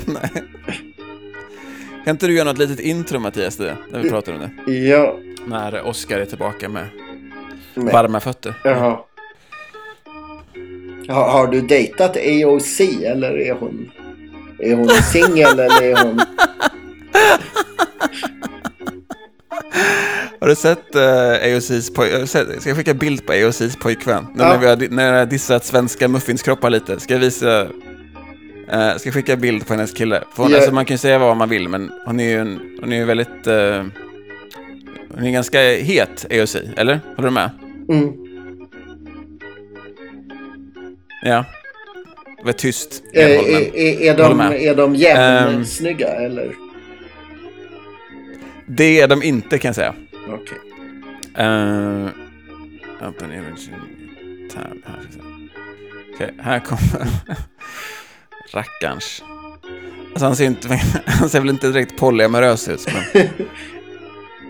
Nej. 0.05 0.29
Kan 2.05 2.11
inte 2.11 2.27
du 2.27 2.33
göra 2.33 2.45
något 2.45 2.57
litet 2.57 2.79
intro 2.79 3.19
Mattias, 3.19 3.57
det, 3.57 3.77
när 3.91 3.99
vi 3.99 4.09
pratar 4.09 4.33
om 4.33 4.39
det? 4.65 4.71
Ja, 4.71 5.17
När 5.47 5.87
Oscar 5.87 6.19
är 6.19 6.25
tillbaka 6.25 6.69
med 6.69 6.87
men, 7.75 7.85
varma 7.85 8.19
fötter. 8.19 8.53
jaha. 8.63 8.97
Har, 11.09 11.29
har 11.31 11.47
du 11.47 11.61
dejtat 11.61 12.17
AOC 12.17 12.79
eller 13.03 13.39
är 13.39 13.53
hon, 13.53 13.91
är 14.59 14.75
hon 14.75 14.89
singel 14.89 15.59
eller 15.59 15.81
är 15.83 16.03
hon... 16.03 16.21
Har 20.39 20.47
du 20.47 20.55
sett 20.55 20.95
uh, 20.95 21.01
AOC's 21.01 21.95
pojkvän? 21.95 22.27
Ska 22.27 22.69
jag 22.69 22.77
skicka 22.77 22.93
bild 22.93 23.25
på 23.25 23.33
AOC's 23.33 23.79
pojkvän? 23.81 24.27
Ja. 24.37 24.49
när, 24.49 24.57
vi 24.57 24.67
har, 24.67 24.87
när 24.89 25.11
jag 25.11 25.19
har 25.19 25.25
dissat 25.25 25.65
svenska 25.65 26.07
muffinskroppar 26.07 26.69
lite. 26.69 26.99
Ska 26.99 27.13
jag 27.13 27.19
visa... 27.21 27.67
Uh, 28.73 28.97
ska 28.97 29.11
skicka 29.11 29.35
bild 29.35 29.67
på 29.67 29.73
hennes 29.73 29.93
kille? 29.93 30.23
Hon, 30.35 30.51
Ja. 30.51 30.57
alltså, 30.57 30.73
man 30.73 30.85
kan 30.85 30.93
ju 30.93 30.97
säga 30.97 31.17
vad 31.19 31.37
man 31.37 31.49
vill, 31.49 31.69
men 31.69 31.91
hon 32.05 32.19
är 32.19 32.29
ju, 32.29 32.39
en, 32.39 32.59
hon 32.81 32.93
är 32.93 32.97
ju 32.97 33.05
väldigt... 33.05 33.47
eh, 33.47 33.83
hon 35.15 35.25
är 35.25 35.31
ganska 35.31 35.59
het, 35.61 36.25
AOC, 36.31 36.55
eller? 36.77 36.99
Håller 37.15 37.29
du 37.29 37.33
med? 37.33 37.49
Mm. 37.89 38.13
Ja. 41.23 41.45
Det 42.37 42.43
var 42.45 42.53
tyst. 42.53 43.03
Är, 43.13 43.27
är, 43.29 43.75
är, 44.01 44.17
de, 44.17 44.39
är 44.41 44.75
de 44.75 44.89
Ehm. 44.89 44.95
jämnsnygga 44.95 46.07
eller? 46.07 46.51
Det 48.77 49.01
är 49.01 49.07
de 49.07 49.23
inte, 49.23 49.59
kan 49.59 49.69
jag 49.69 49.75
säga. 49.75 49.95
Okej. 50.27 50.57
Uh, 51.45 52.09
open 53.09 53.33
image 53.33 53.69
tab. 54.53 54.77
Här. 54.85 55.09
Okej, 56.13 56.33
här 56.39 56.59
kommer 56.59 57.07
rackarns. 58.53 59.23
Alltså 60.09 60.25
han 60.25 60.35
ser, 60.35 60.45
inte, 60.45 60.67
han 61.05 61.29
ser 61.29 61.39
väl 61.39 61.49
inte 61.49 61.67
direkt 61.67 61.97
polyamorös 61.97 62.67
ut. 62.67 62.87
Men, 63.13 63.27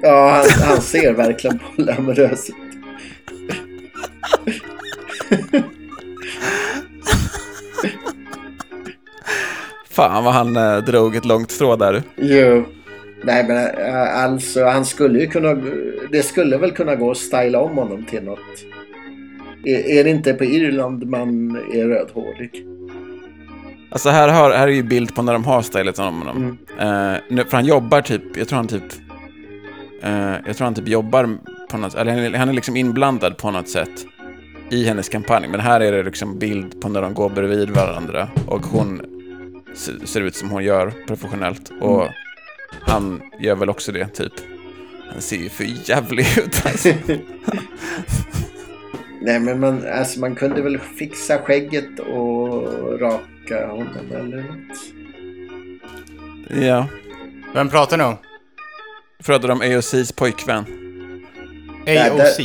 Ja, 0.01 0.29
han, 0.29 0.67
han 0.67 0.81
ser 0.81 1.13
verkligen 1.13 1.59
polyamorös 1.59 2.49
ut. 2.49 2.55
fan 9.89 10.23
vad 10.23 10.33
han 10.33 10.57
uh, 10.57 10.77
drog 10.77 11.15
ett 11.15 11.25
långt 11.25 11.51
strå 11.51 11.75
där. 11.75 12.03
Jo. 12.15 12.65
Nej 13.23 13.45
men 13.47 13.57
äh, 13.87 14.23
alltså 14.23 14.65
han 14.65 14.85
skulle 14.85 15.19
ju 15.19 15.27
kunna... 15.27 15.53
Det 16.11 16.23
skulle 16.23 16.57
väl 16.57 16.71
kunna 16.71 16.95
gå 16.95 17.11
att 17.11 17.17
styla 17.17 17.59
om 17.59 17.77
honom 17.77 18.05
till 18.05 18.23
något. 18.23 18.39
Är, 19.65 20.03
det 20.03 20.09
inte 20.09 20.33
på 20.33 20.43
Irland 20.43 21.05
man 21.07 21.55
är 21.73 21.85
rödhårig? 21.87 22.65
Alltså 23.89 24.09
här, 24.09 24.29
har, 24.29 24.51
här 24.51 24.67
är 24.67 24.71
ju 24.71 24.83
bild 24.83 25.15
på 25.15 25.21
när 25.21 25.33
de 25.33 25.43
har 25.45 25.61
stylat 25.61 25.99
om 25.99 26.17
honom. 26.21 26.57
Mm. 26.79 27.13
Eh, 27.13 27.19
nu, 27.29 27.43
för 27.43 27.57
han 27.57 27.65
jobbar 27.65 28.01
typ, 28.01 28.37
jag 28.37 28.47
tror 28.47 28.57
han 28.57 28.67
typ... 28.67 28.83
eh, 30.03 30.31
jag 30.45 30.55
tror 30.57 30.65
han 30.65 30.73
typ 30.73 30.87
jobbar 30.87 31.29
på 31.71 31.77
något 31.77 31.95
eller 31.95 32.37
han 32.37 32.49
är- 32.49 32.53
liksom 32.53 32.75
inblandad 32.75 33.37
på 33.37 33.51
något 33.51 33.69
sätt 33.69 34.05
i 34.69 34.85
hennes 34.85 35.09
kampanj. 35.09 35.47
Men 35.47 35.59
här 35.59 35.81
är 35.81 35.91
det 35.91 36.03
liksom 36.03 36.39
bild 36.39 36.81
på 36.81 36.89
när 36.89 37.01
de 37.01 37.13
går 37.13 37.29
bredvid 37.29 37.69
varandra 37.69 38.27
och 38.47 38.65
hon 38.65 39.01
se- 39.73 40.07
ser 40.07 40.21
ut 40.21 40.35
som 40.35 40.49
hon 40.49 40.63
gör 40.63 40.93
professionellt. 41.07 41.71
Och 41.81 42.07
han 42.81 43.21
gör 43.39 43.55
väl 43.55 43.69
också 43.69 43.91
det, 43.91 44.07
typ. 44.07 44.33
Han 45.11 45.21
ser 45.21 45.37
ju 45.37 45.49
för 45.49 45.89
jävlig 45.89 46.25
ut 46.37 46.65
alltså. 46.65 46.89
Nej 49.21 49.39
men 49.39 49.59
man, 49.59 49.87
alltså, 49.87 50.19
man 50.19 50.35
kunde 50.35 50.61
väl 50.61 50.79
fixa 50.79 51.37
skägget 51.37 51.99
och 51.99 52.99
raka 52.99 53.67
honom 53.67 54.11
eller 54.11 54.37
något. 54.37 54.77
Ja. 56.63 56.87
Vem 57.53 57.69
pratar 57.69 57.97
nu 57.97 58.03
om? 58.03 58.17
Pratar 59.25 59.49
om 59.51 59.61
AOCs 59.61 60.11
pojkvän. 60.11 60.65
AOC. 61.87 62.39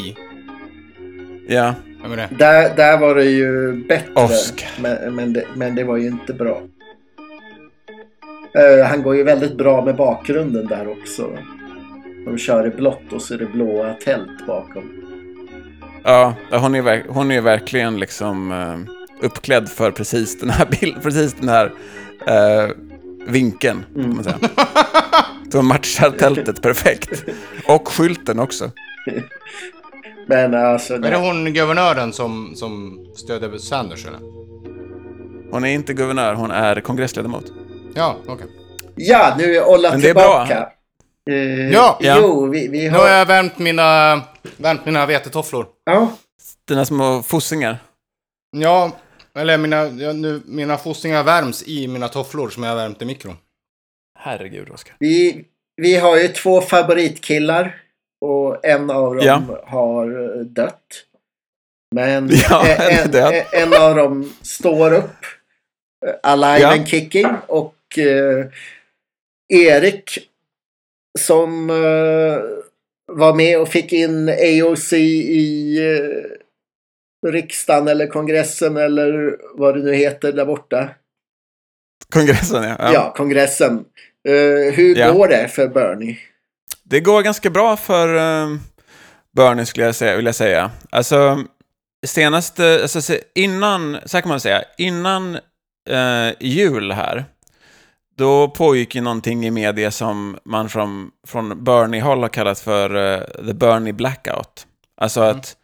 Ja. 1.49 1.75
Vem 2.03 2.13
är 2.13 2.17
det? 2.17 2.29
Där, 2.39 2.77
där 2.77 2.99
var 2.99 3.15
det 3.15 3.25
ju 3.25 3.73
bättre. 3.89 4.13
Oscar. 4.15 4.71
Men, 4.81 5.15
men, 5.15 5.33
det, 5.33 5.45
men 5.57 5.75
det 5.75 5.85
var 5.85 5.97
ju 5.97 6.07
inte 6.07 6.33
bra. 6.33 6.63
Eh, 8.55 8.87
han 8.87 9.03
går 9.03 9.17
ju 9.17 9.23
väldigt 9.23 9.57
bra 9.57 9.85
med 9.85 9.97
bakgrunden 9.97 10.67
där 10.67 10.89
också. 10.89 11.31
De 12.25 12.39
kör 12.39 12.67
i 12.67 12.71
blått 12.71 13.13
och 13.13 13.23
så 13.23 13.35
är 13.35 13.39
det 13.39 13.47
blåa 13.47 13.95
tält 13.95 14.47
bakom. 14.47 14.93
Ja, 16.05 16.35
hon 16.51 16.75
är, 16.75 17.05
hon 17.09 17.31
är 17.31 17.41
verkligen 17.41 18.01
liksom 18.01 18.53
eh, 18.53 19.25
uppklädd 19.27 19.69
för 19.69 19.91
precis 19.91 20.41
den 20.41 20.51
här 20.51 20.67
bilden, 20.81 21.01
precis 21.03 21.35
den 21.35 21.49
här 21.49 21.73
eh, 22.27 22.71
vinkeln, 23.27 23.85
kan 23.95 24.15
man 24.15 24.25
säga. 24.25 24.39
Så 25.53 25.63
matchar 25.63 26.11
tältet 26.11 26.63
perfekt. 26.63 27.25
Och 27.67 27.89
skylten 27.89 28.39
också. 28.39 28.71
Men 30.27 30.55
alltså... 30.55 30.95
Är 30.95 30.99
det 31.11 31.17
hon 31.17 31.53
guvernören 31.53 32.13
som, 32.13 32.53
som 32.55 32.99
stödjer 33.15 33.59
Sanders 33.59 34.07
eller? 34.07 34.21
Hon 35.51 35.65
är 35.65 35.69
inte 35.69 35.95
guvernör, 35.95 36.35
hon 36.35 36.51
är 36.51 36.81
kongressledamot. 36.81 37.53
Ja, 37.99 38.17
okej. 38.27 38.47
Ja, 38.97 39.35
nu 39.39 39.57
är 39.57 39.69
Olla 39.69 39.91
Men 39.91 40.01
det 40.01 40.09
är 40.11 40.15
bra. 40.15 40.47
tillbaka. 40.47 40.73
Eh, 41.31 41.71
Ja. 41.73 41.99
Ja. 42.01 42.19
Jo, 42.21 42.47
vi, 42.47 42.69
vi 42.69 42.85
Nu 42.85 42.91
har... 42.91 42.99
har 42.99 43.09
jag 43.09 43.27
värmt 43.27 43.59
mina, 43.59 44.21
värmt 44.57 44.85
mina 44.87 45.07
vetetofflor. 45.07 45.67
Ja, 45.85 46.13
Dina 46.69 46.85
små 46.85 47.23
fossingar. 47.23 47.79
Ja, 48.57 48.91
eller 49.35 49.59
mina, 49.59 49.85
ja, 49.87 50.13
nu, 50.13 50.43
mina 50.47 50.77
fossingar 50.77 51.25
värms 51.25 51.63
i 51.67 51.89
mina 51.89 52.09
tofflor 52.09 52.49
som 52.49 52.63
jag 52.63 52.71
har 52.71 52.77
värmt 52.77 53.03
i 53.03 53.05
mikron. 53.05 53.37
Herregud, 54.19 54.71
Oskar. 54.71 54.97
vi, 54.99 55.45
vi 55.77 55.97
har 55.97 56.17
ju 56.17 56.29
två 56.29 56.61
favoritkillar. 56.61 57.77
Och 58.21 58.65
en 58.67 58.91
av 58.91 59.15
dem 59.17 59.25
Ja. 59.27 59.43
har 59.67 60.37
eh, 60.39 60.41
dött. 60.45 61.05
Men 61.95 62.31
Ja, 62.51 62.67
en 62.67 63.15
en, 63.15 63.43
en, 63.53 63.83
av 63.83 63.97
dem 63.97 64.33
står 64.43 64.93
upp. 64.95 65.25
eh, 66.07 66.15
Alive 66.23 66.59
Ja. 66.61 66.73
and 66.73 66.89
kicking. 66.89 67.27
Och 67.47 67.75
eh, 67.99 68.47
Erik 69.49 70.19
som 71.19 71.71
eh, 71.71 72.41
var 73.13 73.35
med 73.35 73.61
och 73.61 73.69
fick 73.69 73.93
in 73.93 74.29
AOC 74.29 74.93
i 74.93 75.79
eh, 75.79 77.31
riksdagen 77.31 77.89
eller 77.89 78.07
kongressen 78.07 78.77
eller 78.77 79.37
vad 79.55 79.75
det 79.77 79.83
nu 79.83 79.95
heter 79.95 80.33
där 80.33 80.45
borta. 80.45 80.89
Kongressen, 82.13 82.63
ja. 82.63 82.77
Ja, 82.79 82.93
ja. 82.93 83.15
kongressen. 83.17 83.85
Eh, 84.29 84.75
hur 84.75 84.97
Ja. 84.97 85.13
går 85.13 85.29
det 85.29 85.49
för 85.49 85.69
Bernie? 85.69 86.19
det 86.91 87.01
går 87.01 87.23
ganska 87.23 87.51
bra 87.51 87.77
för 87.77 88.09
uh, 88.15 88.57
Bernie 89.37 89.67
skulle 89.67 89.87
jag 89.87 89.95
säga, 89.95 90.17
vill 90.17 90.27
jag 90.27 90.35
säga. 90.35 90.71
Alltså, 90.91 91.45
senaste, 92.07 92.79
alltså 92.83 93.15
innan, 93.35 93.99
så 94.07 94.17
här 94.17 94.23
kan 94.23 94.29
man 94.29 94.41
säga, 94.41 94.65
innan 94.79 95.35
uh, 95.91 96.33
jul 96.41 96.93
här, 96.93 97.25
då 98.19 98.49
pågick 98.49 98.95
ju 98.95 99.01
någonting 99.01 99.47
i 99.47 99.51
media 99.51 99.91
som 99.91 100.39
man 100.45 100.69
från, 100.69 101.11
från 101.27 101.65
Bernie-håll 101.65 102.23
har 102.23 102.29
kallat 102.29 102.59
för 102.59 102.97
uh, 102.97 103.47
the 103.47 103.55
Bernie 103.55 103.93
blackout. 103.93 104.67
Alltså 105.01 105.21
att 105.21 105.57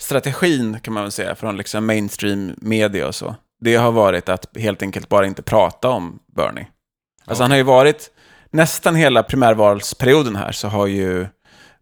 strategin 0.00 0.80
kan 0.80 0.94
man 0.94 1.02
väl 1.02 1.12
säga 1.12 1.34
från 1.34 1.56
liksom 1.56 1.86
mainstream 1.86 2.54
media 2.56 3.08
och 3.08 3.14
så, 3.14 3.34
det 3.60 3.74
har 3.74 3.92
varit 3.92 4.28
att 4.28 4.56
helt 4.56 4.82
enkelt 4.82 5.08
bara 5.08 5.26
inte 5.26 5.42
prata 5.42 5.88
om 5.88 6.18
Bernie. 6.36 6.66
Alltså 7.24 7.44
han 7.44 7.50
har 7.50 7.58
ju 7.58 7.64
varit, 7.64 8.10
nästan 8.50 8.94
hela 8.94 9.22
primärvalsperioden 9.22 10.36
här 10.36 10.52
så 10.52 10.68
har 10.68 10.86
ju 10.86 11.26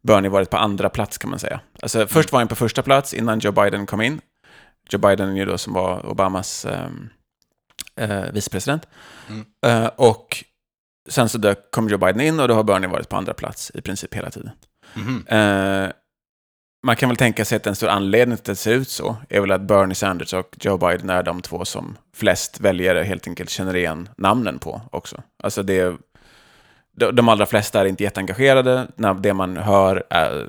Bernie 0.03 0.31
varit 0.31 0.51
på 0.51 0.57
andra 0.57 0.89
plats 0.89 1.19
kan 1.19 1.31
man 1.31 1.39
säga. 1.39 1.61
Alltså 1.83 2.07
först 2.07 2.33
var 2.33 2.41
han 2.41 2.49
på 2.49 2.55
första 2.55 2.83
plats 2.83 3.15
innan 3.15 3.39
Joe 3.39 3.53
Biden 3.53 3.87
kom 3.87 4.01
in. 4.01 4.21
Joe 4.91 4.99
Biden 4.99 5.37
ju 5.37 5.45
då 5.45 5.59
som 5.59 5.73
var 5.73 6.07
Obamas 6.07 6.65
ehm, 6.65 7.09
eh, 7.99 8.33
vicepresident. 8.33 8.89
Eh, 9.67 9.87
och 9.87 10.45
sen 11.09 11.29
så 11.29 11.39
dök, 11.39 11.71
kom 11.71 11.89
Joe 11.89 11.99
Biden 11.99 12.21
in 12.21 12.41
och 12.41 12.49
då 12.49 12.55
har 12.55 12.63
Bernie 12.63 12.89
varit 12.89 13.09
på 13.09 13.17
andra 13.17 13.35
plats 13.35 13.73
i 13.75 13.81
princip 13.81 14.15
hela 14.15 14.31
tiden. 14.31 14.51
Mhm. 14.95 15.27
Eh, 15.27 15.91
man 16.87 16.97
kan 16.97 17.09
väl 17.09 17.17
tänka 17.17 17.45
sig 17.45 17.57
att 17.57 17.67
en 17.67 17.77
stor 17.77 17.89
anledning 17.89 18.37
till 18.37 18.43
att 18.43 18.45
det 18.45 18.57
ser 18.57 18.75
ut 18.75 18.89
så 18.89 19.17
är 19.29 19.41
väl 19.41 19.53
att 19.53 19.61
Bernie 19.61 19.95
Sanders 19.95 20.35
och 20.35 20.57
Joe 20.61 20.79
Biden 20.79 21.11
är 21.11 21.23
de 21.23 21.43
två 21.43 21.65
som 21.65 21.97
flest 22.15 22.61
väljare 22.61 23.03
helt 23.03 23.29
enkelt 23.29 23.51
känner 23.51 23.77
igen 23.77 24.09
namnen 24.17 24.59
på 24.59 24.81
också. 24.93 25.23
Alltså 25.43 25.63
det, 25.63 25.97
de, 26.97 27.17
de 27.17 27.29
allra 27.29 27.47
flesta 27.47 27.81
är 27.81 27.85
inte 27.85 28.03
jätteengagerade. 28.03 28.87
När 28.97 29.15
det 29.15 29.35
man 29.35 29.57
hör 29.57 30.05
är 30.11 30.49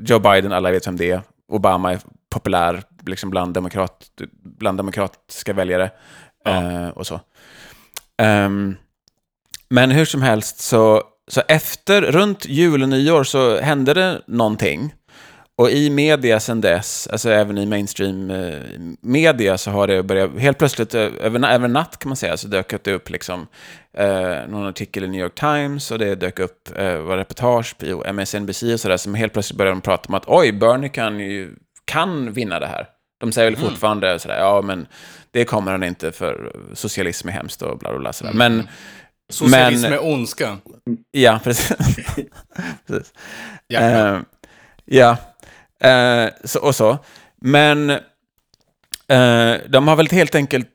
Joe 0.00 0.18
Biden, 0.18 0.52
alla 0.52 0.70
vet 0.70 0.86
vem 0.86 0.96
det 0.96 1.10
är. 1.10 1.20
Obama 1.48 1.92
är 1.92 2.00
populär 2.30 2.82
liksom 3.06 3.30
bland, 3.30 3.54
demokrat, 3.54 4.10
bland 4.42 4.78
demokratiska 4.78 5.52
väljare 5.52 5.90
eh, 6.46 6.88
och 6.88 7.06
så. 7.06 7.20
Ehm, 8.22 8.76
men 9.70 9.90
hur 9.90 10.04
som 10.04 10.22
helst, 10.22 10.60
så, 10.60 11.02
så 11.28 11.42
efter, 11.48 12.02
runt 12.02 12.46
jul 12.46 12.82
och 12.82 12.88
nyår 12.88 13.24
så 13.24 13.60
hände 13.60 13.94
det 13.94 14.22
någonting. 14.26 14.94
Och 15.58 15.70
i 15.70 15.90
media 15.90 16.40
sen 16.40 16.60
dess, 16.60 17.08
alltså 17.12 17.30
även 17.30 17.58
i 17.58 17.66
mainstream 17.66 18.30
eh, 18.30 18.60
media, 19.00 19.58
så 19.58 19.70
har 19.70 19.86
det 19.86 20.02
börjat, 20.02 20.38
helt 20.38 20.58
plötsligt, 20.58 20.94
eh, 20.94 21.00
över, 21.00 21.48
över 21.48 21.68
natt 21.68 21.98
kan 21.98 22.08
man 22.08 22.16
säga, 22.16 22.36
så 22.36 22.48
dök 22.48 22.84
det 22.84 22.92
upp 22.92 23.10
liksom, 23.10 23.46
eh, 23.96 24.48
någon 24.48 24.66
artikel 24.66 25.04
i 25.04 25.08
New 25.08 25.20
York 25.20 25.34
Times 25.34 25.90
och 25.90 25.98
det 25.98 26.14
dök 26.14 26.38
upp 26.38 26.78
eh, 26.78 26.98
var 26.98 27.16
reportage 27.16 27.78
på 27.78 28.04
MSNBC 28.04 28.62
och 28.62 28.80
sådär, 28.80 28.96
som 28.96 29.14
helt 29.14 29.32
plötsligt 29.32 29.58
började 29.58 29.76
de 29.76 29.80
prata 29.80 30.08
om 30.08 30.14
att 30.14 30.24
oj, 30.26 30.52
Bernie 30.52 30.88
kan 30.88 31.20
ju 31.20 31.54
kan 31.84 32.32
vinna 32.32 32.60
det 32.60 32.66
här. 32.66 32.86
De 33.20 33.32
säger 33.32 33.50
väl 33.50 33.60
fortfarande 33.60 34.18
sådär, 34.18 34.38
ja 34.38 34.62
men 34.62 34.86
det 35.30 35.44
kommer 35.44 35.72
han 35.72 35.82
inte 35.82 36.12
för 36.12 36.56
socialism 36.74 37.28
är 37.28 37.32
hemskt 37.32 37.62
och 37.62 37.78
bla 37.78 37.90
bla 37.90 37.98
bla 37.98 38.12
sådär. 38.12 38.32
Men, 38.32 38.68
Socialism 39.30 39.82
men, 39.82 39.92
är 39.92 40.04
ondska. 40.04 40.58
ja 41.10 41.40
precis. 41.44 41.76
precis. 42.86 43.12
Eh, 43.72 44.20
ja, 44.84 45.16
eh, 45.80 46.28
så, 46.44 46.60
och 46.60 46.74
så. 46.74 46.98
Men 47.40 47.90
eh, 49.08 49.56
de 49.68 49.88
har 49.88 49.96
väl 49.96 50.10
helt 50.10 50.34
enkelt, 50.34 50.68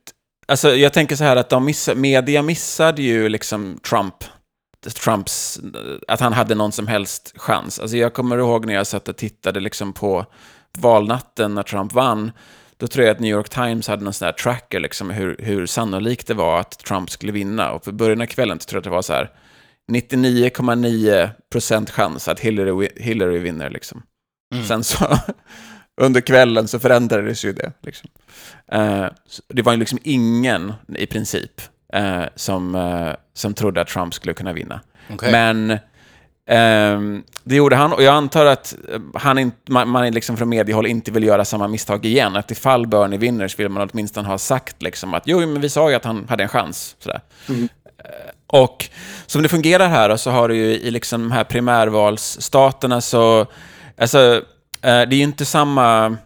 alltså 0.47 0.75
jag 0.75 0.93
tänker 0.93 1.15
så 1.15 1.23
här 1.23 1.35
att 1.35 1.49
de 1.49 1.65
miss, 1.65 1.89
media 1.95 2.41
missade 2.41 3.01
ju 3.01 3.29
liksom 3.29 3.79
Trump, 3.89 4.15
Trumps, 5.03 5.59
att 6.07 6.19
han 6.19 6.33
hade 6.33 6.55
någon 6.55 6.71
som 6.71 6.87
helst 6.87 7.33
chans. 7.35 7.79
Alltså 7.79 7.97
jag 7.97 8.13
kommer 8.13 8.37
ihåg 8.37 8.65
när 8.65 8.73
jag 8.73 8.87
satt 8.87 9.07
och 9.07 9.17
tittade 9.17 9.59
liksom 9.59 9.93
på 9.93 10.25
valnatten 10.77 11.55
när 11.55 11.63
Trump 11.63 11.93
vann, 11.93 12.31
då 12.83 12.87
tror 12.87 13.05
jag 13.05 13.13
att 13.13 13.19
New 13.19 13.31
York 13.31 13.49
Times 13.49 13.87
hade 13.87 14.03
någon 14.03 14.13
sån 14.13 14.25
här 14.25 14.33
tracker, 14.33 14.79
liksom 14.79 15.09
hur, 15.09 15.35
hur 15.39 15.65
sannolikt 15.65 16.27
det 16.27 16.33
var 16.33 16.59
att 16.59 16.79
Trump 16.79 17.09
skulle 17.09 17.31
vinna. 17.31 17.71
Och 17.71 17.83
på 17.83 17.91
början 17.91 18.21
av 18.21 18.25
kvällen 18.25 18.57
tror 18.57 18.77
jag 18.77 18.79
att 18.79 18.83
det 18.83 18.89
var 18.89 19.01
så 19.01 19.13
här 19.13 19.31
99,9% 19.91 21.91
chans 21.91 22.27
att 22.27 22.39
Hillary, 22.39 22.89
Hillary 22.95 23.39
vinner. 23.39 23.69
Liksom. 23.69 24.03
Sen 24.67 24.83
så, 24.83 25.17
under 26.01 26.21
kvällen 26.21 26.67
så 26.67 26.79
förändrades 26.79 27.45
ju 27.45 27.53
det. 27.53 27.71
Liksom. 27.81 28.09
Eh, 28.71 29.05
det 29.47 29.61
var 29.61 29.73
ju 29.73 29.79
liksom 29.79 29.99
ingen, 30.03 30.73
i 30.97 31.05
princip, 31.05 31.61
eh, 31.93 32.23
som, 32.35 32.75
eh, 32.75 33.13
som 33.33 33.53
trodde 33.53 33.81
att 33.81 33.87
Trump 33.87 34.13
skulle 34.13 34.33
kunna 34.33 34.53
vinna. 34.53 34.81
Okej. 35.09 35.31
Men 35.31 35.77
det 37.43 37.55
gjorde 37.55 37.75
han, 37.75 37.93
och 37.93 38.03
jag 38.03 38.13
antar 38.13 38.45
att 38.45 38.75
eh, 38.91 38.99
han 39.13 39.37
inte, 39.37 39.71
man, 39.71 39.89
man 39.89 40.11
liksom 40.11 40.37
från 40.37 40.49
mediehåll 40.49 40.85
inte 40.85 41.11
vill 41.11 41.23
göra 41.23 41.45
samma 41.45 41.67
misstag 41.67 42.05
igen. 42.05 42.35
Att 42.35 42.51
ifall 42.51 42.87
Bernie 42.87 43.17
vinner 43.17 43.47
så 43.47 43.57
vill 43.57 43.69
man 43.69 43.89
åtminstone 43.93 44.27
ha 44.27 44.37
sagt 44.37 44.81
liksom 44.81 45.13
att 45.13 45.23
jo, 45.25 45.39
men 45.39 45.61
vi 45.61 45.69
sa 45.69 45.89
ju 45.89 45.95
att 45.95 46.05
han 46.05 46.25
hade 46.29 46.43
en 46.43 46.49
chans. 46.49 46.95
Sådär. 46.99 47.21
Och 48.47 48.89
som 49.25 49.43
det 49.43 49.49
fungerar 49.49 49.87
här 49.87 50.17
så 50.17 50.31
har 50.31 50.47
du 50.47 50.55
ju 50.55 50.65
i 50.65 50.91
liksom 50.91 51.21
de 51.21 51.31
här 51.31 51.43
primärvalsstaterna 51.43 53.01
så, 53.01 53.45
alltså, 53.97 54.41
eh, 54.81 54.81
det 54.81 54.89
är 54.89 55.13
ju 55.13 55.23
inte 55.23 55.45
samma, 55.45 56.17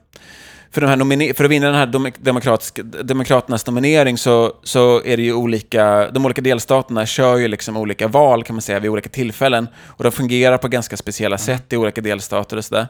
för, 0.78 0.82
de 0.82 0.88
här 0.88 0.96
nomine- 0.96 1.34
för 1.34 1.44
att 1.44 1.52
vinna 1.52 1.66
den 1.66 1.76
här 1.76 1.86
dem- 1.86 2.12
demokratiska, 2.18 2.84
demokraternas 2.84 3.68
nominering 3.68 4.18
så, 4.18 4.54
så 4.64 5.04
är 5.06 5.18
det 5.18 5.24
ju 5.24 5.34
olika, 5.34 6.12
de 6.12 6.26
olika 6.26 6.42
delstaterna 6.42 7.06
kör 7.06 7.38
ju 7.38 7.48
liksom 7.48 7.78
olika 7.78 8.08
val 8.08 8.44
kan 8.44 8.56
man 8.56 8.62
säga 8.62 8.80
vid 8.80 8.92
olika 8.92 9.10
tillfällen 9.10 9.68
och 9.86 10.04
de 10.04 10.12
fungerar 10.12 10.58
på 10.58 10.68
ganska 10.68 10.98
speciella 10.98 11.38
sätt 11.38 11.74
i 11.74 11.78
olika 11.78 12.02
delstater 12.02 12.58
och 12.58 12.66
sådär. 12.66 12.88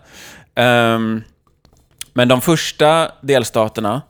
Ehm, 0.55 1.23
men 2.13 2.27
de 2.27 2.41
första 2.41 3.11
delstaterna 3.21 4.01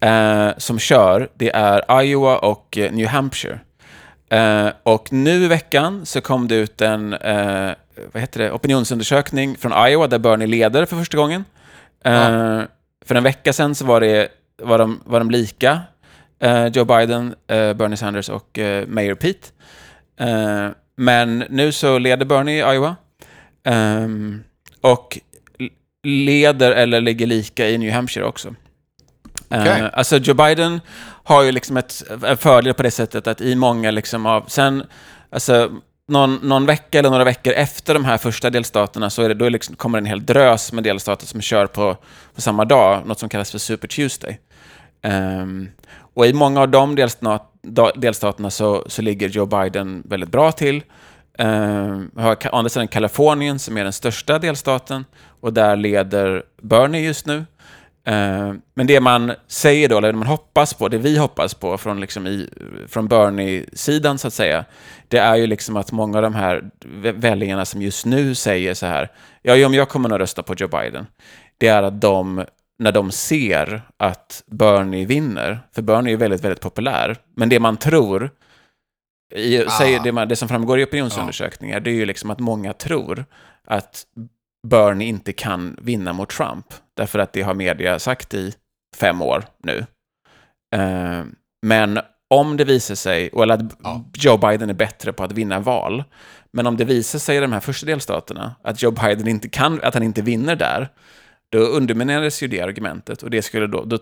eh, 0.00 0.48
som 0.58 0.78
kör, 0.78 1.28
det 1.34 1.50
är 1.54 2.02
Iowa 2.02 2.38
och 2.38 2.78
eh, 2.78 2.92
New 2.92 3.06
Hampshire. 3.06 3.60
Eh, 4.30 4.68
och 4.82 5.12
nu 5.12 5.44
i 5.44 5.48
veckan 5.48 6.06
så 6.06 6.20
kom 6.20 6.48
det 6.48 6.54
ut 6.54 6.80
en 6.80 7.12
eh, 7.12 7.70
vad 8.12 8.20
heter 8.20 8.40
det, 8.40 8.52
opinionsundersökning 8.52 9.56
från 9.56 9.88
Iowa 9.88 10.06
där 10.06 10.18
Bernie 10.18 10.46
leder 10.46 10.84
för 10.84 10.96
första 10.96 11.16
gången. 11.16 11.44
Eh, 12.04 12.60
För 13.06 13.14
en 13.14 13.22
vecka 13.22 13.52
sedan 13.52 13.74
så 13.74 13.84
var, 13.84 14.00
det, 14.00 14.28
var, 14.62 14.78
de, 14.78 15.00
var 15.04 15.18
de 15.18 15.30
lika, 15.30 15.80
eh, 16.40 16.66
Joe 16.66 16.84
Biden, 16.84 17.34
eh, 17.46 17.72
Bernie 17.72 17.96
Sanders 17.96 18.28
och 18.28 18.58
eh, 18.58 18.86
Mayor 18.86 19.14
Pete. 19.14 19.48
Eh, 20.20 20.68
men 20.96 21.44
nu 21.50 21.72
så 21.72 21.98
leder 21.98 22.24
Bernie 22.24 22.54
i 22.54 22.74
Iowa. 22.74 22.96
Ehm, 23.64 24.42
och 24.80 25.18
leder 26.02 26.72
eller 26.72 27.00
ligger 27.00 27.26
lika 27.26 27.68
i 27.68 27.78
New 27.78 27.92
Hampshire 27.92 28.24
också. 28.26 28.54
Eh, 29.50 29.60
Okej. 29.60 29.90
alltså 29.92 30.16
Joe 30.16 30.34
Biden 30.34 30.80
har 31.24 31.42
ju 31.42 31.52
liksom 31.52 31.76
ett, 31.76 32.02
en 32.24 32.36
fördel 32.36 32.74
på 32.74 32.82
det 32.82 32.90
sättet 32.90 33.26
att 33.26 33.40
i 33.40 33.54
många 33.54 33.90
liksom 33.90 34.26
av, 34.26 34.44
sen, 34.48 34.82
alltså 35.30 35.70
någon, 36.08 36.34
någon 36.42 36.66
vecka 36.66 36.98
eller 36.98 37.10
några 37.10 37.24
veckor 37.24 37.52
efter 37.52 37.94
de 37.94 38.04
här 38.04 38.18
första 38.18 38.50
delstaterna 38.50 39.10
så 39.10 39.22
är 39.22 39.28
det, 39.28 39.34
då 39.34 39.48
liksom, 39.48 39.76
kommer 39.76 39.98
en 39.98 40.06
hel 40.06 40.26
drös 40.26 40.72
med 40.72 40.84
delstater 40.84 41.26
som 41.26 41.40
kör 41.40 41.66
på, 41.66 41.96
på 42.34 42.40
samma 42.40 42.64
dag, 42.64 43.06
något 43.06 43.18
som 43.18 43.28
kallas 43.28 43.50
för 43.50 43.58
Super 43.58 43.88
Tuesday. 43.88 44.38
Um, 45.02 45.68
och 46.14 46.26
i 46.26 46.32
många 46.32 46.60
av 46.60 46.68
de 46.68 46.94
delstat, 46.94 47.52
delstaterna 47.94 48.50
så, 48.50 48.84
så 48.86 49.02
ligger 49.02 49.28
Joe 49.28 49.46
Biden 49.46 50.02
väldigt 50.06 50.30
bra 50.30 50.52
till. 50.52 50.82
Um, 51.38 52.10
har 52.16 52.46
å 52.52 52.56
andra 52.56 52.68
sidan 52.68 52.88
Kalifornien 52.88 53.58
som 53.58 53.76
är 53.76 53.84
den 53.84 53.92
största 53.92 54.38
delstaten 54.38 55.04
och 55.40 55.52
där 55.52 55.76
leder 55.76 56.42
Bernie 56.62 57.00
just 57.00 57.26
nu. 57.26 57.44
Ehm, 58.08 58.60
men 58.74 58.86
det 58.86 59.00
man 59.00 59.32
säger 59.46 59.88
då, 59.88 59.98
eller 59.98 60.12
det 60.12 60.18
man 60.18 60.26
hoppas 60.28 60.74
på, 60.74 60.88
det 60.88 60.98
vi 60.98 61.18
hoppas 61.18 61.54
på 61.54 61.78
från, 61.78 62.00
liksom 62.00 62.26
i, 62.26 62.48
från 62.88 63.08
Bernie-sidan 63.08 64.18
så 64.18 64.26
att 64.28 64.34
säga, 64.34 64.64
det 65.08 65.18
är 65.18 65.36
ju 65.36 65.46
liksom 65.46 65.76
att 65.76 65.92
många 65.92 66.18
av 66.18 66.22
de 66.22 66.34
här 66.34 66.70
vä- 66.84 67.20
väljarna 67.20 67.64
som 67.64 67.82
just 67.82 68.06
nu 68.06 68.34
säger 68.34 68.74
så 68.74 68.86
här, 68.86 69.12
ja, 69.42 69.54
men 69.54 69.72
jag 69.72 69.88
kommer 69.88 70.08
nog 70.08 70.20
rösta 70.20 70.42
på 70.42 70.54
Joe 70.54 70.68
Biden, 70.68 71.06
det 71.58 71.68
är 71.68 71.82
att 71.82 72.00
de, 72.00 72.44
när 72.78 72.92
de 72.92 73.10
ser 73.10 73.82
att 73.96 74.42
Bernie 74.46 75.06
vinner, 75.06 75.58
för 75.74 75.82
Bernie 75.82 76.12
är 76.12 76.16
väldigt, 76.16 76.44
väldigt 76.44 76.60
populär, 76.60 77.16
men 77.36 77.48
det 77.48 77.60
man 77.60 77.76
tror, 77.76 78.30
i, 79.34 79.64
Ah. 79.66 79.70
säger 79.70 80.00
det, 80.00 80.12
man, 80.12 80.28
det 80.28 80.36
som 80.36 80.48
framgår 80.48 80.80
i 80.80 80.84
opinionsundersökningar, 80.84 81.80
det 81.80 81.90
är 81.90 81.94
ju 81.94 82.06
liksom 82.06 82.30
att 82.30 82.38
många 82.40 82.72
tror 82.72 83.24
att 83.64 84.02
Bernie 84.68 85.08
inte 85.08 85.32
kan 85.32 85.76
vinna 85.82 86.12
mot 86.12 86.28
Trump, 86.28 86.66
därför 86.96 87.18
att 87.18 87.32
det 87.32 87.42
har 87.42 87.54
media 87.54 87.98
sagt 87.98 88.34
i 88.34 88.54
fem 88.96 89.22
år 89.22 89.44
nu. 89.62 89.86
Eh, 90.76 91.24
men 91.66 92.00
om 92.30 92.56
det 92.56 92.64
visar 92.64 92.94
sig, 92.94 93.30
eller 93.42 93.54
att 93.54 93.76
Ja. 93.82 94.04
Joe 94.14 94.36
Biden 94.36 94.70
är 94.70 94.74
bättre 94.74 95.12
på 95.12 95.24
att 95.24 95.32
vinna 95.32 95.60
val, 95.60 96.04
men 96.52 96.66
om 96.66 96.76
det 96.76 96.84
visar 96.84 97.18
sig 97.18 97.36
i 97.36 97.40
de 97.40 97.52
här 97.52 97.60
första 97.60 97.86
delstaterna 97.86 98.54
att 98.62 98.82
Joe 98.82 98.90
Biden 98.90 99.28
inte 99.28 99.48
kan, 99.48 99.80
att 99.82 99.94
han 99.94 100.02
inte 100.02 100.22
vinner 100.22 100.56
där, 100.56 100.88
då 101.50 101.58
undermineras 101.58 102.42
ju 102.42 102.48
det 102.48 102.60
argumentet 102.60 103.22
och 103.22 103.30
det 103.30 103.42
skulle 103.42 103.66
då, 103.66 103.84
då 103.84 103.98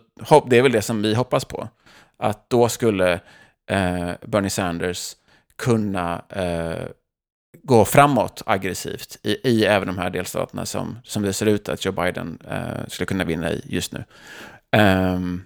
det 0.46 0.58
är 0.58 0.62
väl 0.62 0.72
det 0.72 0.82
som 0.82 1.02
vi 1.02 1.14
hoppas 1.14 1.44
på, 1.44 1.68
att 2.16 2.50
då 2.50 2.68
skulle 2.68 3.12
eh, 3.70 4.10
Bernie 4.26 4.50
Sanders 4.50 5.16
kunna 5.56 6.22
eh, 6.28 6.88
gå 7.62 7.84
framåt 7.84 8.42
aggressivt 8.46 9.18
i, 9.22 9.48
i 9.48 9.64
även 9.64 9.86
de 9.86 9.98
här 9.98 10.10
delstaterna 10.10 10.66
som, 10.66 10.98
som 11.04 11.22
det 11.22 11.32
ser 11.32 11.46
ut 11.46 11.68
att 11.68 11.84
Joe 11.84 11.92
Biden 11.92 12.38
eh, 12.50 12.88
skulle 12.88 13.06
kunna 13.06 13.24
vinna 13.24 13.52
i 13.52 13.62
just 13.64 13.92
nu. 13.92 14.04
Ehm, 14.76 15.42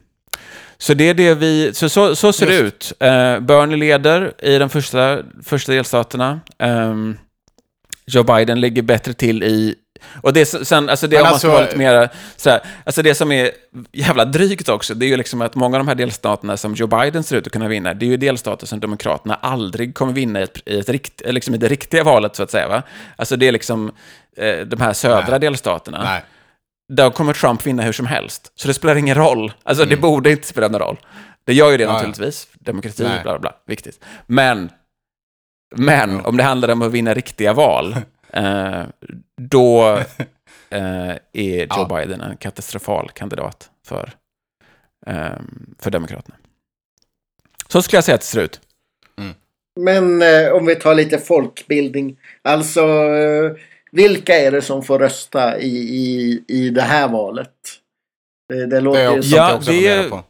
så 0.78 0.94
det 0.94 1.08
är 1.08 1.14
det 1.14 1.34
vi, 1.34 1.74
så, 1.74 1.88
så, 1.88 2.16
så 2.16 2.32
ser 2.32 2.46
det 2.46 2.58
ut. 2.58 2.92
Uh, 3.02 3.40
Bernie 3.40 3.76
leder 3.76 4.44
i 4.44 4.58
de 4.58 4.70
första, 4.70 5.22
första 5.42 5.72
delstaterna. 5.72 6.40
Ehm, 6.58 7.16
Joe 8.06 8.22
Biden 8.22 8.60
ligger 8.60 8.82
bättre 8.82 9.12
till 9.12 9.42
i 9.42 9.74
och 10.22 10.32
det, 10.32 10.46
sen, 10.46 10.88
alltså 10.88 11.06
det, 11.06 11.16
Men 11.16 11.20
om 11.20 11.24
man 11.24 11.32
alltså- 11.32 11.48
ska 11.52 11.60
lite 11.60 11.76
mer, 11.76 12.08
så 12.36 12.50
här, 12.50 12.60
alltså 12.84 13.02
det 13.02 13.14
som 13.14 13.32
är 13.32 13.50
jävla 13.92 14.24
drygt 14.24 14.68
också, 14.68 14.94
det 14.94 15.06
är 15.06 15.08
ju 15.08 15.16
liksom 15.16 15.42
att 15.42 15.54
många 15.54 15.76
av 15.76 15.80
de 15.84 15.88
här 15.88 15.94
delstaterna 15.94 16.56
som 16.56 16.74
Joe 16.74 16.86
Biden 16.86 17.22
ser 17.22 17.36
ut 17.36 17.46
att 17.46 17.52
kunna 17.52 17.68
vinna, 17.68 17.94
det 17.94 18.06
är 18.06 18.10
ju 18.10 18.16
delstater 18.16 18.66
som 18.66 18.80
Demokraterna 18.80 19.34
aldrig 19.34 19.94
kommer 19.94 20.12
vinna 20.12 20.40
i 20.40 20.42
ett, 20.42 20.58
i 20.68 20.78
ett 20.78 20.88
rikt, 20.88 21.22
liksom 21.26 21.54
i 21.54 21.58
det 21.58 21.68
riktiga 21.68 22.04
valet, 22.04 22.36
så 22.36 22.42
att 22.42 22.50
säga. 22.50 22.68
Va? 22.68 22.82
Alltså 23.16 23.36
det 23.36 23.48
är 23.48 23.52
liksom 23.52 23.92
eh, 24.36 24.56
de 24.58 24.80
här 24.80 24.92
södra 24.92 25.30
Nej. 25.30 25.40
delstaterna. 25.40 26.02
Nej. 26.04 26.24
Där 26.92 27.10
kommer 27.10 27.32
Trump 27.32 27.66
vinna 27.66 27.82
hur 27.82 27.92
som 27.92 28.06
helst. 28.06 28.52
Så 28.54 28.68
det 28.68 28.74
spelar 28.74 28.96
ingen 28.96 29.14
roll. 29.14 29.52
Alltså 29.62 29.84
det 29.84 29.96
borde 29.96 30.30
inte 30.30 30.46
spela 30.46 30.68
någon 30.68 30.80
roll. 30.80 30.96
Det 31.46 31.54
gör 31.54 31.70
ju 31.70 31.76
det 31.76 31.84
Mm. 31.84 31.96
Ja. 31.96 32.02
naturligtvis. 32.02 32.48
Demokrati, 32.54 33.02
Nej. 33.02 33.20
bla 33.22 33.32
bla 33.32 33.38
bla. 33.38 33.52
Viktigt. 33.66 34.04
Men, 34.26 34.70
men 35.76 36.10
Ja. 36.16 36.28
om 36.28 36.36
det 36.36 36.42
handlar 36.42 36.68
om 36.68 36.82
att 36.82 36.92
vinna 36.92 37.14
riktiga 37.14 37.52
val, 37.52 37.96
eh, 38.32 38.82
då 39.36 39.96
eh, 40.70 41.10
är 41.32 41.58
Joe 41.60 41.66
Ja. 41.68 41.88
Biden 41.96 42.20
en 42.20 42.36
katastrofal 42.36 43.10
kandidat 43.14 43.70
för, 43.86 44.10
eh, 45.06 45.28
för 45.78 45.90
Demokraterna. 45.90 46.36
Så 47.68 47.82
skulle 47.82 47.96
jag 47.96 48.04
säga 48.04 48.14
att 48.14 48.20
det 48.20 48.26
ser 48.26 48.40
ut. 48.40 48.60
Men 49.80 50.22
eh, 50.22 50.52
om 50.52 50.66
vi 50.66 50.74
tar 50.74 50.94
lite 50.94 51.18
folkbildning. 51.18 52.16
Alltså, 52.42 52.80
eh, 52.90 53.52
vilka 53.92 54.34
är 54.38 54.50
det 54.50 54.62
som 54.62 54.82
får 54.82 54.98
rösta 54.98 55.58
i, 55.58 55.76
i, 55.76 56.44
i 56.48 56.70
det 56.70 56.82
här 56.82 57.08
valet? 57.08 57.50
Det, 58.48 58.66
det 58.66 58.80
låter 58.80 59.00
Det 59.00 59.06
är 59.06 59.10
ju 59.12 59.18
också, 59.18 59.28
som... 59.30 59.36
Ja, 59.38 59.48
jag 59.48 59.56
också 59.56 59.70
det 59.70 59.86
är- 59.86 60.08
på. 60.10 60.24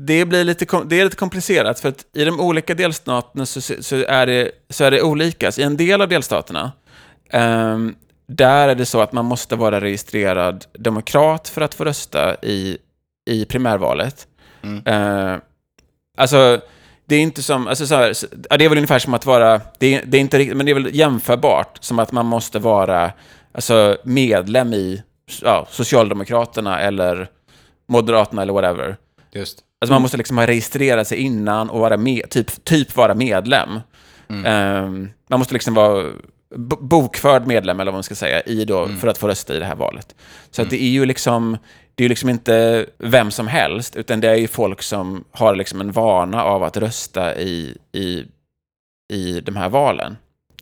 Det, 0.00 0.24
blir 0.24 0.44
lite, 0.44 0.66
det 0.86 1.00
är 1.00 1.04
lite 1.04 1.16
komplicerat, 1.16 1.80
för 1.80 1.88
att 1.88 2.06
i 2.16 2.24
de 2.24 2.40
olika 2.40 2.74
delstaterna 2.74 3.46
så, 3.46 3.60
så, 3.60 3.96
är, 3.96 4.26
det, 4.26 4.50
så 4.68 4.84
är 4.84 4.90
det 4.90 5.02
olika. 5.02 5.52
Så 5.52 5.60
I 5.60 5.64
en 5.64 5.76
del 5.76 6.02
av 6.02 6.08
delstaterna, 6.08 6.72
ehm, 7.32 7.94
där 8.26 8.68
är 8.68 8.74
det 8.74 8.86
så 8.86 9.00
att 9.00 9.12
man 9.12 9.24
måste 9.24 9.56
vara 9.56 9.80
registrerad 9.80 10.64
demokrat 10.72 11.48
för 11.48 11.60
att 11.60 11.74
få 11.74 11.84
rösta 11.84 12.36
i, 12.42 12.78
i 13.30 13.44
primärvalet. 13.44 14.26
Mm. 14.62 14.82
Eh, 14.86 15.38
alltså, 16.18 16.60
det 17.04 17.16
är 17.16 17.20
inte 17.20 17.42
som, 17.42 17.66
alltså 17.66 17.86
så 17.86 17.94
här, 17.94 18.12
ja, 18.50 18.56
det 18.56 18.64
är 18.64 18.68
väl 18.68 18.78
ungefär 18.78 18.98
som 18.98 19.14
att 19.14 19.26
vara, 19.26 19.60
det 19.78 19.94
är, 19.94 20.02
det 20.06 20.16
är 20.16 20.20
inte 20.20 20.38
riktigt, 20.38 20.56
men 20.56 20.66
det 20.66 20.72
är 20.72 20.74
väl 20.74 20.94
jämförbart, 20.94 21.78
som 21.80 21.98
att 21.98 22.12
man 22.12 22.26
måste 22.26 22.58
vara 22.58 23.12
alltså, 23.52 23.96
medlem 24.04 24.72
i 24.74 25.02
ja, 25.42 25.66
Socialdemokraterna 25.70 26.80
eller 26.80 27.28
Moderaterna 27.88 28.42
eller 28.42 28.52
whatever. 28.52 28.96
Just. 29.32 29.58
Alltså 29.80 29.92
man 29.92 30.02
måste 30.02 30.16
liksom 30.16 30.38
ha 30.38 30.46
registrerat 30.46 31.08
sig 31.08 31.18
innan 31.18 31.70
och 31.70 31.80
vara 31.80 31.96
med, 31.96 32.30
typ, 32.30 32.64
typ 32.64 32.96
vara 32.96 33.14
medlem. 33.14 33.80
Ehm, 34.44 35.10
man 35.28 35.38
måste 35.38 35.54
liksom 35.54 35.74
vara 35.74 36.12
bokförd 36.80 37.46
medlem, 37.46 37.80
eller 37.80 37.92
vad 37.92 37.96
man 37.96 38.02
ska 38.02 38.14
säga, 38.14 38.40
i 38.40 38.64
då, 38.64 38.88
för 38.88 39.08
att 39.08 39.18
få 39.18 39.28
rösta 39.28 39.54
i 39.54 39.58
det 39.58 39.64
här 39.64 39.76
valet. 39.76 40.14
Så 40.50 40.62
att 40.62 40.70
det 40.70 40.82
är 40.82 40.88
ju 40.88 41.06
liksom, 41.06 41.58
det 41.94 42.02
är 42.02 42.04
ju 42.04 42.08
liksom 42.08 42.28
inte 42.28 42.86
vem 42.98 43.30
som 43.30 43.46
helst, 43.46 43.96
utan 43.96 44.20
det 44.20 44.28
är 44.28 44.36
ju 44.36 44.48
folk 44.48 44.82
som 44.82 45.24
har 45.30 45.56
liksom 45.56 45.80
en 45.80 45.92
vana 45.92 46.44
av 46.44 46.62
att 46.62 46.76
rösta 46.76 47.36
i, 47.36 47.76
i, 47.92 48.24
i 49.12 49.40
de 49.40 49.56
här 49.56 49.68
valen. 49.68 50.16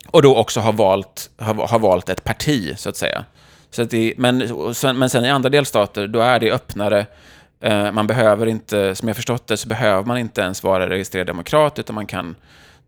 Och 0.07 0.21
då 0.21 0.37
också 0.37 0.59
har 0.59 0.73
valt, 0.73 1.29
har, 1.37 1.53
har 1.53 1.79
valt 1.79 2.09
ett 2.09 2.23
parti, 2.23 2.73
så 2.77 2.89
att 2.89 2.97
säga. 2.97 3.25
Så 3.69 3.81
att 3.81 3.89
det, 3.89 4.13
men, 4.17 4.73
sen, 4.75 4.97
men 4.97 5.09
sen 5.09 5.25
i 5.25 5.29
andra 5.29 5.49
delstater, 5.49 6.07
då 6.07 6.19
är 6.19 6.39
det 6.39 6.51
öppnare. 6.51 7.05
Eh, 7.59 7.91
man 7.91 8.07
behöver 8.07 8.45
inte, 8.45 8.95
som 8.95 9.07
jag 9.07 9.15
förstått 9.15 9.47
det, 9.47 9.57
så 9.57 9.67
behöver 9.67 10.03
man 10.03 10.17
inte 10.17 10.41
ens 10.41 10.63
vara 10.63 10.89
registrerad 10.89 11.27
demokrat, 11.27 11.79
utan 11.79 11.95
man 11.95 12.05
kan, 12.05 12.35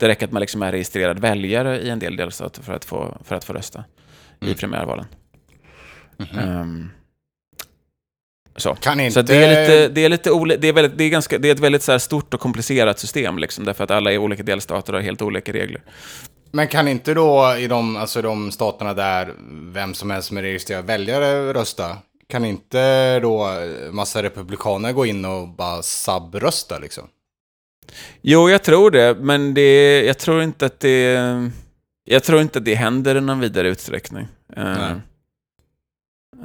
det 0.04 0.10
räcker 0.10 0.26
att 0.26 0.32
man 0.32 0.40
liksom 0.40 0.64
är 0.64 0.72
registrerad 0.72 1.20
väljare 1.20 1.80
i 1.80 1.90
en 1.90 2.00
del 2.00 2.16
delstater 2.16 2.64
för 2.64 2.74
att 2.74 2.86
få, 2.86 3.18
för 3.24 3.36
att 3.36 3.44
få 3.44 3.54
rösta 3.54 3.84
i 4.42 4.54
primärvalen. 4.54 5.06
Ehm, 6.38 6.90
så. 8.56 8.76
Kan 8.76 9.00
inte... 9.00 9.14
Så 9.14 9.22
det 9.22 9.36
är 9.36 9.50
lite, 9.50 9.88
det 9.90 10.06
är 10.06 10.10
lite 10.10 10.32
ole, 10.32 10.58
det 10.58 10.68
är 10.68 10.74
väldigt, 10.74 10.98
det 10.98 11.04
är 11.04 11.10
ganska, 11.10 11.38
det 11.38 11.48
är 11.48 11.52
ett 11.52 11.60
väldigt 11.60 11.84
så 11.84 12.00
stort 12.00 12.34
och 12.34 12.40
komplicerat 12.40 13.00
system, 13.00 13.38
liksom, 13.38 13.66
därför 13.66 13.84
att 13.84 13.92
alla 13.92 14.12
i 14.12 14.18
olika 14.18 14.44
delstater 14.44 14.94
har 14.94 15.00
helt 15.00 15.22
olika 15.22 15.54
regler. 15.54 15.82
Men 16.52 16.68
kan 16.68 16.88
inte 16.88 17.14
då 17.14 17.56
i 17.60 17.68
de, 17.68 17.98
alltså 17.98 18.22
de 18.22 18.52
staterna 18.52 18.94
där 18.94 19.34
vem 19.74 19.94
som 19.94 20.12
helst 20.12 20.28
som 20.28 20.38
är 20.38 20.42
registrerad 20.42 20.86
väljare 20.86 21.54
rösta? 21.54 21.98
Kan 22.30 22.46
inte 22.46 23.20
då 23.20 23.50
massa 23.92 24.24
republikaner 24.24 24.92
gå 24.92 25.06
in 25.06 25.26
och 25.26 25.48
bara 25.48 25.84
subbrösta 25.84 26.80
liksom? 26.80 27.08
Jo, 28.22 28.50
jag 28.50 28.64
tror 28.64 28.92
det, 28.92 29.16
men 29.20 29.54
det, 29.54 30.04
jag 30.06 30.18
tror 30.18 30.42
inte 30.42 30.66
att 30.66 30.80
det... 30.80 31.20
Jag 32.06 32.24
tror 32.24 32.42
inte 32.42 32.60
att 32.60 32.66
det 32.66 32.76
händer 32.76 33.16
i 33.16 33.22
någon 33.22 33.40
vidare 33.40 33.68
utsträckning. 33.70 34.28
Nej. 34.56 34.92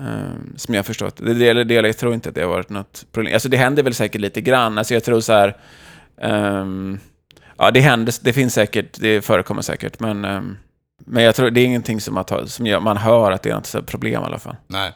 eh, 0.00 0.56
som 0.56 0.74
jag 0.74 0.78
har 0.78 0.84
förstått 0.84 1.16
det. 1.16 1.34
Det, 1.34 1.64
det. 1.64 1.74
Jag 1.74 1.96
tror 1.96 2.14
inte 2.14 2.28
att 2.28 2.34
det 2.34 2.42
har 2.42 2.48
varit 2.48 2.68
något 2.70 3.06
problem. 3.12 3.34
Alltså 3.34 3.48
det 3.48 3.56
händer 3.56 3.82
väl 3.82 3.94
säkert 3.94 4.20
lite 4.20 4.40
grann. 4.40 4.78
Alltså 4.78 4.94
jag 4.94 5.04
tror 5.04 5.20
så 5.20 5.32
här... 5.32 5.56
ehm, 6.20 6.98
ja, 7.56 7.70
det 7.70 7.80
händer, 7.80 8.14
det 8.20 8.32
finns 8.32 8.54
säkert, 8.54 9.00
det 9.00 9.22
förekommer 9.22 9.62
säkert, 9.62 10.00
men... 10.00 10.24
ehm, 10.24 10.56
men 11.06 11.22
jag 11.22 11.34
tror 11.34 11.50
det 11.50 11.60
är 11.60 11.64
ingenting 11.64 12.00
som, 12.00 12.16
att, 12.16 12.30
ha- 12.30 12.46
som 12.46 12.66
gör, 12.66 12.80
man 12.80 12.96
hör 12.96 13.32
att 13.32 13.42
det 13.42 13.50
är 13.50 13.54
något 13.54 13.86
problem 13.86 14.22
i 14.22 14.24
alla 14.24 14.38
fall. 14.38 14.56
Nej. 14.66 14.92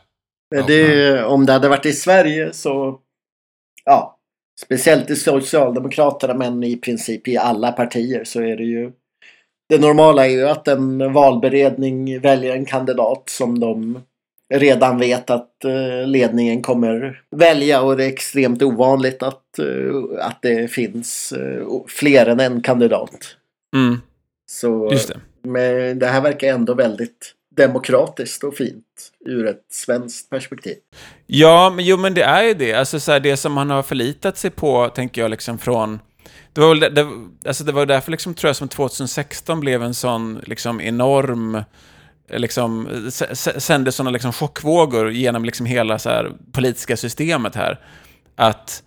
Det, 0.67 1.25
om 1.25 1.47
det 1.47 1.53
hade 1.53 1.69
varit 1.69 1.87
i 1.87 1.93
Sverige 1.93 2.53
så... 2.53 2.99
Ja. 3.85 4.12
Speciellt 4.63 5.11
i 5.11 5.17
Socialdemokraterna 5.17 6.35
men 6.35 6.63
i 6.63 6.77
princip 6.77 7.29
i 7.29 7.37
alla 7.37 7.73
partier 7.73 8.25
så 8.25 8.41
är 8.41 8.57
det 8.57 8.65
ju... 8.65 8.93
Det 9.69 9.81
normala 9.81 10.27
är 10.27 10.31
ju 10.31 10.49
att 10.49 10.69
en 10.69 11.13
valberedning 11.13 12.21
väljer 12.21 12.57
en 12.57 12.65
kandidat 12.65 13.23
som 13.27 13.61
de 13.61 13.99
redan 14.55 14.99
vet 14.99 15.31
att 15.31 15.65
eh, 15.65 16.07
ledningen 16.07 16.63
kommer 16.63 17.23
välja 17.37 17.83
och 17.83 17.97
det 17.97 18.05
är 18.05 18.09
extremt 18.09 18.63
ovanligt 18.63 19.23
att, 19.23 19.59
eh, 19.59 20.27
att 20.27 20.43
det 20.43 20.71
finns 20.71 21.33
eh, 21.33 21.67
fler 21.87 22.27
än 22.27 22.41
en 22.41 22.63
kandidat. 22.63 23.37
Mm, 23.77 24.01
Så 24.51 24.89
just 24.93 25.09
det. 25.09 25.21
Men 25.49 25.99
det 25.99 26.07
här 26.07 26.21
verkar 26.21 26.49
ändå 26.49 26.75
väldigt 26.75 27.35
demokratiskt 27.57 28.45
och 28.45 28.55
fint 28.55 29.13
ur 29.27 29.47
ett 29.47 29.67
svenskt 29.71 30.31
perspektiv. 30.31 30.77
Ja, 31.27 31.73
men 31.77 31.85
jo, 31.85 31.97
men 31.97 32.15
det 32.15 32.23
är 32.23 32.43
ju 32.43 32.55
det. 32.55 32.75
Alltså 32.75 33.01
så 33.01 33.13
här, 33.13 33.21
det 33.21 33.37
som 33.37 33.53
man 33.53 33.71
har 33.71 33.83
förlitat 33.83 34.39
sig 34.39 34.51
på, 34.51 34.89
tänker 34.89 35.23
jag, 35.23 35.31
liksom 35.31 35.59
från... 35.59 36.01
Det 36.53 36.61
var, 36.61 36.69
väl 36.69 36.81
det, 36.81 36.89
det, 36.89 37.09
alltså 37.47 37.65
det 37.65 37.73
var 37.73 37.87
därför, 37.87 38.11
liksom, 38.11 38.35
tror 38.35 38.49
jag, 38.49 38.57
som 38.57 38.69
2016 38.69 39.61
blev 39.61 39.83
en 39.83 39.95
sån 39.95 40.41
liksom, 40.47 40.81
enorm... 40.81 41.63
Liksom, 42.29 42.89
sände 43.59 43.93
sådana 43.93 44.11
liksom, 44.11 44.33
chockvågor 44.33 45.11
genom 45.11 45.45
liksom, 45.45 45.67
hela 45.67 45.99
så 45.99 46.09
här, 46.09 46.33
politiska 46.53 46.97
systemet 46.97 47.55
här. 47.55 47.81
Att, 48.37 48.83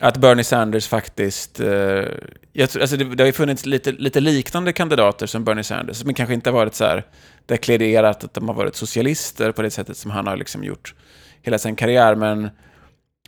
att 0.00 0.16
Bernie 0.16 0.44
Sanders 0.44 0.88
faktiskt... 0.88 1.60
Eh, 1.60 2.04
jag, 2.52 2.70
tror- 2.70 2.80
alltså 2.80 2.96
det, 2.96 3.04
det 3.04 3.22
har 3.22 3.26
ju 3.26 3.32
funnits 3.32 3.66
lite, 3.66 3.92
lite 3.92 4.20
liknande 4.20 4.72
kandidater 4.72 5.26
som 5.26 5.44
Bernie 5.44 5.64
Sanders, 5.64 6.04
men 6.04 6.14
kanske 6.14 6.34
inte 6.34 6.50
varit 6.50 6.74
så 6.74 6.84
här 6.84 7.04
deklarerat 7.48 8.24
att 8.24 8.34
de 8.34 8.48
har 8.48 8.54
varit 8.54 8.76
socialister 8.76 9.52
på 9.52 9.62
det 9.62 9.70
sättet 9.70 9.96
som 9.96 10.10
han 10.10 10.26
har 10.26 10.36
liksom 10.36 10.64
gjort 10.64 10.94
hela 11.42 11.58
sin 11.58 11.76
karriär. 11.76 12.14
Men, 12.14 12.50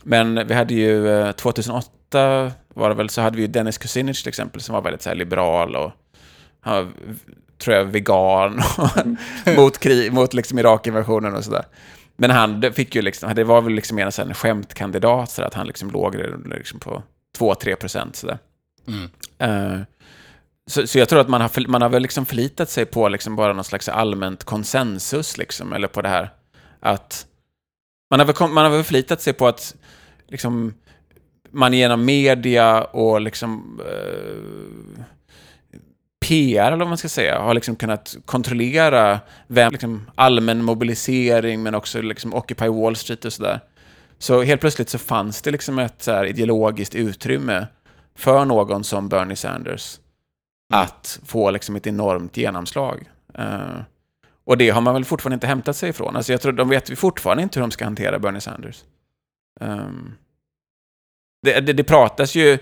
men 0.03 0.47
vi 0.47 0.53
hade 0.53 0.73
ju 0.73 1.09
eh, 1.09 1.31
2008 1.31 2.51
var 2.73 2.89
det 2.89 2.95
väl, 2.95 3.09
så 3.09 3.21
hade 3.21 3.35
vi 3.35 3.41
ju 3.41 3.47
Dennis 3.47 3.77
Kucinich 3.77 4.21
till 4.21 4.29
exempel 4.29 4.61
som 4.61 4.75
var 4.75 4.81
väldigt 4.81 5.01
så 5.01 5.13
liberal 5.13 5.75
och 5.75 5.91
han 6.61 6.75
var, 6.75 6.91
tror 7.57 7.75
jag, 7.75 7.85
vegan 7.85 8.61
mot, 9.57 9.77
krig, 9.77 10.13
mot 10.13 10.33
liksom 10.33 10.59
Irak-invasionen 10.59 11.35
och 11.35 11.43
sådär. 11.43 11.65
Men 12.15 12.31
han 12.31 12.73
fick 12.73 12.95
ju 12.95 13.01
liksom, 13.01 13.35
det 13.35 13.43
var 13.43 13.61
väl 13.61 13.73
liksom 13.73 13.99
en 13.99 14.11
här 14.17 14.33
skämtkandidat 14.33 15.31
så 15.31 15.43
att 15.43 15.53
han 15.53 15.67
liksom 15.67 15.91
låg 15.91 16.15
liksom 16.45 16.79
på 16.79 17.03
2-3 17.39 17.75
procent 17.75 18.15
sådär. 18.15 18.37
Eh, 19.37 19.79
så, 20.69 20.87
så 20.87 20.99
jag 20.99 21.09
tror 21.09 21.19
att 21.19 21.29
man 21.29 21.41
har, 21.41 21.67
man 21.67 21.81
har 21.81 21.89
väl 21.89 22.01
liksom 22.01 22.25
förlitat 22.25 22.69
sig 22.69 22.85
på 22.85 23.09
liksom 23.09 23.35
bara 23.35 23.53
någon 23.53 23.63
slags 23.63 23.89
allmänt 23.89 24.43
konsensus, 24.43 25.37
liksom, 25.37 25.73
eller 25.73 25.87
på 25.87 26.01
det 26.01 26.09
här 26.09 26.29
att 26.79 27.27
man 28.09 28.19
har 28.19 28.27
väl, 28.27 28.35
kom- 28.35 28.53
man 28.53 28.63
har 28.63 28.71
väl 28.71 28.83
förlitat 28.83 29.21
sig 29.21 29.33
på 29.33 29.47
att 29.47 29.75
liksom, 30.27 30.73
man 31.51 31.73
genom 31.73 32.05
media 32.05 32.83
och 32.83 33.21
liksom, 33.21 33.81
eh, 33.85 35.03
PR, 36.25 36.67
eller 36.67 36.77
vad 36.77 36.87
man 36.87 36.97
ska 36.97 37.09
säga, 37.09 37.39
har 37.39 37.53
liksom 37.53 37.75
kunnat 37.75 38.15
kontrollera 38.25 39.19
vem, 39.47 39.71
liksom, 39.71 40.11
allmän 40.15 40.63
mobilisering, 40.63 41.63
men 41.63 41.75
också 41.75 42.01
liksom 42.01 42.33
Occupy 42.33 42.67
Wall 42.67 42.95
Street 42.95 43.25
och 43.25 43.33
sådär. 43.33 43.59
Så 44.17 44.41
helt 44.41 44.61
plötsligt 44.61 44.89
så 44.89 44.97
fanns 44.97 45.41
det 45.41 45.51
liksom 45.51 45.79
ett 45.79 46.03
så 46.03 46.11
här 46.11 46.25
ideologiskt 46.25 46.95
utrymme 46.95 47.67
för 48.15 48.45
någon 48.45 48.83
som 48.83 49.09
Bernie 49.09 49.35
Sanders 49.35 49.99
att 50.71 51.19
få 51.25 51.51
liksom 51.51 51.75
ett 51.75 51.87
enormt 51.87 52.37
genomslag. 52.37 53.09
Uh, 53.39 53.81
och 54.45 54.57
det 54.57 54.69
har 54.69 54.81
man 54.81 54.93
väl 54.93 55.05
fortfarande 55.05 55.33
inte 55.33 55.47
hämtat 55.47 55.75
sig 55.75 55.89
ifrån. 55.89 56.15
Alltså 56.15 56.31
jag 56.31 56.41
tror 56.41 56.51
de 56.51 56.69
vet 56.69 56.99
fortfarande 56.99 57.43
inte 57.43 57.59
hur 57.59 57.61
de 57.61 57.71
ska 57.71 57.83
hantera 57.83 58.19
Bernie 58.19 58.41
Sanders. 58.41 58.83
Um, 59.59 60.15
det, 61.43 61.59
det, 61.59 61.73
det, 61.73 61.83
pratas 61.83 62.35
ju 62.35 62.57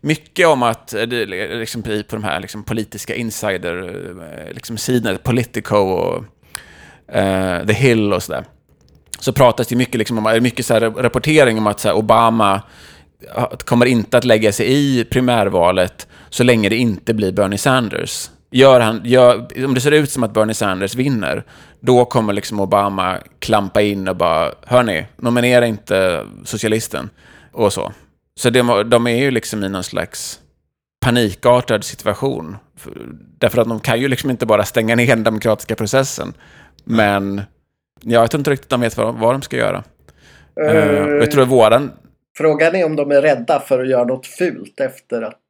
mycket 0.00 0.46
om 0.46 0.62
att, 0.62 0.94
eh, 0.94 1.02
det, 1.02 1.26
liksom 1.26 1.82
på 1.82 2.02
de 2.08 2.24
här 2.24 2.40
liksom, 2.40 2.64
politiska 2.64 3.14
insider-sidorna, 3.14 4.42
eh, 4.46 4.54
liksom 4.54 5.18
Politico 5.22 5.76
och 5.76 6.24
uh, 7.16 7.66
The 7.66 7.72
Hill 7.72 8.12
och 8.12 8.22
sådär, 8.22 8.44
så 9.18 9.32
pratas 9.32 9.66
det 9.66 9.76
mycket, 9.76 9.94
liksom 9.94 10.26
om, 10.26 10.42
mycket 10.42 10.66
så 10.66 10.80
rapportering 10.80 11.58
om 11.58 11.66
att 11.66 11.80
så 11.80 11.92
Obama 11.92 12.62
kommer 13.64 13.86
inte 13.86 14.18
att 14.18 14.24
lägga 14.24 14.52
sig 14.52 14.66
i 14.72 15.04
primärvalet 15.04 16.08
så 16.30 16.42
länge 16.42 16.68
det 16.68 16.76
inte 16.76 17.14
blir 17.14 17.32
Bernie 17.32 17.58
Sanders. 17.58 18.30
Gör 18.50 18.80
han, 18.80 19.00
gör, 19.04 19.48
om 19.64 19.74
det 19.74 19.80
ser 19.80 19.92
ut 19.92 20.10
som 20.10 20.22
att 20.22 20.34
Bernie 20.34 20.54
Sanders 20.54 20.94
vinner, 20.94 21.44
då 21.80 22.04
kommer 22.04 22.32
liksom 22.32 22.60
Obama 22.60 23.18
klampa 23.38 23.82
in 23.82 24.08
och 24.08 24.16
bara, 24.16 24.52
hörni, 24.66 25.06
nominera 25.16 25.66
inte 25.66 26.26
socialisten 26.44 27.10
och 27.52 27.72
så. 27.72 27.92
Så 28.40 28.50
det, 28.50 28.82
de 28.84 29.06
är 29.06 29.16
ju 29.16 29.30
liksom 29.30 29.64
i 29.64 29.68
någon 29.68 29.84
slags 29.84 30.40
panikartad 31.04 31.84
situation. 31.84 32.56
Därför 33.38 33.60
att 33.60 33.68
de 33.68 33.80
kan 33.80 34.00
ju 34.00 34.08
liksom 34.08 34.30
inte 34.30 34.46
bara 34.46 34.64
stänga 34.64 34.94
ner 34.94 35.06
den 35.06 35.24
demokratiska 35.24 35.74
processen. 35.76 36.34
Men 36.84 37.42
ja, 38.00 38.20
jag 38.20 38.30
tror 38.30 38.38
inte 38.40 38.50
riktigt 38.50 38.70
de 38.70 38.80
vet 38.80 38.96
vad, 38.96 39.14
vad 39.14 39.34
de 39.34 39.42
ska 39.42 39.56
göra. 39.56 39.84
Uh, 40.60 41.16
jag 41.20 41.30
tror 41.30 41.42
att 41.42 41.48
våran... 41.48 41.92
Frågan 42.36 42.74
är 42.74 42.84
om 42.84 42.96
de 42.96 43.10
är 43.10 43.22
rädda 43.22 43.60
för 43.60 43.82
att 43.82 43.88
göra 43.88 44.04
något 44.04 44.26
fult 44.26 44.80
efter 44.80 45.22
att 45.22 45.40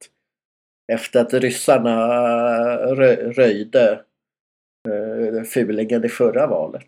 efter 0.93 1.21
att 1.21 1.35
ryssarna 1.35 1.97
röjde 3.17 4.01
uh, 4.89 5.43
fulingen 5.43 6.05
i 6.05 6.09
förra 6.09 6.47
valet. 6.47 6.87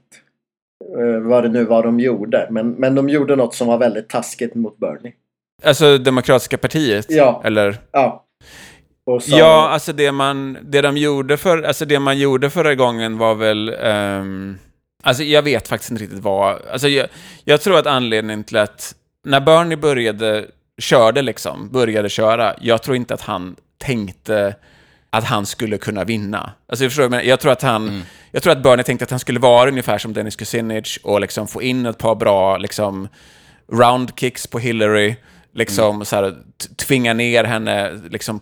Uh, 0.98 1.18
vad 1.18 1.42
det 1.44 1.48
nu 1.48 1.64
var 1.64 1.82
de 1.82 2.00
gjorde. 2.00 2.46
Men, 2.50 2.70
men 2.70 2.94
de 2.94 3.08
gjorde 3.08 3.36
något 3.36 3.54
som 3.54 3.68
var 3.68 3.78
väldigt 3.78 4.08
taskigt 4.08 4.54
mot 4.54 4.78
Bernie. 4.78 5.12
Alltså 5.62 5.98
Demokratiska 5.98 6.58
partiet? 6.58 7.06
Ja. 7.08 7.42
Eller? 7.44 7.76
Ja. 7.90 8.22
Så... 9.20 9.38
Ja, 9.38 9.68
alltså 9.68 9.92
det 9.92 10.12
man, 10.12 10.58
det 10.62 10.80
de 10.80 10.96
gjorde 10.96 11.36
för, 11.36 11.62
alltså 11.62 11.84
det 11.84 11.98
man 11.98 12.18
gjorde 12.18 12.50
förra 12.50 12.74
gången 12.74 13.18
var 13.18 13.34
väl, 13.34 13.74
um, 13.74 14.58
alltså 15.02 15.22
jag 15.22 15.42
vet 15.42 15.68
faktiskt 15.68 15.90
inte 15.90 16.02
riktigt 16.02 16.22
vad, 16.22 16.56
alltså 16.72 16.88
jag, 16.88 17.08
jag 17.44 17.60
tror 17.60 17.78
att 17.78 17.86
anledningen 17.86 18.44
till 18.44 18.56
att, 18.56 18.94
när 19.26 19.40
Bernie 19.40 19.76
började, 19.76 20.46
körde 20.78 21.22
liksom, 21.22 21.70
började 21.70 22.08
köra, 22.08 22.54
jag 22.60 22.82
tror 22.82 22.96
inte 22.96 23.14
att 23.14 23.20
han 23.20 23.56
tänkte 23.78 24.54
att 25.10 25.24
han 25.24 25.46
skulle 25.46 25.78
kunna 25.78 26.04
vinna. 26.04 26.52
Alltså 26.68 26.84
jag, 26.84 26.92
förstår, 26.92 27.08
men 27.08 27.26
jag 27.26 27.40
tror 27.40 27.52
att 27.52 27.62
han, 27.62 27.88
mm. 27.88 28.02
jag 28.32 28.42
tror 28.42 28.52
att 28.52 28.62
Bernie 28.62 28.82
tänkte 28.82 29.04
att 29.04 29.10
han 29.10 29.20
skulle 29.20 29.40
vara 29.40 29.68
ungefär 29.68 29.98
som 29.98 30.12
Dennis 30.12 30.36
Kucinich 30.36 30.98
och 31.02 31.20
liksom 31.20 31.48
få 31.48 31.62
in 31.62 31.86
ett 31.86 31.98
par 31.98 32.14
bra, 32.14 32.56
liksom, 32.56 33.08
roundkicks 33.72 34.46
på 34.46 34.58
Hillary, 34.58 35.16
Liksom 35.52 35.94
mm. 35.94 36.04
så 36.04 36.16
här, 36.16 36.34
tvinga 36.76 37.14
ner 37.14 37.44
henne, 37.44 38.00
liksom, 38.10 38.40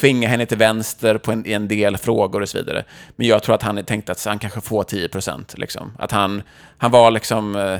tvinga 0.00 0.28
henne 0.28 0.46
till 0.46 0.58
vänster 0.58 1.18
på 1.18 1.32
en, 1.32 1.46
i 1.46 1.52
en 1.52 1.68
del 1.68 1.96
frågor 1.96 2.40
och 2.42 2.48
så 2.48 2.58
vidare. 2.58 2.84
Men 3.16 3.26
jag 3.26 3.42
tror 3.42 3.54
att 3.54 3.62
han 3.62 3.84
tänkte 3.84 4.12
att 4.12 4.24
han 4.24 4.38
kanske 4.38 4.60
får 4.60 4.82
10 4.82 5.08
procent. 5.08 5.58
Liksom. 5.58 5.92
Att 5.98 6.12
han, 6.12 6.42
han 6.78 6.90
var 6.90 7.10
liksom... 7.10 7.56
Eh, 7.56 7.78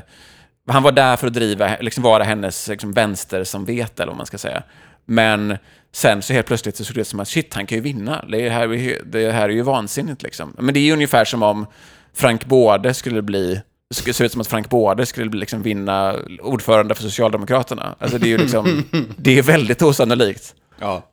han 0.68 0.82
var 0.82 0.92
där 0.92 1.16
för 1.16 1.26
att 1.26 1.32
driva, 1.32 1.76
liksom 1.80 2.02
vara 2.02 2.24
hennes 2.24 2.68
liksom, 2.68 2.92
vänster 2.92 3.44
som 3.44 3.64
vet, 3.64 4.00
eller 4.00 4.10
vad 4.10 4.16
man 4.16 4.26
ska 4.26 4.38
säga. 4.38 4.62
Men 5.04 5.58
sen 5.92 6.22
så 6.22 6.32
helt 6.32 6.46
plötsligt 6.46 6.76
så 6.76 6.84
såg 6.84 6.94
det 6.94 7.00
ut 7.00 7.08
som 7.08 7.20
att 7.20 7.28
shit, 7.28 7.54
han 7.54 7.66
kan 7.66 7.78
ju 7.78 7.82
vinna. 7.82 8.24
Det 8.28 8.48
här, 8.48 8.98
det 9.04 9.32
här 9.32 9.48
är 9.48 9.52
ju 9.52 9.62
vansinnigt 9.62 10.22
liksom. 10.22 10.56
Men 10.58 10.74
det 10.74 10.80
är 10.80 10.84
ju 10.84 10.92
ungefär 10.92 11.24
som 11.24 11.42
om 11.42 11.66
Frank 12.14 12.44
Både 12.44 12.94
skulle 12.94 13.22
bli 13.22 13.62
det 13.92 13.96
skulle 13.96 14.14
se 14.14 14.24
ut 14.24 14.32
som 14.32 14.40
att 14.40 14.46
Frank 14.46 14.70
Bårde 14.70 15.06
skulle 15.06 15.30
liksom 15.30 15.62
vinna 15.62 16.16
ordförande 16.42 16.94
för 16.94 17.02
Socialdemokraterna. 17.02 17.96
Alltså 17.98 18.18
det 18.18 18.26
är 18.26 18.28
ju 18.28 18.38
liksom, 18.38 18.84
det 19.16 19.38
är 19.38 19.42
väldigt 19.42 19.82
osannolikt. 19.82 20.54
Ja. 20.78 21.08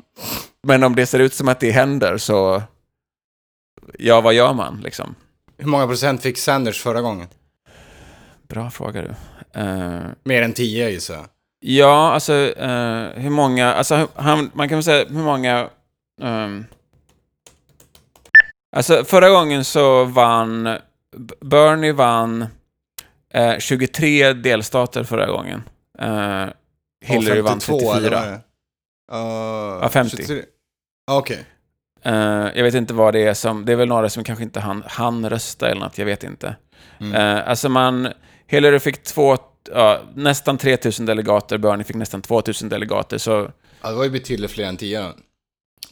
Men 0.64 0.84
om 0.84 0.96
det 0.96 1.06
ser 1.06 1.20
ut 1.20 1.34
som 1.34 1.48
att 1.48 1.60
det 1.60 1.72
händer 1.72 2.18
så, 2.18 2.64
ja 3.98 4.22
vad 4.22 4.34
gör 4.34 4.54
man 4.54 4.82
liksom? 4.84 5.16
Hur 5.58 5.68
många 5.68 5.88
procent 5.88 6.22
fick 6.22 6.38
Sanders 6.38 6.82
förra 6.82 7.02
gången? 7.02 7.28
Bra 8.48 8.70
fråga 8.70 9.02
du. 9.02 9.14
Uh, 9.58 10.08
Mer 10.24 10.42
än 10.42 10.54
tio 10.54 10.90
gissar 10.90 11.16
jag. 11.16 11.26
Ja, 11.62 12.14
alltså 12.14 12.34
uh, 12.34 13.10
hur 13.16 13.30
många, 13.30 13.74
alltså 13.74 14.08
han, 14.16 14.52
man 14.54 14.70
kan 14.70 14.78
väl 14.78 14.84
säga 14.84 15.06
hur 15.10 15.24
många, 15.24 15.70
um, 16.22 16.66
alltså 18.76 19.04
förra 19.04 19.30
gången 19.30 19.66
så 19.66 20.04
vann, 20.04 20.78
Bernie 21.42 21.92
vann 21.92 22.46
Eh, 23.34 23.58
23 23.60 24.34
delstater 24.34 25.04
förra 25.04 25.26
gången. 25.26 25.64
Eh, 26.00 26.46
Hillary 27.06 27.42
vann 27.42 27.60
34. 27.60 28.24
Uh, 28.32 28.40
ja, 29.82 29.90
50. 29.92 30.16
Okej. 30.24 30.46
Okay. 31.08 31.38
Uh, 32.14 32.48
jag 32.56 32.64
vet 32.64 32.74
inte 32.74 32.94
vad 32.94 33.14
det 33.14 33.28
är 33.28 33.34
som, 33.34 33.66
det 33.66 33.72
är 33.72 33.76
väl 33.76 33.88
några 33.88 34.10
som 34.10 34.24
kanske 34.24 34.44
inte 34.44 34.60
hann, 34.60 34.84
hann 34.88 35.30
rösta 35.30 35.70
eller 35.70 35.82
något, 35.82 35.98
jag 35.98 36.06
vet 36.06 36.24
inte. 36.24 36.56
Mm. 37.00 37.14
Uh, 37.14 37.50
alltså 37.50 37.70
man, 37.70 38.08
Hillary 38.50 38.80
fick 38.80 39.04
två, 39.04 39.34
uh, 39.34 39.38
nästan 40.16 40.58
3000 40.58 41.06
delegater, 41.06 41.58
Bernie 41.58 41.84
fick 41.84 41.96
nästan 41.96 42.22
2000 42.22 42.70
delegater, 42.70 43.18
så... 43.18 43.52
Ja, 43.82 43.90
det 43.90 43.96
var 43.96 44.04
ju 44.04 44.10
betydligt 44.10 44.52
fler 44.52 44.66
än 44.66 44.78
10 44.78 45.14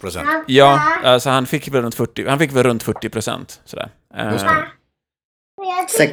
procent. 0.01 0.29
Ja, 0.47 0.81
alltså 1.03 1.29
han 1.29 1.45
fick 1.45 1.67
väl 1.67 1.81
runt 1.81 1.95
40, 1.95 2.27
han 2.27 2.39
fick 2.39 2.51
väl 2.51 2.63
runt 2.63 2.83
40 2.83 3.09
procent, 3.09 3.61
sådär. 3.65 3.89
Uh, 4.15 4.21
60-40 5.99 6.07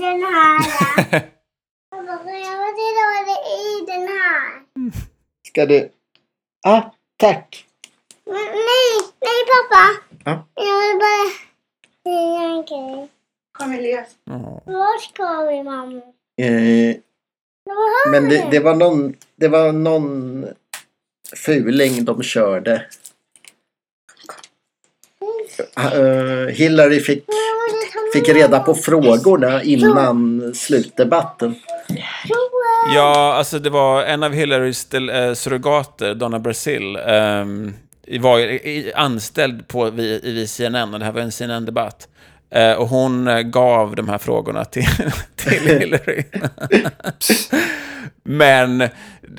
den 0.00 0.22
här. 0.22 0.58
jag 1.90 2.24
vill 2.24 2.96
ha 3.00 3.24
det 3.26 3.40
i 3.56 3.84
den 3.86 4.08
här. 4.08 4.62
Ska 5.48 5.66
du? 5.66 5.90
Ja, 6.62 6.70
ah, 6.70 6.94
tack. 7.16 7.66
nej, 8.26 8.48
nej 9.20 9.40
pappa. 9.50 9.84
Ja. 10.24 10.46
Jag 10.54 10.80
vill 10.80 10.98
bara 10.98 11.30
säga 12.04 12.42
en 12.42 12.64
grej. 12.64 13.08
Kom 13.60 13.72
Elias. 13.72 14.08
Var 14.64 14.98
ska 14.98 15.50
vi 15.50 15.62
mamma? 15.62 16.00
Eh, 16.42 16.96
men 18.10 18.28
det, 18.28 18.48
det, 18.50 18.60
var 18.60 18.74
någon, 18.74 19.14
det 19.36 19.48
var 19.48 19.72
någon 19.72 20.46
fuling 21.36 22.04
de 22.04 22.22
körde. 22.22 22.86
Uh, 25.78 26.46
Hillary 26.46 27.00
fick 27.00 27.24
fick 28.12 28.28
reda 28.28 28.60
på 28.60 28.74
frågorna 28.74 29.62
innan 29.62 30.54
slutdebatten. 30.54 31.54
Ja, 32.94 33.34
alltså 33.34 33.58
det 33.58 33.70
var 33.70 34.02
en 34.04 34.22
av 34.22 34.32
Hillarys 34.32 34.94
äh, 34.94 35.34
surrogater, 35.34 36.14
Donna 36.14 36.38
Brazil, 36.38 36.96
ähm, 37.06 37.74
var 38.20 38.58
anställd 38.94 39.68
på, 39.68 39.88
i, 39.88 40.46
CNN, 40.48 40.94
och 40.94 40.98
det 41.00 41.04
här 41.04 41.12
var 41.12 41.20
en 41.20 41.32
CNN-debatt. 41.32 42.08
Äh, 42.50 42.72
och 42.72 42.88
hon 42.88 43.28
äh, 43.28 43.40
gav 43.40 43.96
de 43.96 44.08
här 44.08 44.18
frågorna 44.18 44.64
till, 44.64 44.86
till 45.36 45.52
Hillary. 45.78 46.24
Men, 48.22 48.88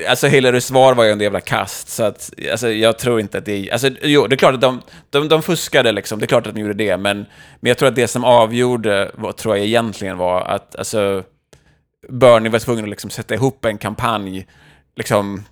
alltså 0.09 0.27
Hillarys 0.27 0.65
svar 0.65 0.93
var 0.93 1.03
ju 1.03 1.11
en 1.11 1.21
jävla 1.21 1.41
kast, 1.41 1.89
så 1.89 2.03
att, 2.03 2.33
alltså, 2.51 2.71
jag 2.71 2.99
tror 2.99 3.19
inte 3.19 3.37
att 3.37 3.45
det... 3.45 3.71
Alltså, 3.71 3.89
jo, 4.01 4.27
det 4.27 4.35
är 4.35 4.37
klart 4.37 4.53
att 4.53 4.61
de, 4.61 4.81
de, 5.09 5.27
de 5.27 5.41
fuskade 5.41 5.91
liksom, 5.91 6.19
det 6.19 6.25
är 6.25 6.27
klart 6.27 6.47
att 6.47 6.55
de 6.55 6.61
gjorde 6.61 6.73
det, 6.73 6.97
men, 6.97 7.17
men 7.59 7.69
jag 7.69 7.77
tror 7.77 7.89
att 7.89 7.95
det 7.95 8.07
som 8.07 8.23
avgjorde, 8.23 9.11
vad, 9.13 9.37
tror 9.37 9.57
jag 9.57 9.65
egentligen 9.65 10.17
var 10.17 10.41
att, 10.41 10.75
alltså, 10.75 11.23
Bernie 12.09 12.49
var 12.49 12.59
tvungen 12.59 12.85
att 12.85 12.89
liksom 12.89 13.09
sätta 13.09 13.33
ihop 13.33 13.65
en 13.65 13.77
kampanj, 13.77 14.47
liksom, 14.95 15.43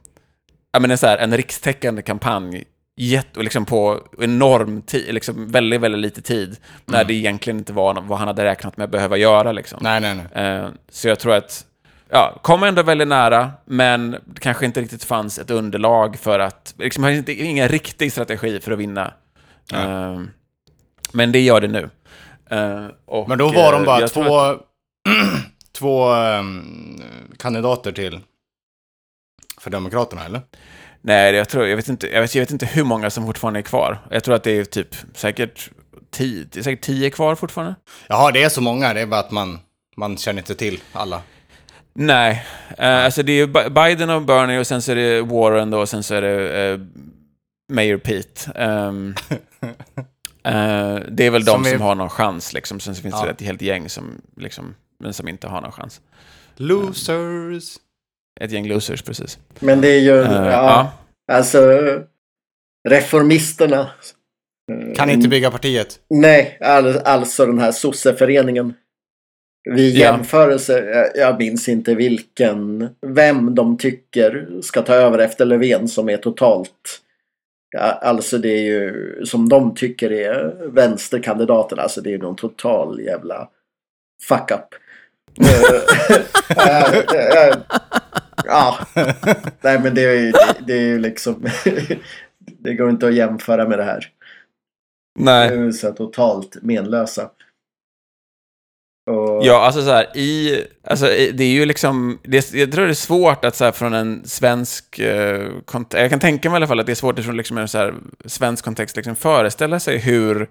ja 0.71 0.79
men 0.79 0.91
en 0.91 0.97
så 0.97 1.07
här, 1.07 1.17
en 1.17 1.37
rikstäckande 1.37 2.01
kampanj, 2.01 2.63
jätte, 2.99 3.39
liksom 3.39 3.65
på 3.65 3.99
enorm 4.19 4.81
tid, 4.81 5.13
liksom 5.13 5.51
väldigt, 5.51 5.81
väldigt 5.81 6.01
lite 6.01 6.21
tid, 6.21 6.47
mm. 6.47 6.57
när 6.85 7.03
det 7.03 7.13
egentligen 7.13 7.59
inte 7.59 7.73
var 7.73 8.01
vad 8.01 8.19
han 8.19 8.27
hade 8.27 8.45
räknat 8.45 8.77
med 8.77 8.85
att 8.85 8.91
behöva 8.91 9.17
göra 9.17 9.51
liksom. 9.51 9.79
Nej, 9.81 10.01
nej, 10.01 10.15
nej. 10.33 10.59
Uh, 10.59 10.69
så 10.89 11.07
jag 11.07 11.19
tror 11.19 11.33
att 11.33 11.65
ja, 12.09 12.39
kom 12.41 12.63
ändå 12.63 12.83
väldigt 12.83 13.07
nära, 13.07 13.51
men 13.65 14.11
det 14.11 14.39
kanske 14.39 14.65
inte 14.65 14.81
riktigt 14.81 15.03
fanns 15.03 15.39
ett 15.39 15.51
underlag 15.51 16.19
för 16.19 16.39
att, 16.39 16.73
liksom 16.77 17.05
inte, 17.05 17.33
ingen 17.33 17.67
riktig 17.67 18.11
strategi 18.11 18.59
för 18.59 18.71
att 18.71 18.79
vinna. 18.79 19.13
Ja. 19.71 19.79
Uh, 19.79 20.21
men 21.13 21.31
det 21.31 21.39
gör 21.39 21.61
det 21.61 21.67
nu. 21.67 21.89
Uh, 22.51 22.87
och, 23.05 23.29
men 23.29 23.37
då 23.37 23.51
var 23.51 23.73
de 23.73 23.85
bara 23.85 24.07
två, 24.07 24.39
att... 24.39 24.57
två 25.71 26.13
um, 26.13 27.01
kandidater 27.37 27.91
till 27.91 28.19
för 29.59 29.69
Demokraterna, 29.69 30.25
eller? 30.25 30.41
Nej, 31.01 31.35
jag, 31.35 31.49
tror, 31.49 31.67
jag, 31.67 31.75
vet 31.75 31.87
inte, 31.89 32.07
jag, 32.07 32.21
vet, 32.21 32.35
jag 32.35 32.41
vet 32.41 32.51
inte 32.51 32.65
hur 32.65 32.83
många 32.83 33.09
som 33.09 33.25
fortfarande 33.25 33.59
är 33.59 33.61
kvar. 33.61 33.99
Jag 34.11 34.23
tror 34.23 34.35
att 34.35 34.43
det 34.43 34.51
är 34.51 34.63
typ 34.65 34.95
säkert 35.13 35.69
tio, 36.11 36.63
säkert 36.63 36.81
tio 36.81 37.09
kvar 37.09 37.35
fortfarande. 37.35 37.75
Jaha, 38.07 38.31
det 38.31 38.43
är 38.43 38.49
så 38.49 38.61
många. 38.61 38.93
Det 38.93 39.01
är 39.01 39.05
bara 39.05 39.19
att 39.19 39.31
man, 39.31 39.59
man 39.97 40.17
känner 40.17 40.41
inte 40.41 40.55
till 40.55 40.79
alla. 40.93 41.21
Nej, 41.93 42.45
uh, 42.79 42.85
alltså 43.05 43.23
det 43.23 43.31
är 43.33 43.69
Biden 43.69 44.09
och 44.09 44.21
Bernie 44.21 44.59
och 44.59 44.67
sen 44.67 44.81
så 44.81 44.91
är 44.91 44.95
det 44.95 45.21
Warren 45.21 45.69
då 45.71 45.79
och 45.79 45.89
sen 45.89 46.03
så 46.03 46.15
är 46.15 46.21
det 46.21 46.73
uh, 46.73 46.85
Mayor 47.73 47.97
Pete. 47.97 48.51
Um, 48.63 49.15
Eh, 50.43 50.95
det 51.11 51.25
är 51.25 51.29
väl 51.31 51.45
de 51.45 51.51
Som 51.51 51.63
som, 51.65 51.73
är- 51.73 51.77
har 51.79 51.95
någon 51.95 52.09
chans, 52.09 52.53
liksom. 52.53 52.79
Sen 52.79 52.95
så 52.95 53.01
finns 53.01 53.15
Ja. 53.17 53.25
det 53.25 53.31
ett 53.31 53.41
helt 53.41 53.61
gäng 53.61 53.89
som, 53.89 54.21
liksom, 54.37 54.75
men 54.99 55.13
som 55.13 55.27
inte 55.27 55.47
har 55.47 55.61
någon 55.61 55.71
chans. 55.71 56.01
Losers. 56.55 57.77
Ett 58.39 58.51
gäng 58.51 58.67
losers, 58.67 59.01
precis. 59.01 59.39
Men 59.59 59.81
det 59.81 59.87
är 59.87 59.99
ju, 59.99 60.21
Eh, 60.21 60.31
ja, 60.31 60.51
ja. 60.51 60.91
alltså 61.35 61.59
reformisterna. 62.89 63.89
Kan 64.95 65.09
inte 65.09 65.27
bygga 65.27 65.51
partiet. 65.51 65.99
Nej, 66.09 66.57
all, 66.61 66.97
alltså 66.97 67.45
den 67.45 67.59
här 67.59 67.71
sosseföreningen. 67.71 68.73
Vid 69.75 69.95
Ja. 69.95 69.99
jämförelse, 69.99 70.79
jag, 70.85 71.17
jag 71.27 71.39
minns 71.39 71.69
inte 71.69 71.95
vilken, 71.95 72.89
vem 73.07 73.55
de 73.55 73.77
tycker 73.77 74.47
ska 74.61 74.81
ta 74.81 74.93
över 74.93 75.19
efter 75.19 75.45
Löfven 75.45 75.87
som 75.87 76.09
är 76.09 76.17
totalt, 76.17 77.01
ja, 77.71 77.79
alltså 77.81 78.37
det 78.37 78.49
är 78.49 78.61
ju, 78.61 79.15
som 79.25 79.49
de 79.49 79.75
tycker 79.75 80.11
är 80.11 80.55
vänsterkandidaten, 80.71 81.79
alltså 81.79 82.01
det 82.01 82.09
är 82.09 82.11
ju 82.11 82.17
någon 82.17 82.35
total 82.35 83.01
jävla 83.01 83.49
fuck 84.27 84.51
up. 84.51 84.75
Ja, 88.49 88.77
nej 89.61 89.79
men 89.79 89.95
det 89.95 90.03
är 90.03 90.13
ju 90.13 90.31
det, 90.31 90.55
det 90.67 90.73
är 90.73 90.81
ju 90.87 90.99
liksom, 90.99 91.47
det 92.59 92.73
går 92.73 92.89
inte 92.89 93.07
att 93.07 93.13
jämföra 93.13 93.67
med 93.67 93.79
det 93.79 93.83
här. 93.83 94.07
Nej. 95.19 95.49
De 95.49 95.67
är 95.67 95.71
så 95.71 95.91
totalt 95.91 96.57
menlösa. 96.61 97.29
Och, 99.09 99.45
Ja, 99.45 99.65
alltså 99.65 99.81
så 99.81 99.91
här, 99.91 100.17
i, 100.17 100.63
alltså 100.83 101.05
det 101.05 101.43
är 101.43 101.51
ju 101.51 101.65
liksom, 101.65 102.19
det, 102.23 102.53
jag 102.53 102.71
tror 102.71 102.85
det 102.85 102.91
är 102.91 102.93
svårt 102.93 103.45
att 103.45 103.55
så 103.55 103.63
här 103.63 103.71
från 103.71 103.93
en 103.93 104.21
svensk 104.25 104.99
eh, 104.99 105.49
kontext, 105.65 106.01
jag 106.01 106.09
kan 106.09 106.19
tänka 106.19 106.49
mig 106.49 106.55
i 106.55 106.57
alla 106.57 106.67
fall 106.67 106.79
att 106.79 106.85
det 106.85 106.91
är 106.91 106.95
svårt 106.95 107.19
från 107.19 107.37
liksom 107.37 107.57
en 107.57 107.67
så 107.67 107.77
här 107.77 107.93
svensk 108.25 108.65
kontext 108.65 108.95
liksom 108.95 109.15
föreställa 109.15 109.79
sig 109.79 109.97
hur, 109.97 110.49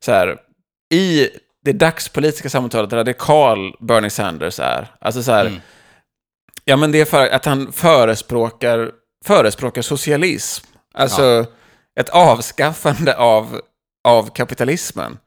så 0.00 0.12
här, 0.12 0.36
i 0.94 1.28
det 1.64 1.72
dagspolitiska 1.72 2.48
samtalet 2.48 2.92
radikal 2.92 3.76
Bernie 3.80 4.10
Sanders 4.10 4.60
är. 4.60 4.86
Alltså 5.00 5.22
så 5.22 5.32
här, 5.32 5.46
Mm. 5.46 5.60
Ja 6.68 6.76
men 6.76 6.92
det 6.92 7.00
är 7.00 7.04
för 7.04 7.28
att 7.28 7.44
han 7.44 7.72
förespråkar, 7.72 8.90
förespråkar 9.24 9.82
socialism. 9.82 10.66
Alltså 10.94 11.46
ett 12.00 12.08
avskaffande 12.08 13.16
av, 13.16 13.60
av 14.08 14.30
kapitalismen. 14.34 15.18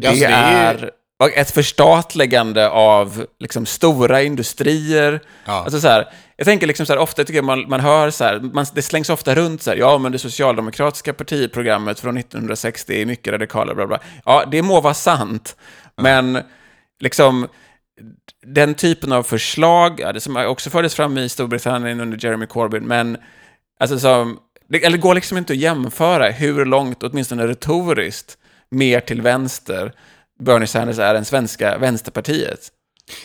Det, 0.00 0.06
Ja, 0.06 0.10
alltså, 0.10 0.26
det 0.26 1.24
är 1.24 1.40
ett 1.40 1.50
förstatligande 1.50 2.68
av 2.68 3.26
liksom, 3.38 3.66
stora 3.66 4.22
industrier. 4.22 5.20
Ja. 5.44 5.52
Alltså, 5.52 5.80
så 5.80 5.88
här, 5.88 6.08
jag 6.36 6.44
tänker 6.44 6.66
liksom 6.66 6.86
så 6.86 6.92
här, 6.92 7.00
ofta 7.00 7.24
tycker 7.24 7.38
jag 7.38 7.44
man, 7.44 7.68
man 7.68 7.80
hör 7.80 8.10
så 8.10 8.24
här, 8.24 8.40
man, 8.40 8.66
det 8.74 8.82
slängs 8.82 9.10
ofta 9.10 9.34
runt 9.34 9.62
så 9.62 9.70
här, 9.70 9.76
ja 9.76 9.98
men 9.98 10.12
det 10.12 10.18
socialdemokratiska 10.18 11.12
partiprogrammet 11.12 12.00
från 12.00 12.16
1960 12.16 13.02
är 13.02 13.06
mycket 13.06 13.32
radikalare, 13.32 13.74
bla 13.74 13.86
bla. 13.86 14.00
Ja, 14.24 14.44
det 14.50 14.62
må 14.62 14.80
vara 14.80 14.94
sant, 14.94 15.56
men 15.96 16.42
liksom 17.00 17.48
den 18.54 18.74
typen 18.74 19.12
av 19.12 19.22
förslag, 19.22 20.02
som 20.18 20.36
också 20.36 20.70
fördes 20.70 20.94
fram 20.94 21.18
i 21.18 21.28
Storbritannien 21.28 22.00
under 22.00 22.24
Jeremy 22.24 22.46
Corbyn, 22.46 22.86
men 22.86 23.18
alltså 23.80 23.98
som, 23.98 24.38
det, 24.68 24.84
eller 24.84 24.98
går 24.98 25.14
liksom 25.14 25.38
inte 25.38 25.52
att 25.52 25.58
jämföra 25.58 26.30
hur 26.30 26.64
långt, 26.64 27.02
åtminstone 27.02 27.46
retoriskt, 27.46 28.38
mer 28.70 29.00
till 29.00 29.22
vänster 29.22 29.92
Bernie 30.40 30.66
Sanders 30.66 30.98
är 30.98 31.14
än 31.14 31.24
svenska 31.24 31.78
vänsterpartiet. 31.78 32.72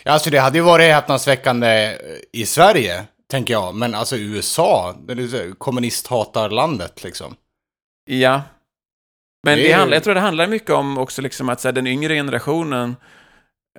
Ja, 0.03 0.11
alltså 0.11 0.29
det 0.29 0.37
hade 0.37 0.57
ju 0.57 0.63
varit 0.63 0.93
häpnadsväckande 0.93 1.97
i 2.31 2.45
Sverige, 2.45 3.03
tänker 3.31 3.53
jag. 3.53 3.75
Men 3.75 3.95
alltså 3.95 4.17
USA, 4.17 4.95
kommunisthatarlandet 5.57 7.03
liksom. 7.03 7.35
Ja. 8.05 8.41
Men 9.43 9.57
Det 9.57 9.63
det 9.63 9.73
handlar, 9.73 9.95
jag 9.95 10.03
tror 10.03 10.15
det 10.15 10.21
handlar 10.21 10.47
mycket 10.47 10.69
om 10.69 10.97
också 10.97 11.21
liksom 11.21 11.49
att 11.49 11.61
så 11.61 11.67
här, 11.67 11.73
den 11.73 11.87
yngre 11.87 12.15
generationen 12.15 12.95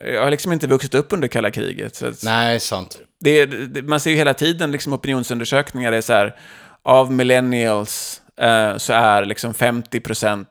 eh, 0.00 0.22
har 0.22 0.30
liksom 0.30 0.52
inte 0.52 0.66
vuxit 0.66 0.94
upp 0.94 1.12
under 1.12 1.28
kalla 1.28 1.50
kriget. 1.50 1.96
Så 1.96 2.12
Nej, 2.22 2.60
sant. 2.60 2.98
det, 3.20 3.46
det, 3.46 3.82
man 3.82 4.00
ser 4.00 4.10
ju 4.10 4.16
hela 4.16 4.34
tiden 4.34 4.72
liksom 4.72 4.92
opinionsundersökningar, 4.92 5.90
det 5.90 5.96
är 5.96 6.00
så 6.00 6.12
här, 6.12 6.36
av 6.82 7.12
millennials 7.12 8.22
eh, 8.40 8.76
så 8.76 8.92
är 8.92 9.24
liksom 9.24 9.52
50% 9.52 10.46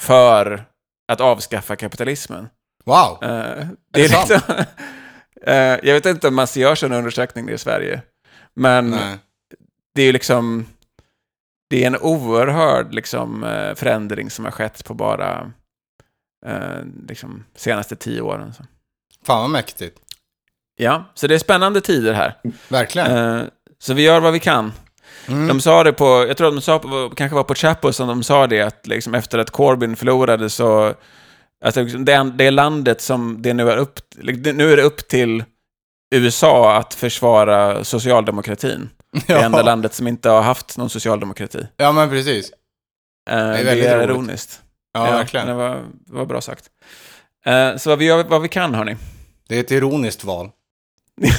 för 0.00 0.64
att 1.12 1.20
avskaffa 1.20 1.76
kapitalismen. 1.76 2.48
Wow. 2.84 3.18
Eh, 3.22 3.28
det 3.28 3.68
det 3.90 4.04
är 4.04 4.08
liksom, 4.08 4.40
eh, 5.46 5.54
jag 5.54 5.94
vet 5.94 6.06
inte 6.06 6.28
om 6.28 6.34
man 6.34 6.46
gör 6.54 6.74
sådana 6.74 6.98
undersökningar 6.98 7.52
i 7.52 7.58
Sverige, 7.58 8.02
men 8.54 8.90
Nej. 8.90 9.18
det 9.94 10.02
är 10.02 10.06
ju 10.06 10.12
liksom, 10.12 10.66
det 11.70 11.82
är 11.82 11.86
en 11.86 11.96
oerhörd 11.96 12.94
liksom, 12.94 13.44
eh, 13.44 13.74
förändring 13.74 14.30
som 14.30 14.44
har 14.44 14.52
skett 14.52 14.84
på 14.84 14.94
bara 14.94 15.52
eh, 16.46 16.84
liksom, 17.08 17.44
senaste 17.56 17.96
tio 17.96 18.20
åren. 18.20 18.54
Så. 18.54 18.64
Fan 19.26 19.40
vad 19.40 19.50
mäktigt. 19.50 19.98
Ja, 20.76 21.04
så 21.14 21.26
det 21.26 21.34
är 21.34 21.38
spännande 21.38 21.80
tider 21.80 22.12
här. 22.12 22.34
Verkligen. 22.68 23.16
Eh, 23.16 23.44
så 23.78 23.94
vi 23.94 24.02
gör 24.02 24.20
vad 24.20 24.32
vi 24.32 24.40
kan. 24.40 24.72
Mm. 25.28 25.48
De 25.48 25.60
sa 25.60 25.84
det 25.84 25.92
på, 25.92 26.04
jag 26.28 26.36
tror 26.36 26.48
att 26.48 26.54
de 26.54 26.60
sa 26.60 26.78
på, 26.78 27.12
kanske 27.16 27.34
var 27.34 27.44
på 27.44 27.54
Chapo 27.54 27.92
som 27.92 28.08
de 28.08 28.22
sa 28.22 28.46
det, 28.46 28.60
att 28.62 28.86
liksom 28.86 29.14
efter 29.14 29.38
att 29.38 29.50
Corbyn 29.50 29.96
förlorade 29.96 30.50
så, 30.50 30.94
alltså 31.64 31.84
det, 31.84 32.32
det 32.34 32.50
landet 32.50 33.00
som 33.00 33.42
det 33.42 33.54
nu 33.54 33.70
är 33.70 33.76
upp, 33.76 34.00
nu 34.54 34.72
är 34.72 34.76
det 34.76 34.82
upp 34.82 35.08
till 35.08 35.44
USA 36.14 36.76
att 36.76 36.94
försvara 36.94 37.84
socialdemokratin. 37.84 38.90
Det 39.26 39.32
enda 39.32 39.58
ja. 39.58 39.64
landet 39.64 39.94
som 39.94 40.08
inte 40.08 40.28
har 40.28 40.42
haft 40.42 40.78
någon 40.78 40.90
socialdemokrati. 40.90 41.66
ja, 41.76 41.92
men 41.92 42.08
precis. 42.08 42.52
Eh, 43.30 43.36
det 43.36 43.42
är, 43.42 43.64
väldigt 43.64 43.92
roligt. 43.92 44.10
ironiskt. 44.10 44.60
Ja, 44.92 45.04
verkligen. 45.04 45.46
Det 45.46 45.54
var, 45.54 45.84
det 45.90 46.14
var 46.14 46.26
bra 46.26 46.40
sagt. 46.40 46.64
Eh, 47.46 47.76
så 47.76 47.90
vad 47.90 47.98
vi 47.98 48.04
gör 48.04 48.24
vad 48.24 48.42
vi 48.42 48.48
kan, 48.48 48.74
hörni. 48.74 48.96
Det 49.48 49.56
är 49.56 49.60
ett 49.60 49.70
ironiskt 49.70 50.24
val. 50.24 50.50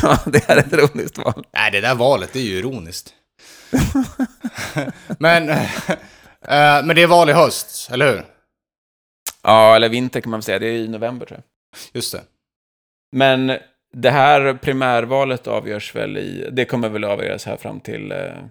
ja, 0.02 0.18
det 0.26 0.50
är 0.50 0.58
ett 0.58 0.74
ironiskt 0.74 1.18
val. 1.18 1.46
Nej, 1.54 1.72
det 1.72 1.82
där 1.82 1.96
valet, 1.96 2.30
det 2.34 2.40
är 2.40 2.44
ju 2.44 2.58
ironiskt. 2.58 3.14
men, 5.20 5.50
eh, 5.50 5.58
men 6.84 6.96
det 6.96 7.02
är 7.04 7.08
val 7.08 7.30
i 7.30 7.34
höst, 7.34 7.90
eller 7.92 8.12
hur? 8.12 8.24
Ja, 9.44 9.76
eller 9.76 9.90
vinter 9.90 10.22
kan 10.22 10.30
man 10.30 10.38
väl 10.38 10.44
säga. 10.44 10.60
Det 10.60 10.68
är 10.68 10.74
i 10.74 10.88
november, 10.88 11.26
tror 11.26 11.38
jag. 11.38 11.46
Just 11.94 12.12
det. 12.12 12.22
Men 13.12 13.58
det 13.94 14.10
här 14.10 14.54
primärvalet 14.54 15.48
avgörs 15.48 15.96
väl 15.96 16.18
i... 16.18 16.50
Det 16.52 16.66
kommer 16.66 16.90
väl 16.90 17.04
avgöras 17.04 17.46
här 17.46 17.58
fram 17.58 17.80
till... 17.80 18.08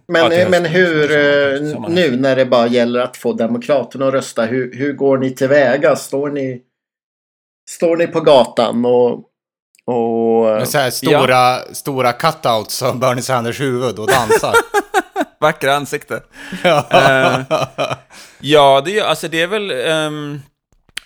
Men, 0.06 0.22
ja, 0.22 0.28
till 0.28 0.48
men 0.50 0.64
hur, 0.64 1.08
sommaren, 1.08 1.70
sommaren. 1.72 1.94
nu 1.94 2.16
när 2.16 2.36
det 2.36 2.46
bara 2.46 2.66
gäller 2.66 3.00
att 3.00 3.16
få 3.16 3.32
Demokraterna 3.32 4.08
att 4.08 4.14
rösta, 4.14 4.44
hur, 4.44 4.74
hur 4.74 4.92
går 4.92 5.18
ni 5.18 5.30
tillväga? 5.30 5.96
Står 5.96 6.30
ni, 6.30 6.62
står 7.70 7.96
ni 7.96 8.06
på 8.06 8.20
gatan 8.20 8.84
och... 8.84 9.12
och 9.84 10.44
Med 10.44 10.68
så 10.68 10.78
här 10.78 10.90
stora, 10.90 11.74
stora 11.74 12.12
cutouts 12.12 12.82
av 12.82 12.98
Bernie 12.98 13.22
Sanders 13.22 13.60
huvud 13.60 13.98
och 13.98 14.06
dansar. 14.06 14.54
Vackra 15.40 15.74
ansikte. 15.76 16.22
ja. 16.62 17.46
Ja, 18.40 18.82
det, 18.84 19.00
alltså 19.00 19.28
det 19.28 19.42
är 19.42 19.46
väl... 19.46 19.70
ehm, 19.70 20.40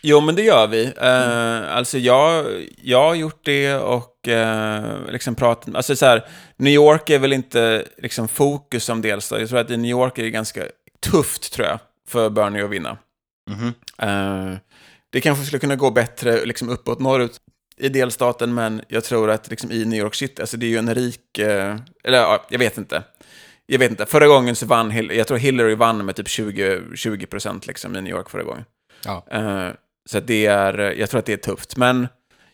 jo, 0.03 0.21
men 0.21 0.35
det 0.35 0.43
gör 0.43 0.67
vi. 0.67 0.93
Eh, 1.01 1.77
Alltså 1.77 1.99
jag, 1.99 2.45
jag 2.83 3.03
har 3.03 3.15
gjort 3.15 3.41
det 3.45 3.75
och 3.75 4.29
uh, 4.29 5.11
liksom 5.13 5.35
pratat... 5.35 5.75
Alltså 5.75 5.97
så 5.97 6.07
här, 6.07 6.25
New 6.57 6.73
York 6.73 7.11
är 7.11 7.19
väl 7.19 7.33
inte 7.33 7.85
liksom 7.99 8.29
fokus 8.29 8.85
som 8.85 9.03
delstat. 9.03 9.41
Jag 9.41 9.49
tror 9.49 9.59
att 9.59 9.71
i 9.71 9.77
New 9.77 9.91
York 9.91 10.19
är 10.19 10.23
det 10.23 10.31
ganska 10.31 10.63
tufft, 11.11 11.53
tror 11.53 11.67
jag, 11.67 11.79
för 12.09 12.31
Bernie 12.31 12.65
att 12.65 12.71
vinna. 12.71 12.97
Mhm. 13.51 13.75
Eh, 13.99 14.59
det 15.15 15.21
kanske 15.21 15.45
skulle 15.45 15.61
kunna 15.61 15.77
gå 15.77 15.91
bättre 15.91 16.45
liksom 16.45 16.69
uppåt 16.69 17.01
norrut 17.01 17.37
i 17.77 17.89
delstaten, 17.89 18.55
men 18.55 18.83
jag 18.89 19.05
tror 19.05 19.31
att 19.31 19.51
liksom 19.51 19.73
i 19.73 19.85
New 19.85 19.99
York 19.99 20.15
City, 20.15 20.41
alltså 20.41 20.57
det 20.57 20.67
är 20.67 20.71
ju 20.71 20.77
en 20.77 20.95
rik... 20.95 21.39
eh, 21.39 21.77
eller 22.05 22.19
ja, 22.19 22.47
jag 22.51 22.59
vet 22.59 22.79
inte. 22.79 23.03
Jag 23.67 23.79
vet 23.79 23.91
inte, 23.91 24.07
förra 24.07 24.27
gången 24.27 24.57
så 24.57 24.67
vann, 24.67 25.09
jag 25.11 25.27
tror 25.27 25.39
Hillary 25.39 25.75
vann 25.75 26.05
med 26.05 26.17
typ 26.17 26.29
20, 26.29 26.83
20 26.95 27.27
procent 27.27 27.67
liksom 27.67 27.97
i 27.97 28.01
New 28.01 28.13
York 28.13 28.31
förra 28.31 28.43
gången. 28.43 28.65
Ja. 29.05 29.25
Eh, 29.31 29.69
så 30.11 30.21
det 30.21 30.47
är, 30.47 30.79
jag 30.79 31.11
tror 31.11 31.19
att 31.19 31.27
det 31.27 31.33
är 31.33 31.37
tufft, 31.37 31.77
men 31.77 32.09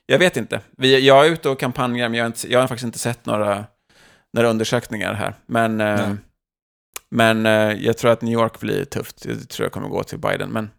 jag 0.07 0.19
vet 0.19 0.37
inte. 0.37 0.61
Vi, 0.77 1.07
jag 1.07 1.27
är 1.27 1.31
ute 1.31 1.49
och 1.49 1.61
kampanjar, 1.61 2.09
men 2.09 2.19
jag 2.19 2.25
har, 2.25 2.27
inte, 2.27 2.53
jag 2.53 2.61
har 2.61 2.69
faktiskt 2.69 2.87
inte 2.87 2.99
sett 2.99 3.27
några, 3.27 3.65
några 4.33 4.49
undersökningar 4.49 5.15
här. 5.15 5.35
Men, 5.47 5.81
eh, 5.81 6.15
men 7.11 7.47
eh, 7.47 7.73
jag 7.73 7.99
tror 7.99 8.11
att 8.11 8.23
New 8.23 8.33
York 8.33 8.61
blir 8.61 8.85
tufft. 8.85 9.25
Jag 9.25 9.49
tror 9.49 9.65
jag 9.65 9.73
kommer 9.73 9.89
gå 9.89 10.03
till 10.03 10.19
Biden, 10.19 10.51
men 10.51 10.71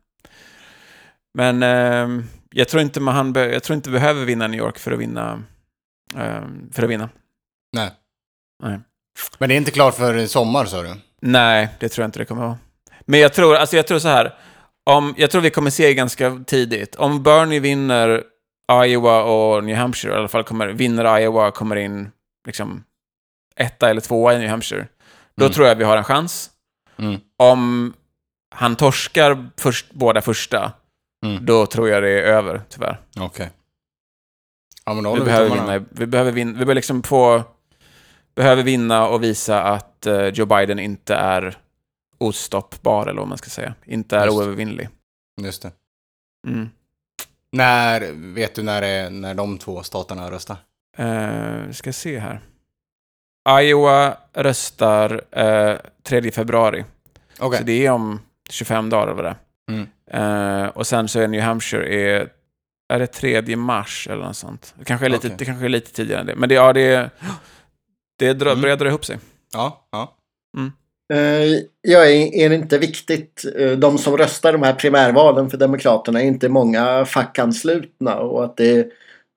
men 1.33 1.63
eh, 1.63 2.23
jag 2.51 2.67
tror 2.67 2.81
inte 2.81 2.99
man 2.99 3.33
jag 3.35 3.63
tror 3.63 3.75
inte 3.75 3.89
behöver 3.89 4.25
vinna 4.25 4.47
New 4.47 4.59
York 4.59 4.79
för 4.79 4.91
att 4.91 4.99
vinna. 4.99 5.43
eh, 6.15 6.41
för 6.71 6.83
att 6.83 6.89
vinna. 6.89 7.09
Nej. 7.73 7.91
Nej. 8.63 8.79
Men 9.37 9.49
det 9.49 9.55
är 9.55 9.57
inte 9.57 9.71
klart 9.71 9.95
för 9.95 10.25
sommar, 10.27 10.65
sa 10.65 10.81
du? 10.83 10.93
Nej, 11.21 11.69
det 11.79 11.89
tror 11.89 12.03
jag 12.03 12.07
inte 12.07 12.19
det 12.19 12.25
kommer 12.25 12.41
vara. 12.41 12.57
Men 13.05 13.19
jag 13.19 13.33
tror, 13.33 13.55
alltså 13.55 13.75
jag 13.75 13.87
tror 13.87 13.99
så 13.99 14.07
här. 14.07 14.35
Om, 14.83 15.13
jag 15.17 15.31
tror 15.31 15.41
vi 15.41 15.49
kommer 15.49 15.69
se 15.69 15.93
ganska 15.93 16.43
tidigt. 16.47 16.95
Om 16.95 17.23
Bernie 17.23 17.59
vinner 17.59 18.23
Iowa 18.85 19.23
och 19.23 19.63
New 19.63 19.75
Hampshire, 19.75 20.13
i 20.13 20.17
alla 20.17 20.27
fall 20.27 20.43
kommer, 20.43 20.67
vinner 20.67 21.19
Iowa 21.19 21.47
och 21.47 21.53
kommer 21.53 21.75
in 21.75 22.11
liksom 22.47 22.83
etta 23.55 23.89
eller 23.89 24.01
tvåa 24.01 24.33
i 24.33 24.39
New 24.39 24.49
Hampshire, 24.49 24.87
då 25.35 25.45
Mm. 25.45 25.53
tror 25.53 25.67
jag 25.67 25.75
vi 25.75 25.83
har 25.83 25.97
en 25.97 26.03
chans. 26.03 26.49
Mm. 26.97 27.19
Om 27.37 27.93
han 28.55 28.75
torskar 28.75 29.49
först, 29.57 29.91
båda 29.91 30.21
första, 30.21 30.71
Mm. 31.25 31.45
då 31.45 31.65
tror 31.65 31.89
jag 31.89 32.03
det 32.03 32.09
är 32.09 32.23
över, 32.23 32.61
tyvärr. 32.69 32.99
Okej. 33.19 33.49
Ja, 34.85 34.93
men 34.93 35.03
då 35.03 35.15
Vi 35.15 35.21
behöver, 35.21 35.49
vinna, 35.49 35.85
vi 35.91 36.05
behöver 36.05 36.31
vinna, 36.31 36.51
vi 36.51 36.57
behöver 36.57 36.75
liksom 36.75 37.03
få, 37.03 37.43
behöver 38.35 38.63
vinna 38.63 39.07
och 39.07 39.23
visa 39.23 39.63
att 39.63 40.05
eh, 40.05 40.27
Joe 40.27 40.45
Biden 40.45 40.79
inte 40.79 41.15
är 41.15 41.57
ostoppbar, 42.17 43.07
eller 43.07 43.19
vad 43.19 43.27
man 43.27 43.37
ska 43.37 43.49
säga. 43.49 43.73
Inte 43.85 44.17
är 44.17 44.25
Just. 44.25 44.37
oövervinnlig. 44.37 44.89
Just 45.41 45.61
det. 45.61 45.71
Mm. 46.47 46.69
När, 47.51 48.11
vet 48.33 48.55
du 48.55 48.63
när, 48.63 48.81
det 48.81 48.87
är, 48.87 49.09
när 49.09 49.33
de 49.33 49.57
två 49.57 49.83
staterna 49.83 50.31
röstar? 50.31 50.57
Eh, 50.97 51.67
vi 51.67 51.73
ska 51.73 51.93
se 51.93 52.19
här. 52.19 52.41
Iowa 53.49 54.17
röstar 54.33 55.21
eh, 55.31 55.77
3 56.03 56.31
februari. 56.31 56.85
Okej. 57.39 57.59
Så 57.59 57.65
det 57.65 57.85
är 57.85 57.91
om 57.91 58.19
25 58.49 58.89
dagar 58.89 59.03
eller 59.03 59.13
vad 59.13 59.25
det. 59.25 59.35
Mm. 59.71 59.87
Eh, 60.13 60.65
och 60.65 60.87
sen 60.87 61.07
så 61.07 61.19
är 61.19 61.27
New 61.27 61.41
Hampshire 61.41 61.87
är, 61.93 62.29
är 62.93 62.99
det 62.99 63.07
3 63.07 63.55
mars 63.55 64.07
eller 64.11 64.23
något 64.25 64.35
sånt. 64.35 64.73
Det 64.79 64.85
kanske 64.85 65.05
är 65.05 65.09
lite, 65.09 65.27
Okej. 65.27 65.35
det 65.39 65.45
kanske 65.45 65.65
är 65.65 65.69
lite 65.69 65.91
tidigare 65.93 66.21
än 66.21 66.27
det. 66.27 66.35
Men 66.35 66.49
det, 66.49 66.55
ja, 66.55 66.73
det, 66.73 67.09
det 68.19 68.33
dra, 68.33 68.49
Mm. 68.49 68.61
börjar 68.61 68.77
dra 68.77 68.87
ihop 68.87 69.05
sig. 69.05 69.17
Ja, 69.53 69.87
ja. 69.91 70.15
Eh, 71.13 71.59
Ja, 71.81 72.05
är 72.05 72.49
det 72.49 72.55
inte 72.55 72.77
viktigt? 72.77 73.45
eh, 73.59 73.71
De 73.71 73.97
som 73.97 74.17
röstar 74.17 74.53
de 74.53 74.63
här 74.63 74.73
primärvalen 74.73 75.49
för 75.49 75.57
Demokraterna 75.57 76.21
är 76.21 76.25
inte 76.25 76.49
många 76.49 77.05
fackanslutna 77.05 78.19
och 78.19 78.43
att 78.43 78.57
det 78.57 78.87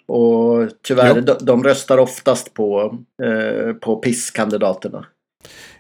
och 0.07 0.69
tyvärr, 0.83 1.21
de, 1.21 1.37
de 1.41 1.65
röstar 1.65 1.99
oftast 1.99 2.55
på, 2.55 2.99
eh, 3.23 3.73
på 3.75 3.97
PIS-kandidaterna. 3.97 5.07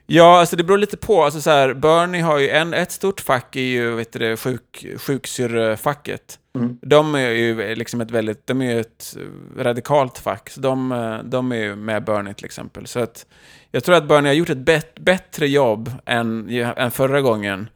Ja, 0.06 0.40
alltså 0.40 0.56
det 0.56 0.64
beror 0.64 0.78
lite 0.78 0.96
på. 0.96 1.24
Alltså 1.24 1.40
så 1.40 1.50
här, 1.50 1.74
Bernie 1.74 2.22
har 2.22 2.38
ju 2.38 2.48
en, 2.48 2.74
ett 2.74 2.92
stort 2.92 3.20
fack 3.20 3.56
är 3.56 3.60
ju 3.60 3.94
vet 3.94 4.12
du, 4.12 4.36
sjuk, 4.36 4.86
sjuksyrrefacket. 4.98 6.38
Mm. 6.58 6.78
De 6.82 7.14
är 7.14 7.28
ju 7.28 7.74
liksom 7.74 8.00
ett 8.00 8.10
väldigt, 8.10 8.46
de 8.46 8.62
är 8.62 8.72
ju 8.72 8.80
ett 8.80 9.16
radikalt 9.58 10.18
fack. 10.18 10.50
Så 10.50 10.60
de, 10.60 11.20
de 11.24 11.52
är 11.52 11.56
ju 11.56 11.76
med 11.76 12.04
Bernie 12.04 12.34
till 12.34 12.44
exempel. 12.44 12.86
Så 12.86 13.00
att 13.00 13.26
jag 13.70 13.84
tror 13.84 13.94
att 13.94 14.08
Bernie 14.08 14.28
har 14.28 14.34
gjort 14.34 14.50
ett 14.50 14.58
bet, 14.58 14.98
bättre 14.98 15.48
jobb 15.48 15.92
än, 16.06 16.48
än 16.50 16.90
förra 16.90 17.20
gången. 17.20 17.68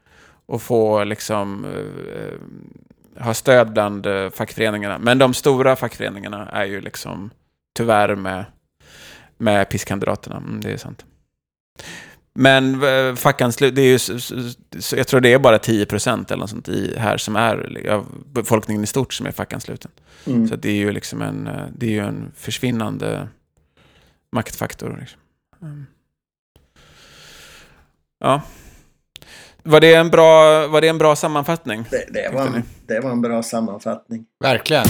Och 0.46 0.62
få 0.62 1.04
liksom 1.04 1.64
eh, 1.64 3.24
ha 3.24 3.34
stöd 3.34 3.72
bland 3.72 4.06
eh, 4.06 4.30
fackföreningarna. 4.30 4.98
Men 4.98 5.18
de 5.18 5.34
stora 5.34 5.76
fackföreningarna 5.76 6.48
är 6.48 6.64
ju 6.64 6.80
liksom 6.80 7.30
tyvärr 7.76 8.14
med, 8.14 8.44
med 9.38 9.68
PIS-kandidaterna. 9.68 10.36
Mm, 10.36 10.60
det 10.60 10.72
är 10.72 10.76
sant. 10.76 11.04
Men 12.40 12.82
eh, 12.82 13.14
fackanslut, 13.14 13.74
det 13.74 13.82
är 13.82 13.98
ju, 13.98 14.18
jag 14.96 15.06
tror 15.06 15.20
det 15.20 15.32
är 15.32 15.38
bara 15.38 15.58
10% 15.58 16.32
eller 16.32 16.40
något 16.40 16.50
sånt 16.50 16.68
i, 16.68 16.94
här 16.98 17.16
som 17.16 17.36
är 17.36 17.88
av 17.90 18.06
befolkningen 18.32 18.84
i 18.84 18.86
stort 18.86 19.12
som 19.12 19.26
är 19.26 19.30
fackansluten. 19.30 19.90
Mm. 20.26 20.48
Så 20.48 20.56
det 20.56 20.68
är 20.68 20.74
ju 20.74 20.92
liksom 20.92 21.22
en, 21.22 21.46
eh, 21.46 21.66
det 21.76 21.86
är 21.86 21.90
ju 21.90 21.98
en 21.98 22.32
försvinnande 22.36 23.28
maktfaktor. 24.32 24.96
Liksom. 25.00 25.20
Mm. 25.62 25.86
Ja. 28.18 28.42
Var 29.62 29.80
det, 29.80 29.94
en 29.94 30.10
bra, 30.10 30.66
var 30.66 30.80
det 30.80 30.88
en 30.88 30.98
bra 30.98 31.16
sammanfattning? 31.16 31.84
Det, 31.90 32.04
det, 32.08 32.30
var 32.34 32.46
en, 32.46 32.62
det 32.86 33.00
var 33.00 33.10
en 33.10 33.22
bra 33.22 33.42
sammanfattning. 33.42 34.24
Verkligen. 34.40 34.86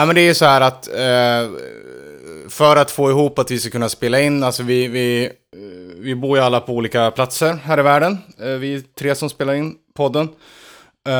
Ja, 0.00 0.06
men 0.06 0.14
det 0.14 0.20
är 0.20 0.26
ju 0.26 0.34
så 0.34 0.44
här 0.44 0.60
att 0.60 0.88
eh, 0.88 1.58
för 2.48 2.76
att 2.76 2.90
få 2.90 3.10
ihop 3.10 3.38
att 3.38 3.50
vi 3.50 3.58
ska 3.58 3.70
kunna 3.70 3.88
spela 3.88 4.20
in, 4.20 4.42
alltså 4.42 4.62
vi, 4.62 4.88
vi, 4.88 5.24
eh, 5.24 5.30
vi 5.96 6.14
bor 6.14 6.38
ju 6.38 6.44
alla 6.44 6.60
på 6.60 6.72
olika 6.72 7.10
platser 7.10 7.58
här 7.64 7.80
i 7.80 7.82
världen. 7.82 8.18
Eh, 8.40 8.46
vi 8.46 8.74
är 8.74 8.82
tre 8.98 9.14
som 9.14 9.30
spelar 9.30 9.54
in 9.54 9.74
podden. 9.94 10.28
Eh, 11.08 11.14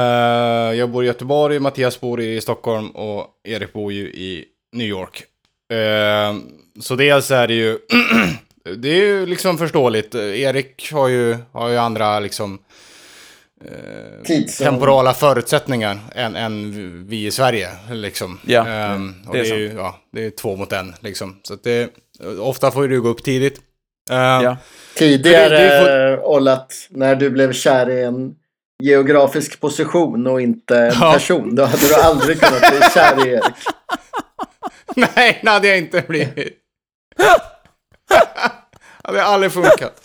jag 0.78 0.90
bor 0.90 1.04
i 1.04 1.06
Göteborg, 1.06 1.58
Mattias 1.58 2.00
bor 2.00 2.20
i 2.20 2.40
Stockholm 2.40 2.90
och 2.90 3.26
Erik 3.48 3.72
bor 3.72 3.92
ju 3.92 4.02
i 4.02 4.44
New 4.76 4.86
York. 4.86 5.24
Eh, 5.72 6.34
så 6.80 6.96
dels 6.96 7.30
är 7.30 7.48
det 7.48 7.54
ju, 7.54 7.78
det 8.76 8.88
är 8.88 9.06
ju 9.06 9.26
liksom 9.26 9.58
förståeligt. 9.58 10.14
Eh, 10.14 10.40
Erik 10.40 10.92
har 10.92 11.08
ju, 11.08 11.36
har 11.52 11.68
ju 11.68 11.76
andra 11.76 12.20
liksom 12.20 12.58
eh, 13.64 14.22
Tids- 14.24 14.58
temporala 14.58 15.14
förutsättningar 15.14 15.98
än, 16.14 16.36
än 16.36 16.72
vi 17.08 17.26
i 17.26 17.30
Sverige. 17.30 17.68
Liksom. 17.90 18.38
Ja, 18.46 18.60
och 19.26 19.32
det 19.32 19.42
det 19.42 19.48
är 19.48 19.52
är, 19.54 19.58
ju, 19.58 19.72
ja, 19.76 19.98
det 20.12 20.24
är 20.26 20.30
två 20.30 20.56
mot 20.56 20.72
en. 20.72 20.94
Liksom. 21.00 21.40
Så 21.42 21.54
att 21.54 21.62
det, 21.64 21.90
ofta 22.40 22.70
får 22.70 22.88
du 22.88 23.00
gå 23.02 23.08
upp 23.08 23.22
tidigt. 23.24 23.58
Ehm, 24.10 24.16
Ja. 24.44 24.56
Tidigare, 24.96 25.58
Det- 25.58 26.08
det 26.10 26.20
Ollat, 26.22 26.74
när 26.90 27.14
du 27.14 27.30
blev 27.30 27.52
kär 27.52 27.90
i 27.90 28.02
en 28.04 28.34
geografisk 28.82 29.60
position 29.60 30.26
och 30.26 30.40
inte 30.40 30.78
en 30.78 30.92
Ja. 31.00 31.12
person, 31.12 31.54
då 31.54 31.64
hade 31.64 31.88
du 31.88 31.94
aldrig 31.94 32.40
kunnat 32.40 32.60
bli 32.60 32.80
kär 32.94 33.26
i 33.26 33.30
Erik. 33.30 33.54
Nej, 34.96 35.40
det 35.42 35.50
hade 35.50 35.68
jag 35.68 35.78
inte 35.78 36.02
blivit. 36.08 36.56
hade 39.04 39.24
aldrig 39.24 39.52
funkat. 39.52 40.02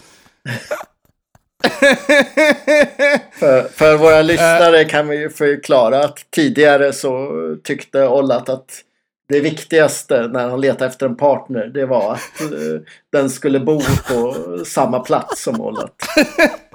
För, 3.40 3.64
för 3.64 3.98
våra 3.98 4.22
lyssnare 4.22 4.86
kan 4.86 5.08
vi 5.08 5.18
ju 5.18 5.30
förklara 5.30 6.04
att 6.04 6.26
tidigare 6.30 6.94
så 6.94 7.32
tyckte 7.64 8.08
Ollat 8.08 8.50
att 8.50 8.82
det 9.30 9.40
viktigaste 9.40 10.28
när 10.28 10.50
han 10.50 10.62
letade 10.62 10.86
efter 10.86 11.06
en 11.06 11.16
partner 11.16 11.66
det 11.68 11.86
var 11.86 12.14
att 12.14 12.42
eh, 12.42 12.82
den 13.12 13.30
skulle 13.30 13.60
bo 13.60 13.82
på 14.10 14.36
samma 14.66 15.00
plats 15.00 15.44
som 15.44 15.62
Ollat. 15.62 15.96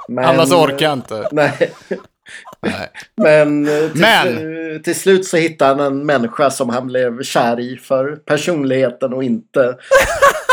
Men, 0.08 0.24
Annars 0.24 0.52
orkar 0.52 0.86
jag 0.86 0.92
inte. 0.92 1.28
Nej, 1.32 1.72
Nej. 2.60 2.90
men, 3.16 3.68
eh, 3.68 3.90
till, 3.92 4.00
Men- 4.00 4.82
till 4.82 4.94
slut 5.00 5.26
så 5.26 5.36
hittade 5.36 5.82
han 5.82 5.92
en 5.92 6.06
människa 6.06 6.50
som 6.50 6.68
han 6.68 6.86
blev 6.86 7.22
kär 7.22 7.60
i 7.60 7.76
för 7.76 8.16
personligheten 8.16 9.12
och 9.12 9.24
inte 9.24 9.76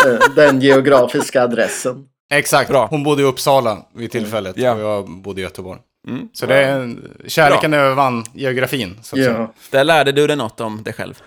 eh, 0.07 0.35
den 0.35 0.61
geografiska 0.61 1.43
adressen. 1.43 2.05
Exakt, 2.33 2.69
Bra. 2.69 2.87
hon 2.89 3.03
bodde 3.03 3.21
i 3.21 3.25
Uppsala 3.25 3.77
vid 3.95 4.11
tillfället 4.11 4.57
Ja. 4.57 4.73
och 4.73 4.79
jag 4.79 5.09
bodde 5.09 5.41
i 5.41 5.43
Göteborg. 5.43 5.79
Mm. 6.07 6.29
Så 6.33 6.45
det 6.45 6.55
är 6.55 6.79
en, 6.79 7.11
kärleken 7.27 7.73
övervann 7.73 8.23
geografin. 8.33 8.99
Så 9.03 9.15
att 9.15 9.23
säga. 9.23 9.37
Ja. 9.39 9.53
Där 9.71 9.83
lärde 9.83 10.11
du 10.11 10.27
dig 10.27 10.35
något 10.35 10.61
om 10.61 10.83
dig 10.83 10.93
själv. 10.93 11.21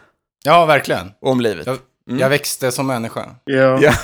ja, 0.45 0.67
verkligen. 0.67 1.13
Och 1.21 1.31
om 1.31 1.41
livet. 1.41 1.67
Jag, 1.67 1.79
Mm. 2.09 2.21
jag 2.21 2.29
växte 2.29 2.73
som 2.73 2.87
människa. 2.87 3.27
Ja. 3.45 3.81
Ja, 3.83 3.95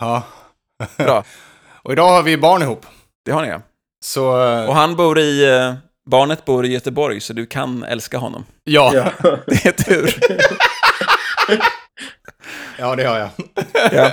Ja. 0.00 0.22
bra. 0.96 1.24
Och 1.82 1.92
idag 1.92 2.08
har 2.08 2.22
vi 2.22 2.36
barn 2.38 2.62
ihop. 2.62 2.86
Det 3.24 3.30
har 3.32 3.42
ni 3.42 3.48
ja. 3.48 3.60
Så, 4.04 4.42
eh, 4.52 4.64
Och 4.68 4.74
han 4.74 4.96
bor 4.96 5.18
i... 5.18 5.48
eh, 5.56 5.74
Barnet 6.10 6.44
bor 6.44 6.66
i 6.66 6.68
Göteborg, 6.72 7.20
så 7.20 7.32
du 7.32 7.46
kan 7.46 7.84
älska 7.84 8.18
honom. 8.18 8.44
ja. 8.64 8.92
Ja. 8.94 9.12
Det 9.46 9.66
är 9.66 9.72
tur. 9.72 10.14
ja, 12.78 12.96
det 12.96 13.04
har 13.04 13.18
jag. 13.18 13.28
Ja. 13.92 14.10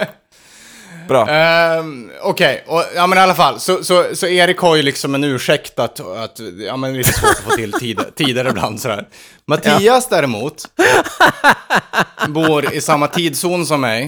Bra. 1.08 1.28
Ehm, 1.30 2.12
Okej, 2.22 2.64
och 2.68 2.84
ja 2.96 3.08
men 3.08 3.18
i 3.18 3.22
alla 3.22 3.36
fall. 3.36 3.60
Så, 3.60 3.84
så, 3.84 4.06
så 4.16 4.28
Erik 4.28 4.58
har 4.58 4.76
ju 4.76 4.82
liksom 4.82 5.16
en 5.16 5.24
ursäkt 5.24 5.80
att, 5.80 6.00
att 6.00 6.40
ja 6.68 6.78
men 6.78 6.94
det 6.94 6.96
är 6.96 6.98
lite 6.98 7.14
svårt 7.20 7.30
att 7.30 7.44
få 7.44 7.52
till 7.52 7.72
tid, 7.74 8.00
tider 8.16 8.50
ibland 8.50 8.82
sådär. 8.82 9.08
Mattias 9.48 10.10
däremot 10.10 10.64
bor 12.28 12.74
i 12.74 12.82
samma 12.82 13.08
tidszon 13.08 13.66
som 13.66 13.82
mig. 13.82 14.04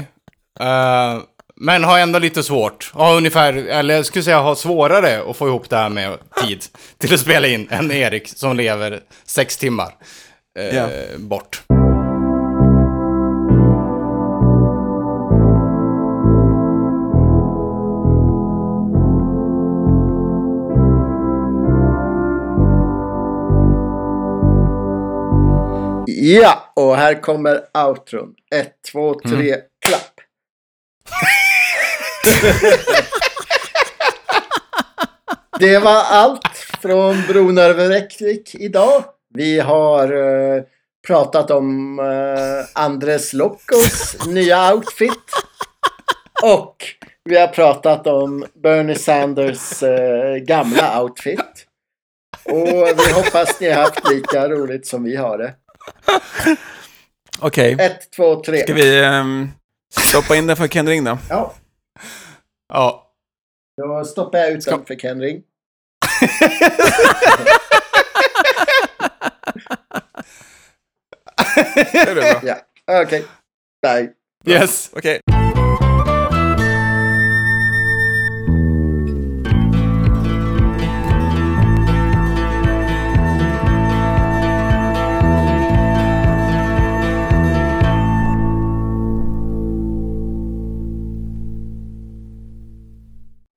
eh, 0.60 1.18
men 1.60 1.84
har 1.84 2.00
ändå 2.00 2.20
lite 2.20 2.44
svårt. 2.44 2.92
Har 2.94 3.16
ungefär, 3.18 3.54
eller 3.54 3.96
jag 3.96 4.06
skulle 4.06 4.24
säga 4.24 4.40
har 4.40 4.56
svårare 4.56 5.22
att 5.30 5.38
få 5.38 5.48
ihop 5.48 5.70
det 5.70 5.78
här 5.78 5.90
med 5.90 6.18
tid 6.44 6.64
till 6.98 7.14
att 7.14 7.20
spela 7.20 7.48
in 7.48 7.68
än 7.72 7.92
Erik 7.92 8.28
som 8.28 8.58
lever 8.58 9.00
sex 9.26 9.58
timmar 9.58 9.94
eh, 10.60 10.76
Ja. 10.76 10.88
bort. 11.18 11.62
Ja, 26.28 26.72
och 26.74 26.96
här 26.96 27.22
kommer 27.22 27.62
outron. 27.88 28.34
Ett, 28.56 28.74
två, 28.92 29.14
tre, 29.14 29.56
klapp. 29.86 30.14
Det 35.60 35.80
var 35.80 36.04
allt 36.04 36.58
från 36.82 37.22
Bron 37.28 37.58
över 37.58 37.90
Räckvik 37.90 38.56
idag. 38.56 39.04
Vi 39.34 39.60
har 39.60 40.14
eh, 40.14 40.64
pratat 41.08 41.52
om 41.52 42.00
eh, 42.00 42.84
Andres 42.84 43.34
Loccos 43.34 44.26
nya 44.28 44.74
outfit. 44.74 45.32
Och 46.44 46.76
vi 47.24 47.38
har 47.40 47.48
pratat 47.48 48.08
om 48.08 48.46
Bernie 48.64 48.96
Sanders 48.96 49.84
eh, 49.84 50.36
gamla 50.36 51.02
outfit. 51.02 51.66
Och 52.46 52.88
vi 52.98 53.12
hoppas 53.14 53.60
ni 53.60 53.70
har 53.70 53.82
haft 53.82 54.10
lika 54.10 54.50
roligt 54.50 54.88
som 54.88 55.04
vi 55.04 55.16
har 55.16 55.38
det. 55.38 55.54
Okej. 57.40 57.76
Ett, 57.80 58.12
två, 58.12 58.36
tre. 58.44 58.64
Ska 58.64 58.74
vi... 58.74 59.04
ehm, 59.06 59.50
Stoppa 60.10 60.36
in 60.36 60.48
den 60.48 60.58
för 60.58 60.68
Ken 60.68 60.88
Ring 60.88 61.04
då. 61.04 61.18
Ja, 61.30 61.54
Ja. 62.74 63.12
då 63.82 64.06
stoppar 64.06 64.38
jag 64.40 64.52
ut 64.52 64.64
Ska- 64.64 64.72
den 64.78 64.86
för 64.86 64.96
Ken 64.96 65.22
Ring. 65.22 65.44
Det 71.92 71.98
är 72.00 72.16
bra. 72.16 72.42
Ja, 72.86 73.02
okej. 73.04 73.26
Bye. 73.82 74.10
Yes. 74.54 74.90
Okej. 74.94 75.20